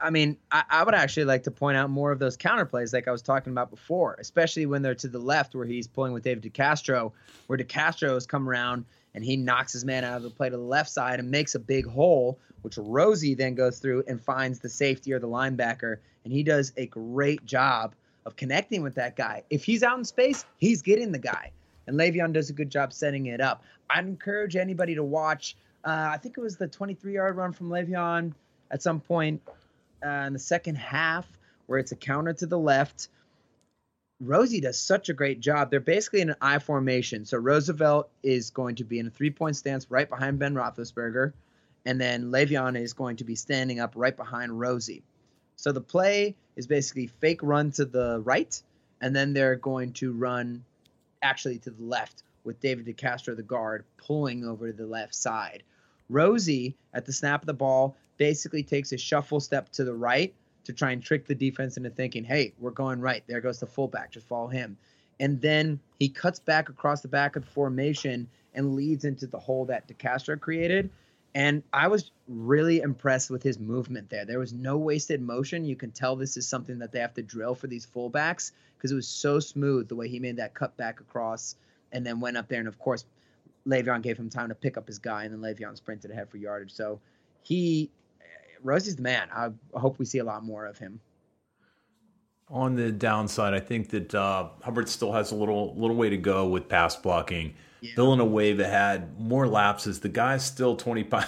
I 0.00 0.10
mean, 0.10 0.36
I, 0.50 0.64
I 0.68 0.82
would 0.82 0.94
actually 0.94 1.24
like 1.26 1.44
to 1.44 1.50
point 1.52 1.76
out 1.76 1.88
more 1.88 2.10
of 2.10 2.18
those 2.18 2.36
counter 2.36 2.64
plays, 2.66 2.92
like 2.92 3.06
I 3.06 3.12
was 3.12 3.22
talking 3.22 3.52
about 3.52 3.70
before, 3.70 4.16
especially 4.18 4.66
when 4.66 4.82
they're 4.82 4.96
to 4.96 5.08
the 5.08 5.20
left, 5.20 5.54
where 5.54 5.64
he's 5.64 5.86
pulling 5.86 6.12
with 6.12 6.24
David 6.24 6.42
DeCastro, 6.52 7.12
where 7.46 7.56
DeCastro 7.58 8.12
has 8.14 8.26
come 8.26 8.48
around 8.48 8.84
and 9.14 9.24
he 9.24 9.36
knocks 9.36 9.72
his 9.72 9.84
man 9.84 10.04
out 10.04 10.16
of 10.16 10.22
the 10.22 10.30
play 10.30 10.50
to 10.50 10.56
the 10.56 10.62
left 10.62 10.90
side 10.90 11.20
and 11.20 11.30
makes 11.30 11.54
a 11.54 11.58
big 11.58 11.86
hole, 11.86 12.38
which 12.62 12.76
Rosie 12.78 13.34
then 13.34 13.54
goes 13.54 13.78
through 13.78 14.04
and 14.08 14.20
finds 14.20 14.58
the 14.58 14.68
safety 14.68 15.12
or 15.12 15.18
the 15.18 15.28
linebacker, 15.28 15.98
and 16.24 16.32
he 16.32 16.42
does 16.42 16.72
a 16.76 16.86
great 16.86 17.44
job 17.44 17.94
of 18.26 18.36
connecting 18.36 18.82
with 18.82 18.94
that 18.94 19.16
guy. 19.16 19.42
If 19.50 19.64
he's 19.64 19.82
out 19.82 19.98
in 19.98 20.04
space, 20.04 20.44
he's 20.58 20.82
getting 20.82 21.12
the 21.12 21.18
guy 21.18 21.52
and 21.86 21.98
Le'Veon 21.98 22.32
does 22.32 22.50
a 22.50 22.52
good 22.52 22.70
job 22.70 22.92
setting 22.92 23.26
it 23.26 23.40
up. 23.40 23.62
I'd 23.90 24.06
encourage 24.06 24.56
anybody 24.56 24.94
to 24.94 25.02
watch. 25.02 25.56
Uh, 25.84 26.08
I 26.12 26.18
think 26.18 26.38
it 26.38 26.40
was 26.40 26.56
the 26.56 26.68
23-yard 26.68 27.36
run 27.36 27.52
from 27.52 27.68
Le'Veon 27.68 28.32
at 28.70 28.82
some 28.82 29.00
point 29.00 29.42
uh, 30.04 30.08
in 30.08 30.32
the 30.32 30.38
second 30.38 30.76
half, 30.76 31.26
where 31.66 31.78
it's 31.78 31.92
a 31.92 31.96
counter 31.96 32.32
to 32.32 32.46
the 32.46 32.58
left. 32.58 33.08
Rosie 34.20 34.60
does 34.60 34.78
such 34.78 35.08
a 35.08 35.14
great 35.14 35.40
job. 35.40 35.70
They're 35.70 35.80
basically 35.80 36.20
in 36.20 36.30
an 36.30 36.36
I 36.40 36.58
formation. 36.58 37.24
So 37.24 37.36
Roosevelt 37.38 38.08
is 38.22 38.50
going 38.50 38.76
to 38.76 38.84
be 38.84 38.98
in 38.98 39.06
a 39.06 39.10
three-point 39.10 39.56
stance 39.56 39.90
right 39.90 40.08
behind 40.08 40.38
Ben 40.38 40.54
Roethlisberger, 40.54 41.32
and 41.84 42.00
then 42.00 42.30
Le'Veon 42.30 42.80
is 42.80 42.92
going 42.92 43.16
to 43.16 43.24
be 43.24 43.34
standing 43.34 43.80
up 43.80 43.92
right 43.96 44.16
behind 44.16 44.58
Rosie. 44.58 45.02
So 45.56 45.72
the 45.72 45.80
play 45.80 46.36
is 46.56 46.66
basically 46.66 47.08
fake 47.08 47.42
run 47.42 47.72
to 47.72 47.84
the 47.84 48.20
right, 48.20 48.60
and 49.00 49.14
then 49.14 49.32
they're 49.32 49.56
going 49.56 49.92
to 49.94 50.12
run 50.12 50.64
actually 51.22 51.58
to 51.58 51.70
the 51.70 51.82
left 51.82 52.22
with 52.44 52.60
David 52.60 52.86
DeCastro, 52.86 53.34
the 53.34 53.42
guard, 53.42 53.84
pulling 53.96 54.44
over 54.44 54.70
to 54.70 54.76
the 54.76 54.86
left 54.86 55.14
side. 55.14 55.62
Rosie, 56.08 56.76
at 56.92 57.06
the 57.06 57.12
snap 57.12 57.42
of 57.42 57.46
the 57.46 57.54
ball, 57.54 57.96
basically 58.16 58.62
takes 58.62 58.92
a 58.92 58.98
shuffle 58.98 59.40
step 59.40 59.70
to 59.70 59.84
the 59.84 59.94
right 59.94 60.34
to 60.64 60.72
try 60.72 60.92
and 60.92 61.02
trick 61.02 61.26
the 61.26 61.34
defense 61.34 61.76
into 61.76 61.90
thinking, 61.90 62.24
hey, 62.24 62.52
we're 62.58 62.70
going 62.70 63.00
right. 63.00 63.22
There 63.26 63.40
goes 63.40 63.60
the 63.60 63.66
fullback. 63.66 64.12
Just 64.12 64.26
follow 64.26 64.48
him. 64.48 64.76
And 65.20 65.40
then 65.40 65.78
he 65.98 66.08
cuts 66.08 66.40
back 66.40 66.68
across 66.68 67.00
the 67.00 67.08
back 67.08 67.36
of 67.36 67.44
the 67.44 67.50
formation 67.50 68.28
and 68.54 68.74
leads 68.74 69.04
into 69.04 69.26
the 69.26 69.38
hole 69.38 69.66
that 69.66 69.86
DeCastro 69.88 70.40
created. 70.40 70.90
And 71.34 71.62
I 71.72 71.88
was 71.88 72.10
really 72.28 72.80
impressed 72.80 73.30
with 73.30 73.42
his 73.42 73.58
movement 73.58 74.08
there. 74.08 74.24
There 74.24 74.38
was 74.38 74.52
no 74.52 74.76
wasted 74.78 75.20
motion. 75.20 75.64
You 75.64 75.76
can 75.76 75.90
tell 75.90 76.16
this 76.16 76.36
is 76.36 76.46
something 76.46 76.78
that 76.78 76.92
they 76.92 77.00
have 77.00 77.14
to 77.14 77.22
drill 77.22 77.54
for 77.54 77.66
these 77.66 77.86
fullbacks 77.86 78.52
because 78.76 78.92
it 78.92 78.94
was 78.94 79.08
so 79.08 79.40
smooth 79.40 79.88
the 79.88 79.96
way 79.96 80.08
he 80.08 80.20
made 80.20 80.36
that 80.36 80.54
cut 80.54 80.76
back 80.76 81.00
across 81.00 81.56
and 81.92 82.06
then 82.06 82.20
went 82.20 82.36
up 82.36 82.48
there. 82.48 82.60
And 82.60 82.68
of 82.68 82.78
course, 82.78 83.04
Le'Veon 83.66 84.02
gave 84.02 84.18
him 84.18 84.30
time 84.30 84.48
to 84.50 84.54
pick 84.54 84.76
up 84.76 84.86
his 84.86 84.98
guy, 84.98 85.24
and 85.24 85.32
then 85.32 85.40
Le'Veon 85.40 85.76
sprinted 85.76 86.10
ahead 86.10 86.28
for 86.28 86.36
yardage. 86.36 86.72
So 86.72 87.00
he, 87.42 87.90
Rosie's 88.64 88.96
the 88.96 89.02
man. 89.02 89.28
I 89.32 89.50
hope 89.78 89.98
we 89.98 90.04
see 90.04 90.18
a 90.18 90.24
lot 90.24 90.42
more 90.42 90.66
of 90.66 90.78
him. 90.78 90.98
On 92.48 92.74
the 92.74 92.90
downside, 92.90 93.54
I 93.54 93.60
think 93.60 93.90
that 93.90 94.14
uh, 94.14 94.48
Hubbard 94.62 94.88
still 94.88 95.12
has 95.12 95.30
a 95.30 95.34
little 95.34 95.74
little 95.76 95.96
way 95.96 96.10
to 96.10 96.16
go 96.16 96.48
with 96.48 96.68
pass 96.68 96.96
blocking. 96.96 97.54
Villanueva 97.94 98.66
had 98.66 99.20
more 99.20 99.46
lapses. 99.46 100.00
The 100.00 100.08
guy's 100.08 100.44
still 100.44 100.76
twenty 100.76 101.04
pounds. 101.04 101.26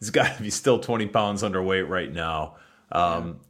He's 0.00 0.10
got 0.10 0.36
to 0.36 0.42
be 0.42 0.50
still 0.50 0.78
twenty 0.78 1.06
pounds 1.06 1.42
underweight 1.42 1.88
right 1.88 2.12
now. 2.12 2.56
Um, 2.92 3.40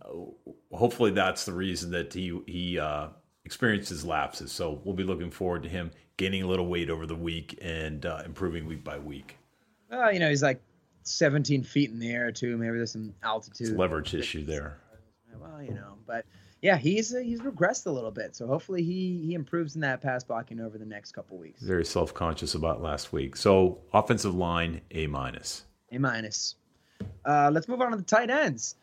Hopefully, 0.72 1.10
that's 1.10 1.44
the 1.44 1.52
reason 1.52 1.90
that 1.92 2.12
he 2.12 2.38
he 2.46 2.78
uh, 2.78 3.08
experiences 3.44 4.04
lapses. 4.04 4.52
So 4.52 4.80
we'll 4.84 4.94
be 4.94 5.04
looking 5.04 5.30
forward 5.30 5.62
to 5.62 5.68
him 5.68 5.90
gaining 6.16 6.42
a 6.42 6.46
little 6.46 6.66
weight 6.66 6.90
over 6.90 7.06
the 7.06 7.14
week 7.14 7.58
and 7.60 8.04
uh, 8.04 8.22
improving 8.24 8.66
week 8.66 8.82
by 8.82 8.98
week. 8.98 9.36
Well, 9.90 10.12
you 10.12 10.18
know, 10.18 10.28
he's 10.28 10.42
like 10.42 10.60
17 11.06 11.62
feet 11.62 11.90
in 11.90 11.98
the 11.98 12.10
air 12.10 12.32
too. 12.32 12.56
Maybe 12.56 12.76
there's 12.76 12.92
some 12.92 13.14
altitude. 13.22 13.68
It's 13.68 13.76
leverage 13.76 14.14
issue 14.14 14.44
there. 14.44 14.80
Well, 15.38 15.62
you 15.62 15.74
know, 15.74 15.94
but 16.06 16.24
yeah, 16.62 16.76
he's 16.76 17.14
uh, 17.14 17.18
he's 17.18 17.40
regressed 17.40 17.86
a 17.86 17.90
little 17.90 18.10
bit. 18.10 18.34
So 18.34 18.46
hopefully 18.46 18.82
he 18.82 19.22
he 19.24 19.34
improves 19.34 19.74
in 19.74 19.82
that 19.82 20.00
pass 20.00 20.24
blocking 20.24 20.60
over 20.60 20.78
the 20.78 20.86
next 20.86 21.12
couple 21.12 21.38
weeks. 21.38 21.62
Very 21.62 21.84
self 21.84 22.14
conscious 22.14 22.54
about 22.54 22.82
last 22.82 23.12
week. 23.12 23.36
So 23.36 23.78
offensive 23.92 24.34
line 24.34 24.80
A 24.92 25.06
minus. 25.06 25.64
A 25.92 25.98
minus. 25.98 26.56
Uh, 27.24 27.50
let's 27.52 27.68
move 27.68 27.80
on 27.80 27.90
to 27.90 27.96
the 27.96 28.02
tight 28.02 28.30
ends. 28.30 28.76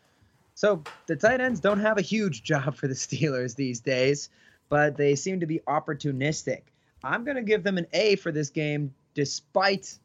So 0.55 0.83
the 1.07 1.15
tight 1.15 1.41
ends 1.41 1.59
don't 1.59 1.79
have 1.79 1.97
a 1.97 2.01
huge 2.01 2.43
job 2.51 2.75
for 2.75 2.87
the 2.87 2.93
Steelers 2.93 3.55
these 3.55 3.79
days, 3.79 4.29
but 4.69 4.95
they 4.97 5.15
seem 5.15 5.39
to 5.39 5.45
be 5.45 5.59
opportunistic. 5.67 6.61
I'm 7.03 7.25
going 7.25 7.35
to 7.35 7.43
give 7.43 7.63
them 7.63 7.77
an 7.77 7.87
A 7.91 8.15
for 8.15 8.31
this 8.31 8.49
game, 8.49 8.93
despite 9.13 9.97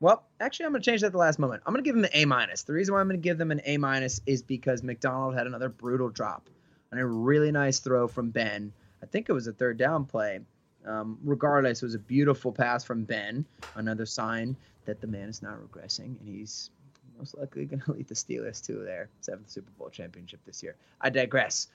Well, 0.00 0.24
actually, 0.40 0.66
I'm 0.66 0.72
going 0.72 0.82
to 0.82 0.90
change 0.90 1.00
that 1.00 1.08
at 1.08 1.12
the 1.12 1.18
last 1.18 1.38
moment. 1.38 1.62
I'm 1.66 1.72
going 1.72 1.82
to 1.82 1.88
give 1.88 1.96
them 1.96 2.04
an 2.04 2.10
A 2.14 2.24
minus. 2.24 2.62
The 2.62 2.72
reason 2.72 2.94
why 2.94 3.00
I'm 3.00 3.08
going 3.08 3.20
to 3.20 3.22
give 3.22 3.38
them 3.38 3.50
an 3.50 3.60
A 3.64 3.78
minus 3.78 4.20
is 4.26 4.42
because 4.42 4.82
McDonald 4.82 5.34
had 5.34 5.46
another 5.46 5.68
brutal 5.68 6.08
drop 6.08 6.48
and 6.90 7.00
a 7.00 7.06
really 7.06 7.50
nice 7.50 7.80
throw 7.80 8.06
from 8.06 8.30
Ben. 8.30 8.72
I 9.02 9.06
think 9.06 9.28
it 9.28 9.32
was 9.32 9.46
a 9.46 9.52
third 9.52 9.76
down 9.76 10.04
play. 10.04 10.40
Um, 10.86 11.18
regardless, 11.24 11.82
it 11.82 11.86
was 11.86 11.94
a 11.94 11.98
beautiful 11.98 12.52
pass 12.52 12.84
from 12.84 13.04
Ben. 13.04 13.44
Another 13.74 14.06
sign 14.06 14.56
that 14.84 15.00
the 15.00 15.06
man 15.06 15.28
is 15.28 15.42
not 15.42 15.58
regressing, 15.58 16.18
and 16.20 16.28
he's 16.28 16.70
most 17.18 17.36
likely 17.36 17.66
going 17.66 17.80
to 17.86 17.92
lead 17.92 18.08
the 18.08 18.14
Steelers 18.14 18.64
to 18.66 18.74
their 18.74 19.08
seventh 19.20 19.50
Super 19.50 19.70
Bowl 19.78 19.90
championship 19.90 20.40
this 20.46 20.62
year. 20.62 20.76
I 21.00 21.10
digress. 21.10 21.68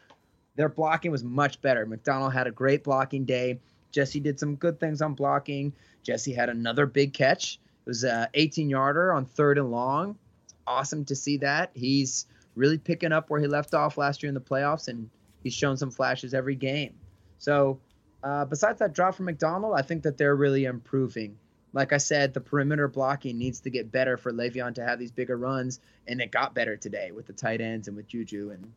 Their 0.55 0.69
blocking 0.69 1.11
was 1.11 1.23
much 1.23 1.61
better. 1.61 1.85
McDonald 1.85 2.33
had 2.33 2.47
a 2.47 2.51
great 2.51 2.83
blocking 2.83 3.25
day. 3.25 3.59
Jesse 3.91 4.19
did 4.19 4.39
some 4.39 4.55
good 4.55 4.79
things 4.79 5.01
on 5.01 5.13
blocking. 5.13 5.73
Jesse 6.03 6.33
had 6.33 6.49
another 6.49 6.85
big 6.85 7.13
catch. 7.13 7.59
It 7.85 7.89
was 7.89 8.03
a 8.03 8.29
18 8.33 8.69
yarder 8.69 9.13
on 9.13 9.25
third 9.25 9.57
and 9.57 9.71
long. 9.71 10.17
Awesome 10.65 11.03
to 11.05 11.15
see 11.15 11.37
that. 11.37 11.71
He's 11.73 12.25
really 12.55 12.77
picking 12.77 13.11
up 13.11 13.29
where 13.29 13.41
he 13.41 13.47
left 13.47 13.73
off 13.73 13.97
last 13.97 14.23
year 14.23 14.29
in 14.29 14.33
the 14.33 14.41
playoffs, 14.41 14.87
and 14.87 15.09
he's 15.43 15.53
shown 15.53 15.75
some 15.75 15.91
flashes 15.91 16.33
every 16.33 16.55
game. 16.55 16.93
So, 17.39 17.79
uh, 18.23 18.45
besides 18.45 18.79
that 18.79 18.93
drop 18.93 19.15
from 19.15 19.25
McDonald, 19.25 19.73
I 19.77 19.81
think 19.81 20.03
that 20.03 20.17
they're 20.17 20.35
really 20.35 20.63
improving. 20.63 21.37
Like 21.73 21.91
I 21.91 21.97
said, 21.97 22.33
the 22.33 22.39
perimeter 22.39 22.87
blocking 22.87 23.37
needs 23.37 23.59
to 23.61 23.69
get 23.69 23.91
better 23.91 24.15
for 24.15 24.31
Le'Veon 24.31 24.75
to 24.75 24.85
have 24.85 24.99
these 24.99 25.11
bigger 25.11 25.35
runs, 25.35 25.81
and 26.07 26.21
it 26.21 26.31
got 26.31 26.53
better 26.53 26.77
today 26.77 27.11
with 27.11 27.25
the 27.25 27.33
tight 27.33 27.59
ends 27.59 27.87
and 27.87 27.97
with 27.97 28.07
Juju 28.07 28.51
and 28.51 28.71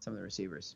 some 0.00 0.14
of 0.14 0.18
the 0.18 0.24
receivers. 0.24 0.74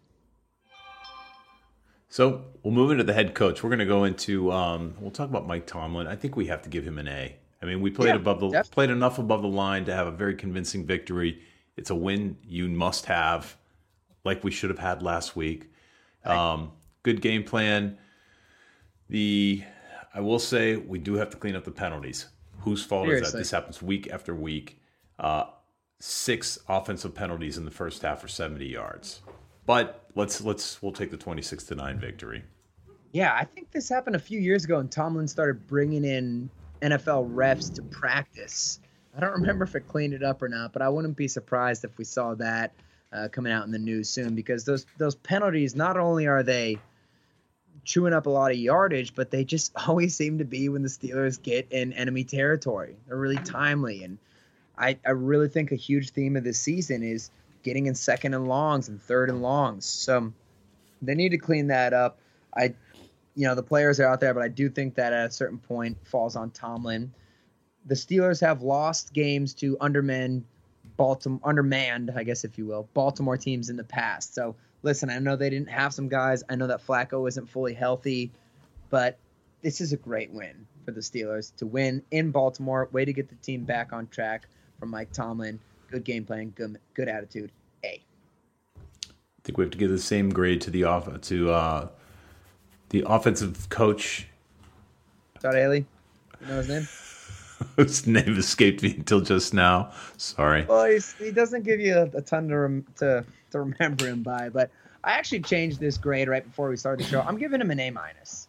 So 2.09 2.45
we'll 2.63 2.75
move 2.75 2.93
into 2.93 3.03
the 3.03 3.15
head 3.15 3.35
coach. 3.35 3.65
We're 3.65 3.71
going 3.71 3.81
to 3.81 3.87
go 3.87 4.05
into. 4.05 4.53
Um, 4.53 4.95
we'll 5.01 5.11
talk 5.11 5.29
about 5.29 5.49
Mike 5.49 5.67
Tomlin. 5.67 6.07
I 6.07 6.15
think 6.15 6.37
we 6.37 6.47
have 6.47 6.63
to 6.63 6.69
give 6.69 6.87
him 6.87 6.99
an 6.99 7.09
A. 7.09 7.35
I 7.65 7.67
mean, 7.67 7.81
we 7.81 7.91
played 7.91 8.11
Yeah, 8.11 8.17
above 8.17 8.41
the 8.41 8.49
definitely. 8.51 8.75
played 8.75 8.91
enough 8.91 9.19
above 9.19 9.41
the 9.41 9.49
line 9.49 9.87
to 9.87 9.95
have 9.95 10.07
a 10.07 10.11
very 10.11 10.35
convincing 10.35 10.85
victory. 10.85 11.41
It's 11.79 11.89
a 11.89 11.95
win 11.95 12.37
you 12.47 12.69
must 12.69 13.07
have, 13.07 13.57
like 14.23 14.45
we 14.45 14.51
should 14.51 14.69
have 14.69 14.79
had 14.79 15.03
last 15.03 15.35
week. 15.35 15.73
Um, 16.27 16.73
good 17.03 17.23
game 17.23 17.43
plan. 17.43 17.97
The 19.09 19.65
I 20.15 20.21
will 20.21 20.39
say 20.39 20.77
we 20.77 20.99
do 20.99 21.15
have 21.15 21.31
to 21.31 21.39
clean 21.39 21.57
up 21.57 21.65
the 21.65 21.71
penalties. 21.71 22.27
Whose 22.61 22.85
fault 22.85 23.09
is 23.09 23.33
that? 23.33 23.39
This 23.39 23.51
happens 23.51 23.81
week 23.81 24.11
after 24.13 24.35
week. 24.35 24.79
Uh, 25.19 25.45
six 26.01 26.59
offensive 26.69 27.15
penalties 27.15 27.57
in 27.57 27.65
the 27.65 27.71
first 27.71 28.03
half 28.03 28.21
for 28.21 28.29
seventy 28.29 28.67
yards. 28.67 29.23
But 29.65 30.05
let's 30.15 30.43
let's 30.43 30.83
we'll 30.83 30.93
take 30.93 31.11
the 31.11 31.17
twenty 31.17 31.43
six 31.43 31.65
to 31.65 31.75
nine 31.75 31.99
victory. 31.99 32.43
Yeah, 33.13 33.35
I 33.35 33.45
think 33.45 33.71
this 33.71 33.89
happened 33.89 34.17
a 34.17 34.21
few 34.21 34.39
years 34.39 34.65
ago, 34.65 34.81
and 34.81 34.91
Tomlin 34.91 35.29
started 35.29 35.67
bringing 35.67 36.05
in 36.05 36.51
NFL 36.85 37.35
refs 37.35 37.75
to 37.75 37.83
practice. 37.83 38.79
I 39.17 39.21
don't 39.21 39.33
remember 39.33 39.65
if 39.65 39.75
it 39.75 39.89
cleaned 39.89 40.13
it 40.13 40.23
up 40.23 40.43
or 40.43 40.49
not, 40.49 40.73
but 40.73 40.83
I 40.83 40.89
wouldn't 40.89 41.17
be 41.17 41.29
surprised 41.29 41.85
if 41.85 41.97
we 41.97 42.05
saw 42.05 42.35
that 42.35 42.73
uh, 43.13 43.29
coming 43.29 43.53
out 43.53 43.65
in 43.65 43.71
the 43.71 43.79
news 43.79 44.09
soon 44.09 44.35
because 44.35 44.65
those 44.65 44.87
those 44.99 45.15
penalties 45.15 45.75
not 45.75 45.97
only 45.97 46.27
are 46.27 46.43
they 46.43 46.79
chewing 47.85 48.13
up 48.13 48.27
a 48.27 48.31
lot 48.31 48.51
of 48.51 48.59
yardage, 48.59 49.15
but 49.15 49.31
they 49.31 49.45
just 49.45 49.73
always 49.89 50.15
seem 50.15 50.39
to 50.39 50.45
be 50.45 50.69
when 50.69 50.83
the 50.83 50.89
Steelers 50.89 51.41
get 51.41 51.71
in 51.71 51.93
enemy 51.93 52.25
territory. 52.25 52.97
They're 53.07 53.17
really 53.17 53.39
timely, 53.39 54.05
and 54.05 54.19
I 54.77 54.99
I 55.07 55.11
really 55.11 55.49
think 55.49 55.73
a 55.73 55.77
huge 55.77 56.11
theme 56.11 56.37
of 56.37 56.45
this 56.45 56.59
season 56.59 57.03
is 57.03 57.31
getting 57.63 57.87
in 57.87 57.95
second 57.95 58.35
and 58.35 58.47
longs 58.47 58.89
and 58.89 59.01
third 59.01 59.31
and 59.31 59.41
longs. 59.41 59.87
So 59.87 60.33
they 61.01 61.15
need 61.15 61.31
to 61.31 61.39
clean 61.39 61.69
that 61.69 61.95
up. 61.95 62.19
I 62.55 62.75
you 63.35 63.47
know 63.47 63.55
the 63.55 63.63
players 63.63 64.01
are 64.01 64.07
out 64.07 64.21
there, 64.21 64.35
but 64.35 64.43
I 64.43 64.49
do 64.49 64.69
think 64.69 64.95
that 64.95 65.13
at 65.13 65.27
a 65.27 65.31
certain 65.31 65.59
point 65.59 65.97
falls 66.07 66.37
on 66.37 66.51
Tomlin. 66.51 67.13
The 67.87 67.95
Steelers 67.95 68.41
have 68.41 68.63
lost 68.63 69.13
games 69.13 69.55
to 69.55 69.77
undermanned 69.81 70.45
Baltimore, 70.97 71.41
undermanned, 71.45 72.13
I 72.15 72.25
guess 72.25 72.45
if 72.45 72.57
you 72.57 72.67
will, 72.67 72.89
Baltimore 72.95 73.37
teams 73.37 73.69
in 73.69 73.77
the 73.77 73.85
past. 73.85 74.35
So 74.35 74.55
listen, 74.83 75.11
I 75.11 75.19
know 75.19 75.37
they 75.37 75.51
didn't 75.51 75.71
have 75.71 75.93
some 75.93 76.09
guys. 76.09 76.43
I 76.49 76.55
know 76.55 76.67
that 76.69 76.87
Flacco 76.87 77.29
isn't 77.29 77.49
fully 77.49 77.75
healthy, 77.75 78.31
but 78.91 79.19
this 79.63 79.81
is 79.81 79.93
a 79.93 79.97
great 79.97 80.31
win 80.31 80.67
for 80.85 80.93
the 80.93 81.01
Steelers 81.01 81.55
to 81.57 81.67
win 81.67 82.03
in 82.11 82.31
Baltimore. 82.31 82.89
Way 82.93 83.05
to 83.05 83.13
get 83.13 83.29
the 83.29 83.35
team 83.37 83.65
back 83.65 83.93
on 83.93 84.07
track 84.09 84.47
from 84.79 84.91
Mike 84.91 85.13
Tomlin. 85.13 85.59
Good 85.91 86.05
game 86.05 86.25
plan, 86.25 86.51
good 86.51 86.79
good 86.95 87.09
attitude. 87.09 87.51
A. 87.85 88.03
I 88.77 89.43
think 89.43 89.59
we 89.59 89.65
have 89.65 89.73
to 89.73 89.79
give 89.79 89.91
the 89.91 89.99
same 89.99 90.31
grade 90.31 90.61
to 90.63 90.71
the 90.71 90.85
off 90.85 91.21
to 91.23 91.51
uh, 91.51 91.89
the 92.95 93.05
offensive 93.09 93.69
coach 93.71 94.29
Todd 95.41 95.55
Haley, 95.55 95.85
you 96.41 96.47
know 96.47 96.57
his 96.59 96.69
name? 96.69 96.89
whose 97.77 98.07
name 98.07 98.39
escaped 98.39 98.85
me 98.85 98.95
until 98.95 99.21
just 99.21 99.53
now. 99.53 99.91
Sorry. 100.17 100.65
Well, 100.65 100.85
he's, 100.85 101.13
he 101.15 101.33
doesn't 101.33 101.65
give 101.65 101.81
you 101.81 101.97
a, 101.97 102.05
a 102.17 102.23
ton 102.23 102.49
to, 102.49 102.57
rem, 102.57 102.87
to 102.99 103.25
to 103.51 103.61
remember 103.61 104.07
him 104.07 104.23
by, 104.23 104.49
but 104.49 104.71
I 105.03 105.13
actually 105.13 105.41
changed 105.41 105.81
this 105.81 105.99
grade 105.99 106.29
right 106.29 106.45
before 106.45 106.69
we 106.69 106.77
started 106.77 107.05
the 107.05 107.11
show. 107.11 107.21
I'm 107.21 107.37
giving 107.37 107.61
him 107.61 107.73
an 107.73 107.81
A 107.81 107.91
minus 107.91 108.47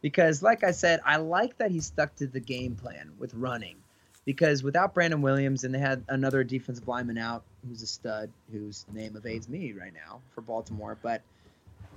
because, 0.00 0.42
like 0.42 0.64
I 0.64 0.70
said, 0.70 1.00
I 1.04 1.16
like 1.16 1.58
that 1.58 1.70
he 1.70 1.80
stuck 1.80 2.14
to 2.16 2.26
the 2.26 2.40
game 2.40 2.74
plan 2.74 3.12
with 3.18 3.34
running. 3.34 3.76
Because 4.24 4.62
without 4.62 4.94
Brandon 4.94 5.20
Williams, 5.20 5.64
and 5.64 5.74
they 5.74 5.80
had 5.80 6.04
another 6.08 6.44
defensive 6.44 6.86
lineman 6.86 7.18
out 7.18 7.42
who's 7.68 7.82
a 7.82 7.86
stud, 7.86 8.30
whose 8.52 8.86
name 8.92 9.16
evades 9.16 9.48
me 9.48 9.72
right 9.72 9.92
now 9.92 10.20
for 10.34 10.40
Baltimore, 10.40 10.96
but 11.02 11.22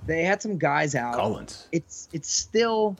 they 0.04 0.22
had 0.22 0.42
some 0.42 0.58
guys 0.58 0.94
out 0.94 1.14
Collins. 1.14 1.68
it's 1.72 2.08
it's 2.12 2.30
still 2.30 2.96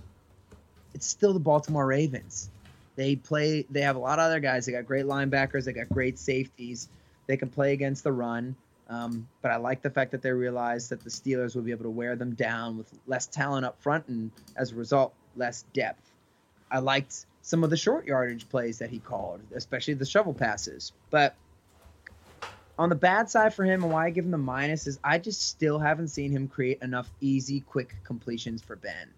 it's 0.94 1.06
still 1.06 1.32
the 1.32 1.40
Baltimore 1.40 1.86
Ravens. 1.86 2.50
They 2.96 3.16
play 3.16 3.66
they 3.70 3.82
have 3.82 3.96
a 3.96 3.98
lot 3.98 4.18
of 4.18 4.24
other 4.24 4.40
guys. 4.40 4.66
They 4.66 4.72
got 4.72 4.86
great 4.86 5.04
linebackers, 5.04 5.64
they 5.64 5.72
got 5.72 5.88
great 5.88 6.18
safeties. 6.18 6.88
They 7.26 7.36
can 7.36 7.48
play 7.48 7.72
against 7.72 8.04
the 8.04 8.12
run. 8.12 8.56
Um, 8.88 9.26
but 9.42 9.50
I 9.50 9.56
like 9.56 9.82
the 9.82 9.90
fact 9.90 10.12
that 10.12 10.22
they 10.22 10.30
realized 10.30 10.90
that 10.90 11.02
the 11.02 11.10
Steelers 11.10 11.56
will 11.56 11.62
be 11.62 11.72
able 11.72 11.84
to 11.84 11.90
wear 11.90 12.14
them 12.14 12.34
down 12.34 12.78
with 12.78 12.92
less 13.06 13.26
talent 13.26 13.66
up 13.66 13.82
front 13.82 14.06
and 14.06 14.30
as 14.56 14.70
a 14.70 14.76
result, 14.76 15.12
less 15.34 15.64
depth. 15.74 16.12
I 16.70 16.78
liked 16.78 17.26
some 17.42 17.64
of 17.64 17.70
the 17.70 17.76
short 17.76 18.06
yardage 18.06 18.48
plays 18.48 18.78
that 18.78 18.90
he 18.90 19.00
called, 19.00 19.40
especially 19.54 19.94
the 19.94 20.06
shovel 20.06 20.34
passes. 20.34 20.92
But 21.10 21.34
on 22.78 22.88
the 22.88 22.94
bad 22.94 23.30
side 23.30 23.54
for 23.54 23.64
him 23.64 23.82
and 23.82 23.92
why 23.92 24.06
I 24.06 24.10
give 24.10 24.24
him 24.24 24.30
the 24.30 24.38
minus 24.38 24.86
is 24.86 24.98
I 25.02 25.18
just 25.18 25.48
still 25.48 25.78
haven't 25.78 26.08
seen 26.08 26.30
him 26.30 26.46
create 26.46 26.82
enough 26.82 27.10
easy, 27.20 27.60
quick 27.60 27.96
completions 28.04 28.62
for 28.62 28.76
Ben. 28.76 29.08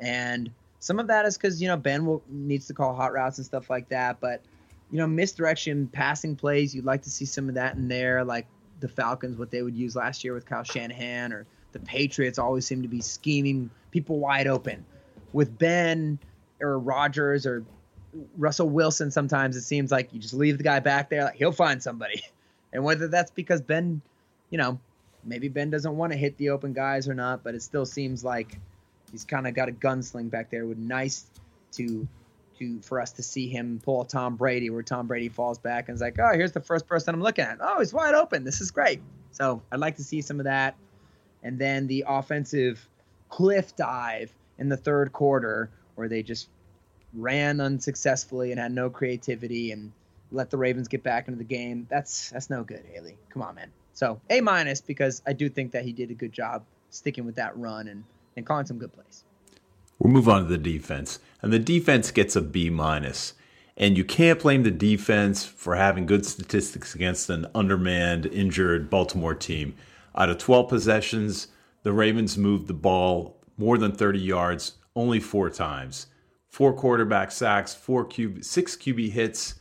And 0.00 0.50
some 0.80 0.98
of 0.98 1.06
that 1.06 1.24
is 1.24 1.38
because, 1.38 1.62
you 1.62 1.68
know, 1.68 1.76
Ben 1.76 2.04
will, 2.04 2.22
needs 2.28 2.66
to 2.66 2.74
call 2.74 2.94
hot 2.94 3.12
routes 3.12 3.38
and 3.38 3.46
stuff 3.46 3.70
like 3.70 3.88
that. 3.88 4.20
But, 4.20 4.42
you 4.90 4.98
know, 4.98 5.06
misdirection 5.06 5.86
passing 5.88 6.36
plays, 6.36 6.74
you'd 6.74 6.84
like 6.84 7.02
to 7.02 7.10
see 7.10 7.24
some 7.24 7.48
of 7.48 7.54
that 7.54 7.76
in 7.76 7.88
there, 7.88 8.22
like 8.22 8.46
the 8.80 8.88
Falcons, 8.88 9.38
what 9.38 9.50
they 9.50 9.62
would 9.62 9.74
use 9.74 9.96
last 9.96 10.22
year 10.22 10.34
with 10.34 10.44
Kyle 10.44 10.62
Shanahan, 10.62 11.32
or 11.32 11.46
the 11.72 11.78
Patriots 11.78 12.38
always 12.38 12.66
seem 12.66 12.82
to 12.82 12.88
be 12.88 13.00
scheming 13.00 13.70
people 13.92 14.18
wide 14.18 14.46
open. 14.46 14.84
With 15.32 15.56
Ben 15.58 16.18
or 16.60 16.78
Rodgers 16.78 17.46
or 17.46 17.64
Russell 18.36 18.68
Wilson, 18.68 19.10
sometimes 19.10 19.56
it 19.56 19.62
seems 19.62 19.90
like 19.90 20.12
you 20.12 20.20
just 20.20 20.34
leave 20.34 20.58
the 20.58 20.64
guy 20.64 20.80
back 20.80 21.08
there, 21.08 21.24
like 21.24 21.36
he'll 21.36 21.50
find 21.50 21.82
somebody. 21.82 22.22
And 22.74 22.84
whether 22.84 23.08
that's 23.08 23.30
because 23.30 23.62
Ben, 23.62 24.02
you 24.50 24.58
know, 24.58 24.78
maybe 25.24 25.48
Ben 25.48 25.70
doesn't 25.70 25.96
want 25.96 26.12
to 26.12 26.18
hit 26.18 26.36
the 26.36 26.50
open 26.50 26.72
guys 26.72 27.08
or 27.08 27.14
not, 27.14 27.42
but 27.42 27.54
it 27.54 27.62
still 27.62 27.86
seems 27.86 28.24
like 28.24 28.58
he's 29.10 29.24
kind 29.24 29.46
of 29.46 29.54
got 29.54 29.68
a 29.68 29.72
gunsling 29.72 30.28
back 30.28 30.50
there. 30.50 30.62
It 30.62 30.66
would 30.66 30.78
nice 30.78 31.24
to 31.72 32.06
to 32.58 32.80
for 32.82 33.00
us 33.00 33.12
to 33.12 33.22
see 33.22 33.48
him 33.48 33.80
pull 33.82 34.04
Tom 34.04 34.36
Brady 34.36 34.70
where 34.70 34.82
Tom 34.82 35.06
Brady 35.06 35.28
falls 35.28 35.58
back 35.58 35.88
and 35.88 35.94
is 35.94 36.00
like, 36.00 36.18
oh, 36.20 36.32
here's 36.34 36.52
the 36.52 36.60
first 36.60 36.86
person 36.86 37.14
I'm 37.14 37.22
looking 37.22 37.44
at. 37.44 37.58
Oh, 37.60 37.80
he's 37.80 37.92
wide 37.92 38.14
open. 38.14 38.44
This 38.44 38.60
is 38.60 38.70
great. 38.70 39.00
So 39.30 39.62
I'd 39.72 39.80
like 39.80 39.96
to 39.96 40.04
see 40.04 40.20
some 40.20 40.38
of 40.38 40.44
that. 40.44 40.76
And 41.42 41.58
then 41.58 41.86
the 41.86 42.04
offensive 42.06 42.88
cliff 43.28 43.74
dive 43.76 44.32
in 44.58 44.68
the 44.68 44.76
third 44.76 45.12
quarter 45.12 45.70
where 45.96 46.08
they 46.08 46.22
just 46.22 46.48
ran 47.12 47.60
unsuccessfully 47.60 48.50
and 48.52 48.60
had 48.60 48.72
no 48.72 48.90
creativity 48.90 49.72
and 49.72 49.92
let 50.34 50.50
the 50.50 50.56
Ravens 50.56 50.88
get 50.88 51.02
back 51.02 51.28
into 51.28 51.38
the 51.38 51.44
game. 51.44 51.86
That's 51.88 52.30
that's 52.30 52.50
no 52.50 52.64
good, 52.64 52.84
Haley. 52.92 53.16
Come 53.30 53.42
on, 53.42 53.54
man. 53.54 53.70
So 53.94 54.20
A 54.30 54.40
minus 54.40 54.80
because 54.80 55.22
I 55.26 55.32
do 55.32 55.48
think 55.48 55.72
that 55.72 55.84
he 55.84 55.92
did 55.92 56.10
a 56.10 56.14
good 56.14 56.32
job 56.32 56.64
sticking 56.90 57.24
with 57.24 57.36
that 57.36 57.56
run 57.56 57.88
and, 57.88 58.04
and 58.36 58.44
calling 58.44 58.66
some 58.66 58.78
good 58.78 58.92
plays. 58.92 59.24
We'll 59.98 60.12
move 60.12 60.28
on 60.28 60.42
to 60.42 60.48
the 60.48 60.58
defense. 60.58 61.20
And 61.40 61.52
the 61.52 61.58
defense 61.58 62.10
gets 62.10 62.36
a 62.36 62.40
B 62.40 62.70
minus. 62.70 63.34
And 63.76 63.96
you 63.96 64.04
can't 64.04 64.40
blame 64.40 64.62
the 64.62 64.70
defense 64.70 65.44
for 65.44 65.74
having 65.74 66.06
good 66.06 66.24
statistics 66.24 66.94
against 66.94 67.28
an 67.30 67.46
undermanned, 67.54 68.26
injured 68.26 68.88
Baltimore 68.88 69.34
team. 69.34 69.74
Out 70.16 70.30
of 70.30 70.38
12 70.38 70.68
possessions, 70.68 71.48
the 71.82 71.92
Ravens 71.92 72.38
moved 72.38 72.68
the 72.68 72.74
ball 72.74 73.36
more 73.56 73.78
than 73.78 73.92
30 73.92 74.20
yards 74.20 74.74
only 74.94 75.18
four 75.18 75.50
times. 75.50 76.06
Four 76.48 76.72
quarterback 76.72 77.32
sacks, 77.32 77.74
four 77.74 78.06
QB, 78.06 78.44
six 78.44 78.76
QB 78.76 79.10
hits, 79.10 79.56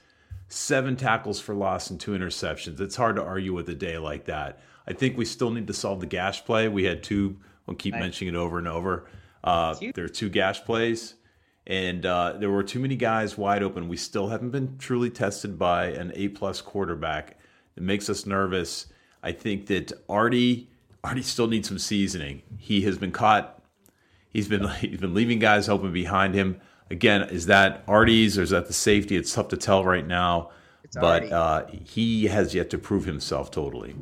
seven 0.54 0.96
tackles 0.96 1.40
for 1.40 1.54
loss, 1.56 1.90
and 1.90 2.00
two 2.00 2.12
interceptions. 2.12 2.80
It's 2.80 2.96
hard 2.96 3.16
to 3.18 3.24
argue 3.24 3.54
with 3.54 3.68
a 3.70 3.76
day 3.76 3.98
like 3.98 4.26
that. 4.26 4.60
I 4.88 4.94
think 4.94 5.18
we 5.18 5.26
still 5.26 5.50
need 5.52 5.68
to 5.68 5.74
solve 5.74 6.00
the 6.00 6.06
gash 6.06 6.46
play. 6.46 6.68
We 6.68 6.84
had 6.84 7.04
two. 7.04 7.38
We'll 7.66 7.78
keep 7.78 7.94
Right. 7.94 8.02
mentioning 8.02 8.34
it 8.34 8.38
over 8.38 8.58
and 8.60 8.68
over. 8.68 9.06
Uh, 9.44 9.76
there 9.96 10.06
are 10.06 10.10
two 10.10 10.30
gash 10.30 10.64
plays, 10.64 11.16
And 11.66 12.06
uh, 12.06 12.34
there 12.40 12.50
were 12.52 12.64
too 12.64 12.80
many 12.80 12.98
guys 12.98 13.38
wide 13.38 13.64
open. 13.64 13.88
We 13.88 13.96
still 13.96 14.28
haven't 14.28 14.50
been 14.50 14.78
truly 14.78 15.10
tested 15.10 15.58
by 15.58 15.86
an 15.88 16.12
A 16.16 16.28
plus 16.28 16.60
quarterback. 16.60 17.38
It 17.78 17.84
makes 17.84 18.10
us 18.10 18.26
nervous. 18.26 18.88
I 19.24 19.32
think 19.32 19.68
that 19.68 19.94
Artie 20.10 20.70
Artie 21.06 21.22
still 21.22 21.48
needs 21.48 21.70
some 21.70 21.80
seasoning. 21.80 22.42
He 22.58 22.82
has 22.82 22.98
been 22.98 23.12
caught. 23.14 23.62
He's 24.30 24.50
been 24.50 24.68
he's 24.80 25.00
been 25.00 25.14
leaving 25.14 25.40
guys 25.40 25.70
open 25.70 25.94
behind 25.94 26.36
him. 26.36 26.60
Again, 26.90 27.24
is 27.30 27.48
that 27.48 27.84
Artie's 27.88 28.38
or 28.38 28.44
is 28.44 28.52
that 28.52 28.68
the 28.68 28.74
safety? 28.74 29.16
It's 29.16 29.34
tough 29.34 29.48
to 29.50 29.58
tell 29.58 29.84
right 29.84 30.06
now. 30.06 30.52
It's 30.84 30.96
but 30.96 31.32
uh, 31.32 31.66
he 31.68 32.26
has 32.26 32.54
yet 32.54 32.70
to 32.72 32.78
prove 32.78 33.06
himself 33.06 33.52
totally. 33.52 33.96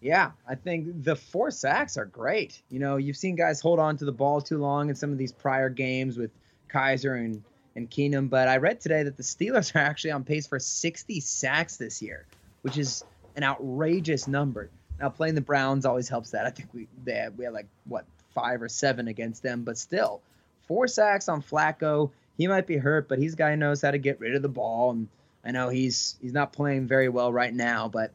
Yeah, 0.00 0.32
I 0.48 0.56
think 0.56 1.04
the 1.04 1.14
four 1.14 1.50
sacks 1.50 1.96
are 1.96 2.06
great. 2.06 2.60
You 2.70 2.80
know, 2.80 2.96
you've 2.96 3.16
seen 3.16 3.36
guys 3.36 3.60
hold 3.60 3.78
on 3.78 3.96
to 3.98 4.04
the 4.04 4.12
ball 4.12 4.40
too 4.40 4.58
long 4.58 4.88
in 4.88 4.96
some 4.96 5.12
of 5.12 5.18
these 5.18 5.32
prior 5.32 5.68
games 5.68 6.16
with 6.16 6.30
Kizer 6.68 7.18
and 7.18 7.42
and 7.74 7.90
Keenum, 7.90 8.28
but 8.28 8.48
I 8.48 8.58
read 8.58 8.80
today 8.80 9.02
that 9.02 9.16
the 9.16 9.22
Steelers 9.22 9.74
are 9.74 9.78
actually 9.78 10.10
on 10.10 10.24
pace 10.24 10.46
for 10.46 10.58
60 10.58 11.20
sacks 11.20 11.78
this 11.78 12.02
year, 12.02 12.26
which 12.62 12.76
is 12.76 13.02
an 13.36 13.44
outrageous 13.44 14.28
number. 14.28 14.68
Now 15.00 15.08
playing 15.08 15.34
the 15.34 15.40
Browns 15.40 15.86
always 15.86 16.08
helps 16.08 16.30
that. 16.30 16.46
I 16.46 16.50
think 16.50 16.68
we 16.74 16.86
they 17.04 17.14
had, 17.14 17.38
we 17.38 17.44
had 17.44 17.54
like 17.54 17.66
what 17.84 18.04
five 18.34 18.62
or 18.62 18.68
seven 18.68 19.08
against 19.08 19.42
them, 19.42 19.62
but 19.62 19.78
still 19.78 20.20
four 20.66 20.86
sacks 20.86 21.28
on 21.28 21.42
Flacco. 21.42 22.10
He 22.38 22.46
might 22.46 22.66
be 22.66 22.76
hurt, 22.76 23.08
but 23.08 23.18
he's 23.18 23.34
guy 23.34 23.54
knows 23.54 23.82
how 23.82 23.90
to 23.90 23.98
get 23.98 24.20
rid 24.20 24.34
of 24.34 24.42
the 24.42 24.48
ball. 24.48 24.92
And 24.92 25.08
I 25.44 25.50
know 25.50 25.68
he's 25.68 26.16
he's 26.20 26.32
not 26.32 26.52
playing 26.52 26.86
very 26.86 27.08
well 27.08 27.32
right 27.32 27.54
now, 27.54 27.88
but 27.88 28.12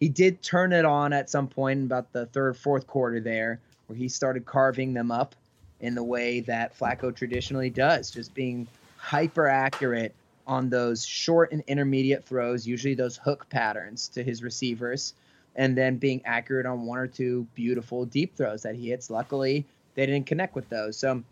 he 0.00 0.08
did 0.08 0.42
turn 0.42 0.72
it 0.72 0.84
on 0.84 1.12
at 1.12 1.30
some 1.30 1.46
point 1.46 1.78
in 1.78 1.86
about 1.86 2.12
the 2.12 2.26
third, 2.26 2.56
fourth 2.56 2.86
quarter 2.86 3.20
there, 3.20 3.60
where 3.86 3.96
he 3.96 4.08
started 4.08 4.44
carving 4.44 4.94
them 4.94 5.10
up 5.10 5.34
in 5.80 5.94
the 5.94 6.02
way 6.02 6.40
that 6.40 6.76
Flacco 6.76 7.14
traditionally 7.14 7.70
does, 7.70 8.10
just 8.10 8.34
being 8.34 8.66
hyper 8.96 9.48
accurate 9.48 10.14
on 10.46 10.68
those 10.68 11.04
short 11.04 11.52
and 11.52 11.62
intermediate 11.66 12.24
throws, 12.24 12.66
usually 12.66 12.94
those 12.94 13.16
hook 13.16 13.48
patterns 13.48 14.08
to 14.08 14.22
his 14.22 14.42
receivers, 14.42 15.14
and 15.54 15.76
then 15.76 15.96
being 15.98 16.20
accurate 16.24 16.66
on 16.66 16.86
one 16.86 16.98
or 16.98 17.06
two 17.06 17.46
beautiful 17.54 18.04
deep 18.04 18.34
throws 18.36 18.62
that 18.62 18.74
he 18.74 18.88
hits. 18.90 19.10
Luckily, 19.10 19.66
they 19.94 20.06
didn't 20.06 20.26
connect 20.26 20.54
with 20.54 20.68
those. 20.68 20.96
So 20.96 21.22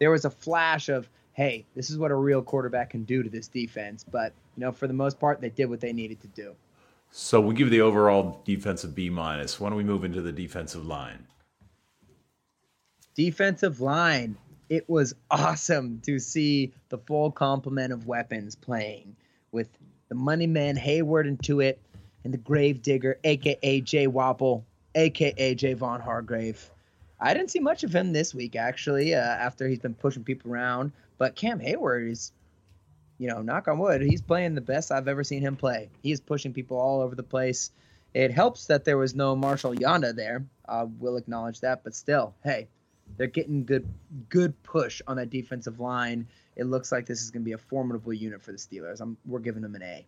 there 0.00 0.10
was 0.10 0.24
a 0.24 0.30
flash 0.30 0.88
of, 0.88 1.08
hey, 1.34 1.64
this 1.76 1.88
is 1.90 1.98
what 1.98 2.10
a 2.10 2.16
real 2.16 2.42
quarterback 2.42 2.90
can 2.90 3.04
do 3.04 3.22
to 3.22 3.30
this 3.30 3.46
defense. 3.46 4.04
But, 4.04 4.32
you 4.56 4.62
know, 4.62 4.72
for 4.72 4.88
the 4.88 4.94
most 4.94 5.20
part, 5.20 5.40
they 5.40 5.50
did 5.50 5.66
what 5.66 5.80
they 5.80 5.92
needed 5.92 6.20
to 6.22 6.28
do. 6.28 6.56
So 7.12 7.40
we'll 7.40 7.56
give 7.56 7.70
the 7.70 7.80
overall 7.80 8.40
defensive 8.44 8.94
B 8.94 9.10
minus. 9.10 9.60
Why 9.60 9.68
don't 9.68 9.78
we 9.78 9.84
move 9.84 10.04
into 10.04 10.20
the 10.20 10.32
defensive 10.32 10.84
line? 10.84 11.26
defensive 13.14 13.80
line 13.80 14.36
it 14.68 14.88
was 14.88 15.14
awesome 15.30 16.00
to 16.00 16.18
see 16.18 16.72
the 16.88 16.98
full 16.98 17.30
complement 17.30 17.92
of 17.92 18.06
weapons 18.06 18.54
playing 18.54 19.14
with 19.52 19.68
the 20.08 20.14
money 20.14 20.46
man 20.46 20.76
Heyward 20.76 21.26
into 21.26 21.60
it 21.60 21.78
and 22.24 22.32
the 22.32 22.38
grave 22.38 22.82
digger 22.82 23.18
aka 23.24 23.80
jay 23.80 24.06
wapple 24.06 24.62
aka 24.94 25.54
javon 25.54 26.00
hargrave 26.00 26.70
i 27.20 27.34
didn't 27.34 27.50
see 27.50 27.60
much 27.60 27.84
of 27.84 27.94
him 27.94 28.12
this 28.12 28.34
week 28.34 28.56
actually 28.56 29.14
uh, 29.14 29.18
after 29.18 29.68
he's 29.68 29.78
been 29.78 29.94
pushing 29.94 30.24
people 30.24 30.50
around 30.50 30.92
but 31.18 31.36
cam 31.36 31.60
Heyward 31.60 32.10
is 32.10 32.32
you 33.18 33.28
know 33.28 33.42
knock 33.42 33.68
on 33.68 33.78
wood 33.78 34.02
he's 34.02 34.22
playing 34.22 34.54
the 34.54 34.60
best 34.60 34.90
i've 34.90 35.08
ever 35.08 35.24
seen 35.24 35.42
him 35.42 35.56
play 35.56 35.90
He 36.02 36.12
is 36.12 36.20
pushing 36.20 36.52
people 36.52 36.78
all 36.78 37.00
over 37.00 37.14
the 37.14 37.22
place 37.22 37.70
it 38.12 38.32
helps 38.32 38.66
that 38.66 38.84
there 38.84 38.98
was 38.98 39.14
no 39.14 39.36
Marshal 39.36 39.74
Yanda 39.74 40.14
there 40.14 40.44
i 40.68 40.84
will 40.84 41.16
acknowledge 41.16 41.60
that 41.60 41.84
but 41.84 41.94
still 41.94 42.34
hey 42.44 42.68
they're 43.16 43.26
getting 43.26 43.64
good 43.64 43.88
good 44.28 44.60
push 44.62 45.02
on 45.06 45.16
that 45.16 45.30
defensive 45.30 45.80
line. 45.80 46.28
It 46.56 46.64
looks 46.64 46.92
like 46.92 47.06
this 47.06 47.22
is 47.22 47.30
going 47.30 47.42
to 47.42 47.44
be 47.44 47.52
a 47.52 47.58
formidable 47.58 48.12
unit 48.12 48.42
for 48.42 48.52
the 48.52 48.58
Steelers. 48.58 49.00
I'm, 49.00 49.16
we're 49.24 49.40
giving 49.40 49.62
them 49.62 49.74
an 49.74 49.82
A. 49.82 50.06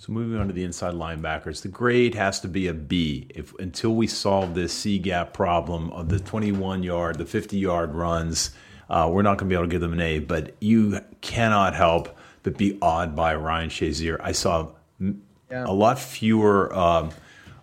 So 0.00 0.12
moving 0.12 0.38
on 0.38 0.46
to 0.46 0.52
the 0.52 0.62
inside 0.62 0.94
linebackers, 0.94 1.62
the 1.62 1.68
grade 1.68 2.14
has 2.14 2.38
to 2.40 2.48
be 2.48 2.68
a 2.68 2.72
B. 2.72 3.26
If 3.30 3.52
until 3.58 3.96
we 3.96 4.06
solve 4.06 4.54
this 4.54 4.72
C 4.72 4.96
gap 4.98 5.32
problem 5.32 5.90
of 5.90 6.08
the 6.08 6.20
21 6.20 6.84
yard, 6.84 7.18
the 7.18 7.26
50 7.26 7.58
yard 7.58 7.92
runs, 7.94 8.52
uh, 8.88 9.08
we're 9.12 9.22
not 9.22 9.38
going 9.38 9.48
to 9.50 9.52
be 9.52 9.56
able 9.56 9.64
to 9.64 9.70
give 9.70 9.80
them 9.80 9.92
an 9.92 10.00
A. 10.00 10.20
But 10.20 10.54
you 10.60 11.00
cannot 11.20 11.74
help 11.74 12.16
but 12.44 12.56
be 12.56 12.78
awed 12.80 13.16
by 13.16 13.34
Ryan 13.34 13.70
Shazier. 13.70 14.18
I 14.22 14.30
saw 14.32 14.68
Yeah. 15.00 15.64
a 15.66 15.72
lot 15.72 15.98
fewer 15.98 16.72
um, 16.76 17.10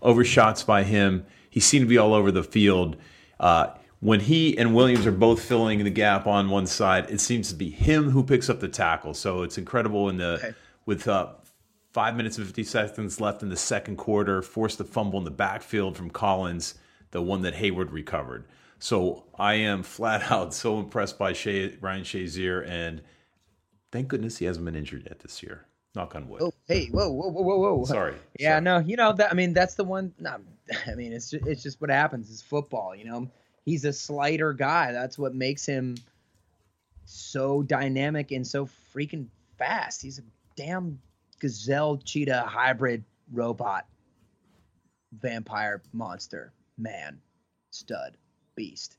overshots 0.01 0.65
by 0.65 0.83
him. 0.83 1.25
He 1.49 1.61
seemed 1.61 1.83
to 1.85 1.89
be 1.89 1.97
all 1.97 2.13
over 2.13 2.31
the 2.31 2.43
field. 2.43 2.97
Uh, 3.39 3.67
when 4.01 4.19
he 4.19 4.57
and 4.57 4.75
Williams 4.75 5.05
are 5.07 5.11
both 5.13 5.41
filling 5.41 5.81
the 5.85 5.89
gap 5.89 6.27
on 6.27 6.49
one 6.49 6.67
side, 6.67 7.09
it 7.09 7.21
seems 7.21 7.47
to 7.49 7.55
be 7.55 7.69
him 7.69 8.09
who 8.09 8.23
picks 8.23 8.49
up 8.49 8.59
the 8.59 8.67
tackle. 8.67 9.13
So 9.13 9.43
it's 9.43 9.57
incredible 9.57 10.09
in 10.09 10.17
the 10.17 10.33
Okay. 10.33 10.53
with 10.85 11.07
uh, 11.07 11.27
five 11.95 12.17
minutes 12.17 12.37
and 12.37 12.45
50 12.45 12.65
seconds 12.65 13.21
left 13.21 13.41
in 13.41 13.47
the 13.47 13.55
second 13.55 13.95
quarter, 13.95 14.41
forced 14.41 14.81
a 14.81 14.83
fumble 14.83 15.17
in 15.17 15.23
the 15.23 15.31
backfield 15.31 15.95
from 15.95 16.09
Collins, 16.09 16.75
the 17.11 17.21
one 17.21 17.41
that 17.43 17.53
Heyward 17.53 17.93
recovered. 17.93 18.43
So 18.79 19.23
I 19.39 19.53
am 19.53 19.81
flat 19.81 20.23
out 20.29 20.53
so 20.53 20.77
impressed 20.77 21.17
by 21.17 21.31
Shay, 21.31 21.77
Ryan 21.79 22.03
Shazier, 22.03 22.67
and 22.67 23.01
thank 23.93 24.09
goodness 24.09 24.39
he 24.39 24.45
hasn't 24.45 24.65
been 24.65 24.75
injured 24.75 25.03
yet 25.05 25.21
this 25.21 25.41
year. 25.41 25.67
Knock 25.95 26.17
on 26.17 26.27
wood. 26.27 26.41
Oh, 26.41 26.53
hey, 26.67 26.87
whoa, 26.87 27.09
whoa, 27.09 27.29
whoa, 27.29 27.43
whoa, 27.43 27.75
whoa. 27.77 27.85
Sorry. 27.85 28.15
Yeah, 28.37 28.55
Sorry. 28.55 28.61
no, 28.61 28.79
you 28.79 28.97
know 28.97 29.13
that. 29.13 29.31
I 29.31 29.33
mean, 29.33 29.53
that's 29.53 29.75
the 29.75 29.85
one. 29.85 30.13
No, 30.19 30.35
I 30.87 30.95
mean, 30.95 31.13
it's 31.13 31.29
just, 31.29 31.47
it's 31.47 31.63
just 31.63 31.79
what 31.79 31.89
happens. 31.89 32.29
It's 32.29 32.41
football. 32.41 32.93
You 32.93 33.05
know, 33.05 33.31
he's 33.63 33.85
a 33.85 33.93
slider 33.93 34.51
guy. 34.51 34.91
That's 34.91 35.17
what 35.17 35.33
makes 35.33 35.65
him 35.65 35.95
so 37.05 37.63
dynamic 37.63 38.31
and 38.31 38.45
so 38.45 38.67
freaking 38.93 39.27
fast. 39.57 40.01
He's 40.01 40.19
a 40.19 40.23
damn 40.57 40.99
gazelle 41.45 41.97
cheetah 41.97 42.41
hybrid 42.41 43.03
robot, 43.31 43.85
vampire 45.19 45.83
monster 45.93 46.51
man, 46.75 47.21
stud, 47.69 48.17
beast. 48.55 48.97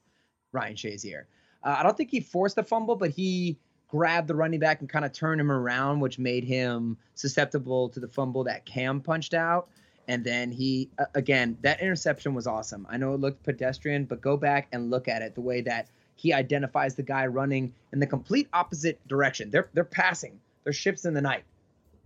Ryan 0.53 0.77
Shazier. 0.77 1.25
Uh, 1.65 1.77
I 1.81 1.83
don't 1.83 1.97
think 1.97 2.11
he 2.11 2.21
forced 2.21 2.55
the 2.55 2.63
fumble, 2.63 2.95
but 2.95 3.11
he 3.11 3.59
grabbed 3.89 4.29
the 4.29 4.37
running 4.37 4.61
back 4.61 4.79
and 4.79 4.89
kind 4.89 5.05
of 5.05 5.13
turned 5.13 5.41
him 5.41 5.51
around, 5.51 5.99
which 5.99 6.21
made 6.21 6.45
him 6.45 6.97
susceptible 7.17 7.89
to 7.89 7.99
the 7.99 8.07
fumble 8.07 8.45
that 8.45 8.65
Cam 8.65 9.01
punched 9.01 9.35
out. 9.35 9.69
And 10.07 10.23
then 10.23 10.53
he, 10.53 10.89
uh, 11.01 11.07
again, 11.17 11.59
that 11.63 11.81
interception 11.81 12.33
was 12.33 12.47
awesome. 12.47 12.87
I 12.89 12.97
know 12.97 13.15
it 13.15 13.21
looked 13.21 13.43
pedestrian, 13.43 14.05
but 14.05 14.21
go 14.21 14.37
back 14.37 14.69
and 14.71 14.89
look 14.89 15.09
at 15.09 15.21
it 15.21 15.35
the 15.35 15.41
way 15.41 15.63
that 15.63 15.89
he 16.15 16.33
identifies 16.33 16.95
the 16.95 17.03
guy 17.03 17.27
running 17.27 17.75
in 17.93 17.99
the 17.99 18.07
complete 18.07 18.49
opposite 18.53 19.05
direction. 19.09 19.51
They're 19.51 19.69
they're 19.75 19.85
passing. 19.85 20.39
They're 20.63 20.73
ships 20.73 21.05
in 21.05 21.13
the 21.13 21.21
night. 21.21 21.43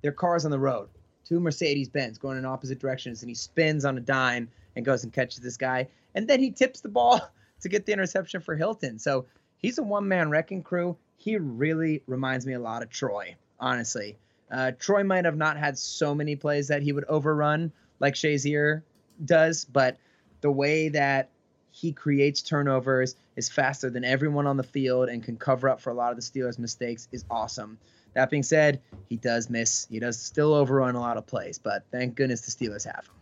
They're 0.02 0.12
cars 0.12 0.44
on 0.44 0.50
the 0.50 0.58
road. 0.58 0.88
Two 1.24 1.40
Mercedes 1.40 1.88
Benz 1.88 2.18
going 2.18 2.38
in 2.38 2.44
opposite 2.44 2.78
directions, 2.78 3.22
and 3.22 3.28
he 3.28 3.34
spins 3.34 3.84
on 3.84 3.96
a 3.96 4.00
dime 4.00 4.48
and 4.76 4.84
goes 4.84 5.04
and 5.04 5.12
catches 5.12 5.40
this 5.40 5.56
guy. 5.56 5.88
And 6.14 6.26
then 6.26 6.40
he 6.40 6.50
tips 6.50 6.80
the 6.80 6.88
ball 6.88 7.20
to 7.60 7.68
get 7.68 7.86
the 7.86 7.92
interception 7.92 8.40
for 8.40 8.56
Hilton. 8.56 8.98
So 8.98 9.26
he's 9.58 9.78
a 9.78 9.82
one 9.82 10.08
man 10.08 10.30
wrecking 10.30 10.62
crew. 10.62 10.96
He 11.16 11.36
really 11.36 12.02
reminds 12.06 12.46
me 12.46 12.54
a 12.54 12.60
lot 12.60 12.82
of 12.82 12.90
Troy, 12.90 13.36
honestly. 13.58 14.16
Uh, 14.50 14.72
Troy 14.78 15.04
might 15.04 15.24
have 15.24 15.36
not 15.36 15.56
had 15.56 15.78
so 15.78 16.14
many 16.14 16.34
plays 16.34 16.68
that 16.68 16.82
he 16.82 16.92
would 16.92 17.04
overrun 17.04 17.70
like 18.00 18.14
Shazier 18.14 18.82
does, 19.24 19.64
but 19.64 19.98
the 20.40 20.50
way 20.50 20.88
that 20.88 21.28
he 21.70 21.92
creates 21.92 22.42
turnovers, 22.42 23.14
is 23.36 23.48
faster 23.48 23.90
than 23.90 24.04
everyone 24.04 24.46
on 24.46 24.56
the 24.56 24.62
field, 24.62 25.08
and 25.08 25.22
can 25.22 25.36
cover 25.36 25.68
up 25.68 25.80
for 25.80 25.90
a 25.90 25.94
lot 25.94 26.10
of 26.10 26.16
the 26.16 26.22
Steelers' 26.22 26.58
mistakes 26.58 27.08
is 27.12 27.24
awesome. 27.30 27.78
That 28.14 28.30
being 28.30 28.42
said, 28.42 28.80
he 29.08 29.16
does 29.16 29.50
miss. 29.50 29.86
He 29.90 29.98
does 30.00 30.18
still 30.18 30.54
overrun 30.54 30.94
a 30.94 31.00
lot 31.00 31.16
of 31.16 31.26
plays, 31.26 31.58
but 31.58 31.84
thank 31.90 32.14
goodness 32.14 32.40
the 32.42 32.50
Steelers 32.50 32.84
have 32.84 33.06
him. 33.06 33.14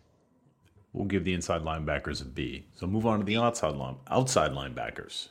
We'll 0.92 1.06
give 1.06 1.24
the 1.24 1.34
inside 1.34 1.62
linebackers 1.62 2.22
a 2.22 2.24
B. 2.24 2.66
So 2.74 2.86
move 2.86 3.06
on 3.06 3.20
to 3.20 3.24
the 3.24 3.36
outside 3.36 3.74
line, 3.74 3.96
outside 4.10 4.52
linebackers. 4.52 5.28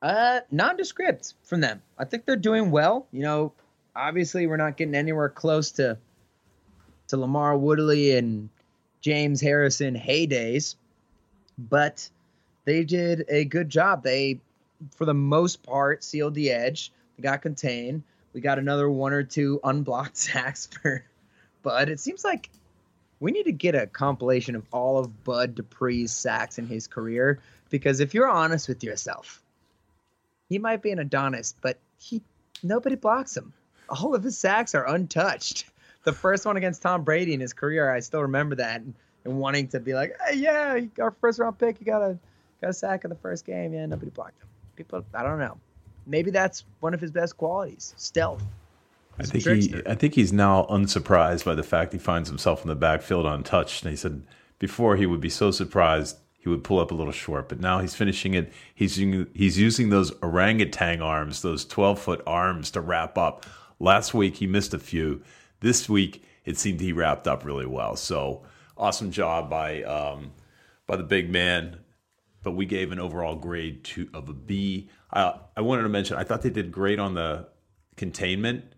Uh, 0.00 0.40
nondescript 0.50 1.34
from 1.44 1.60
them. 1.60 1.82
I 1.98 2.04
think 2.04 2.26
they're 2.26 2.36
doing 2.36 2.70
well. 2.70 3.06
You 3.12 3.22
know, 3.22 3.52
obviously 3.94 4.46
we're 4.46 4.56
not 4.56 4.76
getting 4.76 4.94
anywhere 4.94 5.28
close 5.28 5.70
to 5.72 5.98
to 7.08 7.16
LaMarr 7.16 7.58
Woodley 7.58 8.16
and 8.16 8.48
James 9.00 9.40
Harrison 9.40 9.94
heydays, 9.94 10.76
but 11.58 12.08
they 12.64 12.84
did 12.84 13.24
a 13.28 13.44
good 13.44 13.68
job. 13.68 14.02
They, 14.02 14.40
for 14.96 15.04
the 15.04 15.14
most 15.14 15.62
part, 15.62 16.02
sealed 16.02 16.34
the 16.34 16.50
edge. 16.50 16.90
They 17.16 17.22
got 17.22 17.42
contained. 17.42 18.02
We 18.32 18.40
got 18.40 18.58
another 18.58 18.90
one 18.90 19.12
or 19.12 19.22
two 19.22 19.60
unblocked 19.62 20.16
sacks 20.16 20.66
for 20.66 21.04
Bud. 21.62 21.88
It 21.88 22.00
seems 22.00 22.24
like 22.24 22.50
we 23.20 23.32
need 23.32 23.44
to 23.44 23.52
get 23.52 23.74
a 23.74 23.86
compilation 23.86 24.56
of 24.56 24.66
all 24.72 24.98
of 24.98 25.24
Bud 25.24 25.54
Dupree's 25.54 26.12
sacks 26.12 26.58
in 26.58 26.66
his 26.66 26.86
career 26.86 27.40
because 27.70 28.00
if 28.00 28.14
you're 28.14 28.28
honest 28.28 28.68
with 28.68 28.84
yourself, 28.84 29.42
he 30.48 30.58
might 30.58 30.82
be 30.82 30.90
an 30.90 30.98
Adonis, 30.98 31.54
but 31.60 31.78
he 31.98 32.22
nobody 32.62 32.96
blocks 32.96 33.36
him. 33.36 33.52
All 33.88 34.14
of 34.14 34.22
his 34.22 34.36
sacks 34.36 34.74
are 34.74 34.86
untouched. 34.86 35.66
The 36.04 36.12
first 36.12 36.44
one 36.44 36.56
against 36.56 36.82
Tom 36.82 37.02
Brady 37.02 37.32
in 37.32 37.40
his 37.40 37.52
career, 37.52 37.90
I 37.90 38.00
still 38.00 38.22
remember 38.22 38.56
that 38.56 38.82
and, 38.82 38.94
and 39.24 39.38
wanting 39.38 39.68
to 39.68 39.80
be 39.80 39.94
like, 39.94 40.14
hey, 40.26 40.36
yeah, 40.36 40.80
our 41.00 41.10
first 41.12 41.38
round 41.38 41.58
pick, 41.58 41.80
you 41.80 41.86
got 41.86 42.02
a 42.02 42.18
got 42.60 42.70
a 42.70 42.74
sack 42.74 43.04
in 43.04 43.10
the 43.10 43.16
first 43.16 43.46
game. 43.46 43.72
Yeah, 43.72 43.86
nobody 43.86 44.10
blocked 44.10 44.40
him. 44.42 44.48
People, 44.76 45.04
I 45.14 45.22
don't 45.22 45.38
know. 45.38 45.56
Maybe 46.06 46.30
that's 46.30 46.64
one 46.80 46.94
of 46.94 47.00
his 47.00 47.10
best 47.10 47.36
qualities, 47.36 47.94
stealth. 47.96 48.42
I 49.18 49.22
He's 49.22 49.44
think 49.44 49.62
he. 49.62 49.82
I 49.86 49.94
think 49.94 50.14
he's 50.14 50.32
now 50.32 50.66
unsurprised 50.68 51.44
by 51.44 51.54
the 51.54 51.62
fact 51.62 51.92
he 51.92 51.98
finds 51.98 52.28
himself 52.28 52.62
in 52.62 52.68
the 52.68 52.74
backfield 52.74 53.26
untouched. 53.26 53.84
And 53.84 53.90
he 53.90 53.96
said 53.96 54.26
before 54.58 54.96
he 54.96 55.06
would 55.06 55.20
be 55.20 55.30
so 55.30 55.50
surprised 55.50 56.16
he 56.36 56.48
would 56.48 56.64
pull 56.64 56.78
up 56.78 56.90
a 56.90 56.94
little 56.94 57.12
short, 57.12 57.48
but 57.48 57.60
now 57.60 57.78
he's 57.78 57.94
finishing 57.94 58.34
it. 58.34 58.52
He's 58.74 58.98
using, 58.98 59.26
he's 59.32 59.58
using 59.58 59.90
those 59.90 60.10
orangutan 60.20 61.00
arms, 61.00 61.42
those 61.42 61.64
twelve 61.64 62.00
foot 62.00 62.22
arms 62.26 62.70
to 62.72 62.80
wrap 62.80 63.16
up. 63.16 63.46
Last 63.78 64.14
week 64.14 64.36
he 64.36 64.46
missed 64.46 64.74
a 64.74 64.78
few. 64.78 65.22
This 65.60 65.88
week 65.88 66.24
it 66.44 66.58
seemed 66.58 66.80
he 66.80 66.92
wrapped 66.92 67.28
up 67.28 67.44
really 67.44 67.66
well. 67.66 67.96
So 67.96 68.42
awesome 68.76 69.10
job 69.12 69.48
by 69.48 69.84
um, 69.84 70.32
by 70.86 70.96
the 70.96 71.04
big 71.04 71.30
man. 71.30 71.78
But 72.42 72.52
we 72.52 72.66
gave 72.66 72.92
an 72.92 72.98
overall 72.98 73.36
grade 73.36 73.84
to 73.84 74.10
of 74.12 74.28
a 74.28 74.34
B. 74.34 74.90
Uh, 75.14 75.38
I 75.56 75.62
wanted 75.62 75.84
to 75.84 75.88
mention 75.88 76.18
I 76.18 76.24
thought 76.24 76.42
they 76.42 76.50
did 76.50 76.70
great 76.70 76.98
on 76.98 77.14
the 77.14 77.48
containment 77.96 78.74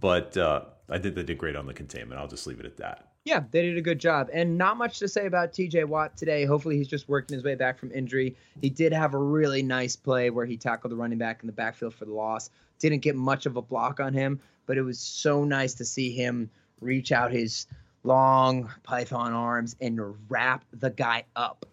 but 0.00 0.36
uh, 0.36 0.62
I 0.88 0.98
think 0.98 1.14
they 1.14 1.22
did 1.22 1.38
great 1.38 1.54
on 1.56 1.66
the 1.66 1.74
containment. 1.74 2.20
I'll 2.20 2.28
just 2.28 2.46
leave 2.46 2.60
it 2.60 2.66
at 2.66 2.78
that. 2.78 3.08
Yeah, 3.24 3.44
they 3.50 3.62
did 3.62 3.76
a 3.76 3.82
good 3.82 4.00
job. 4.00 4.30
And 4.32 4.58
not 4.58 4.76
much 4.76 4.98
to 4.98 5.06
say 5.06 5.26
about 5.26 5.52
TJ 5.52 5.84
Watt 5.84 6.16
today. 6.16 6.44
Hopefully, 6.44 6.76
he's 6.76 6.88
just 6.88 7.08
working 7.08 7.34
his 7.34 7.44
way 7.44 7.54
back 7.54 7.78
from 7.78 7.92
injury. 7.92 8.34
He 8.60 8.70
did 8.70 8.92
have 8.92 9.14
a 9.14 9.18
really 9.18 9.62
nice 9.62 9.94
play 9.94 10.30
where 10.30 10.46
he 10.46 10.56
tackled 10.56 10.90
the 10.90 10.96
running 10.96 11.18
back 11.18 11.40
in 11.42 11.46
the 11.46 11.52
backfield 11.52 11.94
for 11.94 12.04
the 12.04 12.12
loss. 12.12 12.50
Didn't 12.80 13.00
get 13.00 13.14
much 13.14 13.46
of 13.46 13.56
a 13.56 13.62
block 13.62 14.00
on 14.00 14.12
him, 14.12 14.40
but 14.66 14.76
it 14.76 14.82
was 14.82 14.98
so 14.98 15.44
nice 15.44 15.74
to 15.74 15.84
see 15.84 16.10
him 16.10 16.50
reach 16.80 17.12
out 17.12 17.30
his 17.30 17.66
long 18.02 18.68
python 18.82 19.32
arms 19.32 19.76
and 19.80 20.00
wrap 20.28 20.64
the 20.72 20.90
guy 20.90 21.24
up. 21.36 21.64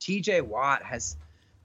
TJ 0.00 0.42
Watt 0.42 0.82
has, 0.82 1.16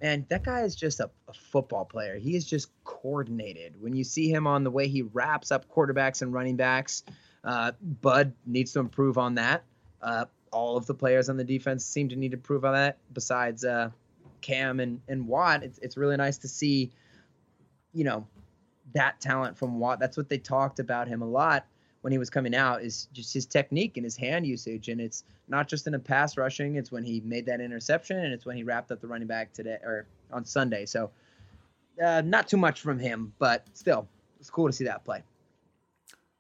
man, 0.01 0.25
that 0.29 0.43
guy 0.43 0.61
is 0.61 0.75
just 0.75 0.99
a, 0.99 1.09
a 1.27 1.33
football 1.33 1.85
player. 1.85 2.17
He 2.17 2.35
is 2.35 2.45
just 2.45 2.69
coordinated. 2.83 3.81
When 3.81 3.93
you 3.93 4.03
see 4.03 4.29
him 4.29 4.47
on 4.47 4.63
the 4.63 4.71
way 4.71 4.87
he 4.87 5.03
wraps 5.03 5.51
up 5.51 5.69
quarterbacks 5.69 6.21
and 6.21 6.33
running 6.33 6.55
backs, 6.55 7.03
uh, 7.43 7.71
Bud 8.01 8.33
needs 8.45 8.73
to 8.73 8.79
improve 8.79 9.17
on 9.17 9.35
that. 9.35 9.63
Uh, 10.01 10.25
all 10.51 10.77
of 10.77 10.85
the 10.85 10.93
players 10.93 11.29
on 11.29 11.37
the 11.37 11.43
defense 11.43 11.85
seem 11.85 12.09
to 12.09 12.15
need 12.15 12.31
to 12.31 12.37
improve 12.37 12.65
on 12.65 12.73
that. 12.73 12.97
Besides 13.13 13.63
uh, 13.63 13.89
Cam 14.41 14.79
and, 14.79 15.01
and 15.07 15.27
Watt, 15.27 15.63
it's 15.63 15.77
it's 15.79 15.97
really 15.97 16.17
nice 16.17 16.39
to 16.39 16.47
see, 16.47 16.91
you 17.93 18.03
know, 18.03 18.27
that 18.93 19.21
talent 19.21 19.57
from 19.57 19.79
Watt. 19.79 19.99
That's 19.99 20.17
what 20.17 20.29
they 20.29 20.39
talked 20.39 20.79
about 20.79 21.07
him 21.07 21.21
a 21.21 21.27
lot 21.27 21.65
when 22.01 22.11
he 22.11 22.17
was 22.17 22.29
coming 22.29 22.55
out 22.55 22.81
is 22.81 23.07
just 23.13 23.33
his 23.33 23.45
technique 23.45 23.97
and 23.97 24.03
his 24.03 24.17
hand 24.17 24.45
usage. 24.45 24.89
And 24.89 24.99
it's 24.99 25.23
not 25.47 25.67
just 25.67 25.87
in 25.87 25.93
a 25.93 25.99
pass 25.99 26.37
rushing. 26.37 26.75
It's 26.75 26.91
when 26.91 27.03
he 27.03 27.21
made 27.21 27.45
that 27.45 27.61
interception 27.61 28.17
and 28.17 28.33
it's 28.33 28.45
when 28.45 28.55
he 28.57 28.63
wrapped 28.63 28.91
up 28.91 29.01
the 29.01 29.07
running 29.07 29.27
back 29.27 29.53
today 29.53 29.77
or 29.83 30.07
on 30.31 30.43
Sunday. 30.43 30.85
So 30.85 31.11
uh, 32.03 32.21
not 32.25 32.47
too 32.47 32.57
much 32.57 32.81
from 32.81 32.97
him, 32.97 33.33
but 33.37 33.65
still, 33.73 34.07
it's 34.39 34.49
cool 34.49 34.67
to 34.67 34.73
see 34.73 34.85
that 34.85 35.03
play. 35.05 35.21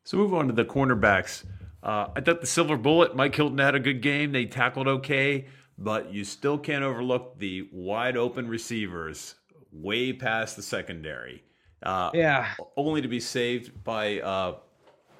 So 0.03 0.17
move 0.17 0.33
on 0.33 0.47
to 0.47 0.53
the 0.53 0.65
cornerbacks. 0.65 1.45
Uh, 1.83 2.07
I 2.15 2.21
thought 2.21 2.41
the 2.41 2.47
silver 2.47 2.77
bullet, 2.77 3.15
Mike 3.15 3.35
Hilton 3.35 3.57
had 3.59 3.75
a 3.75 3.79
good 3.79 4.01
game. 4.01 4.31
They 4.31 4.45
tackled 4.45 4.87
okay, 4.87 5.45
but 5.77 6.11
you 6.11 6.23
still 6.23 6.57
can't 6.57 6.83
overlook 6.83 7.37
the 7.37 7.69
wide 7.71 8.17
open 8.17 8.47
receivers 8.47 9.35
way 9.71 10.11
past 10.13 10.55
the 10.55 10.61
secondary. 10.61 11.43
Uh, 11.83 12.11
Yeah. 12.13 12.53
only 12.75 13.01
to 13.01 13.07
be 13.07 13.19
saved 13.19 13.83
by 13.83 14.19
uh, 14.19 14.55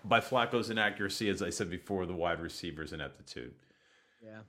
by 0.03 0.19
Flacco's 0.19 0.69
inaccuracy, 0.69 1.29
as 1.29 1.41
I 1.41 1.49
said 1.49 1.69
before, 1.69 2.05
the 2.05 2.13
wide 2.13 2.39
receivers 2.39 2.93
ineptitude. 2.93 3.53
Yeah. 4.23 4.39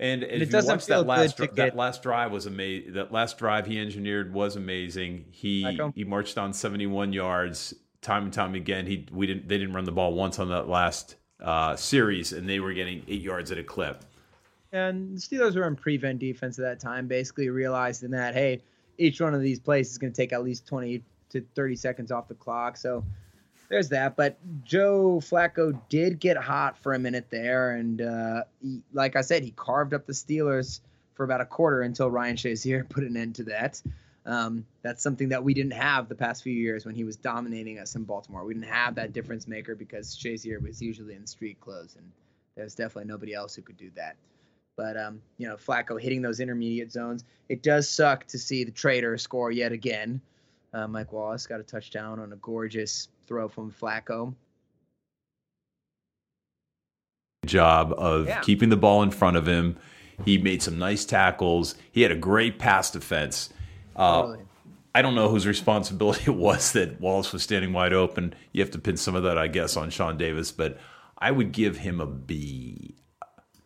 And, 0.00 0.22
and 0.24 0.42
it 0.42 0.50
doesn't 0.50 0.82
feel 0.82 1.04
that 1.04 1.06
last 1.06 1.36
dri- 1.36 1.48
that 1.54 1.76
last 1.76 2.02
drive 2.02 2.32
was 2.32 2.46
amazing. 2.46 2.94
That 2.94 3.12
last 3.12 3.38
drive 3.38 3.66
he 3.66 3.78
engineered 3.78 4.32
was 4.32 4.56
amazing. 4.56 5.26
He 5.30 5.78
he 5.94 6.02
marched 6.02 6.36
on 6.36 6.52
71 6.52 7.12
yards 7.12 7.74
time 8.02 8.24
and 8.24 8.32
time 8.32 8.54
again. 8.56 8.86
He 8.86 9.06
we 9.12 9.26
didn't 9.26 9.48
they 9.48 9.56
didn't 9.56 9.72
run 9.72 9.84
the 9.84 9.92
ball 9.92 10.14
once 10.14 10.40
on 10.40 10.48
that 10.48 10.68
last 10.68 11.14
uh, 11.40 11.76
series, 11.76 12.32
and 12.32 12.48
they 12.48 12.58
were 12.58 12.72
getting 12.72 13.04
eight 13.06 13.22
yards 13.22 13.52
at 13.52 13.58
a 13.58 13.62
clip. 13.62 14.04
And 14.72 15.16
the 15.16 15.20
Steelers 15.20 15.54
were 15.54 15.66
in 15.68 15.76
prevent 15.76 16.18
defense 16.18 16.58
at 16.58 16.62
that 16.62 16.80
time, 16.80 17.06
basically 17.06 17.48
realizing 17.48 18.10
that, 18.10 18.34
hey, 18.34 18.60
each 18.98 19.20
one 19.20 19.32
of 19.32 19.40
these 19.40 19.60
plays 19.60 19.90
is 19.90 19.98
going 19.98 20.12
to 20.12 20.16
take 20.16 20.32
at 20.32 20.42
least 20.42 20.66
20 20.66 21.00
to 21.30 21.44
30 21.54 21.76
seconds 21.76 22.10
off 22.10 22.26
the 22.26 22.34
clock. 22.34 22.76
So 22.76 23.04
there's 23.68 23.88
that. 23.90 24.16
But 24.16 24.38
Joe 24.64 25.20
Flacco 25.22 25.78
did 25.88 26.20
get 26.20 26.36
hot 26.36 26.78
for 26.78 26.94
a 26.94 26.98
minute 26.98 27.26
there. 27.30 27.72
And 27.72 28.00
uh, 28.00 28.44
he, 28.60 28.82
like 28.92 29.16
I 29.16 29.20
said, 29.20 29.42
he 29.42 29.50
carved 29.50 29.94
up 29.94 30.06
the 30.06 30.12
Steelers 30.12 30.80
for 31.14 31.24
about 31.24 31.40
a 31.40 31.46
quarter 31.46 31.82
until 31.82 32.10
Ryan 32.10 32.36
Shazier 32.36 32.88
put 32.88 33.04
an 33.04 33.16
end 33.16 33.36
to 33.36 33.44
that. 33.44 33.80
Um, 34.26 34.64
that's 34.82 35.02
something 35.02 35.28
that 35.30 35.44
we 35.44 35.52
didn't 35.52 35.74
have 35.74 36.08
the 36.08 36.14
past 36.14 36.42
few 36.42 36.54
years 36.54 36.86
when 36.86 36.94
he 36.94 37.04
was 37.04 37.16
dominating 37.16 37.78
us 37.78 37.94
in 37.94 38.04
Baltimore. 38.04 38.44
We 38.44 38.54
didn't 38.54 38.70
have 38.70 38.94
that 38.94 39.12
difference 39.12 39.46
maker 39.46 39.74
because 39.74 40.16
Shazier 40.16 40.62
was 40.62 40.80
usually 40.80 41.14
in 41.14 41.26
street 41.26 41.60
clothes, 41.60 41.96
and 41.96 42.10
there's 42.56 42.74
definitely 42.74 43.10
nobody 43.10 43.34
else 43.34 43.54
who 43.54 43.60
could 43.60 43.76
do 43.76 43.90
that. 43.96 44.16
But 44.76 44.96
um, 44.96 45.20
you 45.36 45.46
know, 45.46 45.56
Flacco 45.56 46.00
hitting 46.00 46.22
those 46.22 46.40
intermediate 46.40 46.90
zones. 46.90 47.24
It 47.50 47.62
does 47.62 47.88
suck 47.88 48.26
to 48.28 48.38
see 48.38 48.64
the 48.64 48.72
traitor 48.72 49.18
score 49.18 49.50
yet 49.50 49.72
again. 49.72 50.22
Uh, 50.72 50.88
Mike 50.88 51.12
Wallace 51.12 51.46
got 51.46 51.60
a 51.60 51.62
touchdown 51.62 52.18
on 52.18 52.32
a 52.32 52.36
gorgeous 52.36 53.08
throw 53.26 53.48
from 53.48 53.70
Flacco. 53.72 54.34
Job 57.46 57.92
of 57.96 58.26
Yeah. 58.26 58.40
keeping 58.40 58.70
the 58.70 58.76
ball 58.76 59.02
in 59.02 59.10
front 59.10 59.36
of 59.36 59.46
him. 59.46 59.76
He 60.24 60.38
made 60.38 60.62
some 60.62 60.78
nice 60.78 61.04
tackles. 61.04 61.74
He 61.92 62.02
had 62.02 62.12
a 62.12 62.16
great 62.16 62.58
pass 62.58 62.90
defense. 62.90 63.50
Uh, 63.96 64.22
Totally. 64.22 64.44
I 64.94 65.02
don't 65.02 65.14
know 65.16 65.28
whose 65.28 65.46
responsibility 65.46 66.22
it 66.26 66.36
was 66.36 66.72
that 66.72 67.00
Wallace 67.00 67.32
was 67.32 67.42
standing 67.42 67.72
wide 67.72 67.92
open. 67.92 68.34
You 68.52 68.62
have 68.62 68.70
to 68.72 68.78
pin 68.78 68.96
some 68.96 69.14
of 69.14 69.24
that, 69.24 69.36
I 69.36 69.48
guess, 69.48 69.76
on 69.76 69.90
Sean 69.90 70.16
Davis, 70.16 70.52
but 70.52 70.78
I 71.18 71.30
would 71.32 71.52
give 71.52 71.78
him 71.78 72.00
a 72.00 72.06
B. 72.06 72.94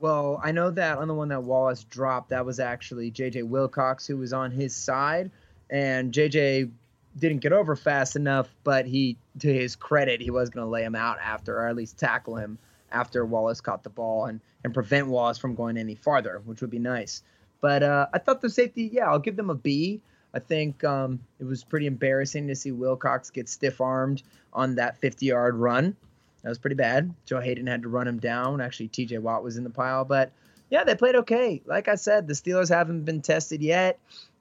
Well, 0.00 0.40
I 0.42 0.52
know 0.52 0.70
that 0.70 0.98
on 0.98 1.08
the 1.08 1.14
one 1.14 1.28
that 1.28 1.42
Wallace 1.42 1.84
dropped, 1.84 2.30
that 2.30 2.46
was 2.46 2.60
actually 2.60 3.10
JJ 3.10 3.42
Wilcox 3.42 4.06
who 4.06 4.16
was 4.16 4.32
on 4.32 4.50
his 4.50 4.74
side, 4.74 5.30
and 5.70 6.12
JJ 6.12 6.70
didn't 7.18 7.38
get 7.38 7.52
over 7.52 7.76
fast 7.76 8.16
enough. 8.16 8.48
But 8.64 8.86
he, 8.86 9.16
to 9.40 9.52
his 9.52 9.76
credit, 9.76 10.20
he 10.20 10.30
was 10.30 10.50
going 10.50 10.66
to 10.66 10.70
lay 10.70 10.84
him 10.84 10.94
out 10.94 11.18
after, 11.20 11.58
or 11.58 11.68
at 11.68 11.76
least 11.76 11.98
tackle 11.98 12.36
him 12.36 12.58
after 12.90 13.24
Wallace 13.24 13.60
caught 13.60 13.82
the 13.82 13.90
ball 13.90 14.26
and 14.26 14.40
and 14.64 14.74
prevent 14.74 15.06
Wallace 15.06 15.38
from 15.38 15.54
going 15.54 15.76
any 15.76 15.94
farther, 15.94 16.42
which 16.44 16.60
would 16.60 16.70
be 16.70 16.78
nice. 16.78 17.22
But 17.60 17.82
uh, 17.82 18.06
I 18.12 18.18
thought 18.18 18.40
the 18.40 18.50
safety, 18.50 18.90
yeah, 18.92 19.08
I'll 19.08 19.18
give 19.18 19.36
them 19.36 19.50
a 19.50 19.54
B. 19.54 20.00
I 20.34 20.40
think 20.40 20.84
um, 20.84 21.20
it 21.38 21.44
was 21.44 21.64
pretty 21.64 21.86
embarrassing 21.86 22.48
to 22.48 22.54
see 22.54 22.70
Wilcox 22.72 23.30
get 23.30 23.48
stiff 23.48 23.80
armed 23.80 24.22
on 24.52 24.76
that 24.76 24.98
50 24.98 25.26
yard 25.26 25.54
run. 25.54 25.96
That 26.42 26.48
was 26.48 26.58
pretty 26.58 26.76
bad. 26.76 27.14
Joe 27.24 27.40
Haden 27.40 27.66
had 27.66 27.82
to 27.82 27.88
run 27.88 28.06
him 28.06 28.18
down. 28.18 28.60
Actually, 28.60 28.88
TJ 28.88 29.20
Watt 29.20 29.42
was 29.42 29.56
in 29.56 29.64
the 29.64 29.70
pile, 29.70 30.04
but 30.04 30.32
yeah, 30.70 30.84
they 30.84 30.94
played 30.94 31.16
okay. 31.16 31.62
Like 31.66 31.88
I 31.88 31.96
said, 31.96 32.26
the 32.26 32.34
Steelers 32.34 32.68
haven't 32.68 33.04
been 33.04 33.22
tested 33.22 33.62
yet. 33.62 33.98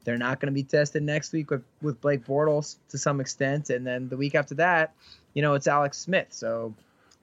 They're 0.07 0.17
not 0.17 0.39
going 0.39 0.47
to 0.47 0.53
be 0.53 0.63
tested 0.63 1.03
next 1.03 1.33
week 1.33 1.51
with, 1.51 1.63
with 1.81 1.99
Blake 1.99 2.25
Bortles 2.25 2.77
to 2.87 2.97
some 2.97 3.19
extent, 3.19 3.69
and 3.69 3.85
then 3.85 4.07
the 4.07 4.15
week 4.15 4.35
after 4.35 4.55
that, 4.55 4.93
you 5.33 5.41
know, 5.41 5.53
it's 5.53 5.67
Alex 5.67 5.97
Smith. 5.97 6.27
So 6.29 6.73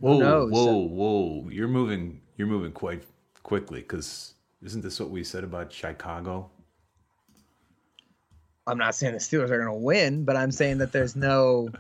Whoa, 0.01 0.18
knows? 0.18 0.53
whoa, 0.53 0.76
whoa! 0.76 1.49
You're 1.49 1.66
moving. 1.66 2.20
You're 2.37 2.47
moving 2.47 2.72
quite 2.72 3.03
quickly 3.43 3.80
because 3.80 4.35
isn't 4.62 4.82
this 4.82 5.01
what 5.01 5.09
we 5.09 5.24
said 5.24 5.45
about 5.45 5.72
Chicago? 5.72 6.51
I'm 8.66 8.76
not 8.76 8.95
saying 8.95 9.14
the 9.14 9.18
Steelers 9.18 9.49
are 9.49 9.64
going 9.64 9.78
to 9.78 9.82
win, 9.82 10.24
but 10.24 10.37
I'm 10.37 10.53
saying 10.53 10.76
that 10.76 10.93
there's 10.93 11.16
no 11.16 11.70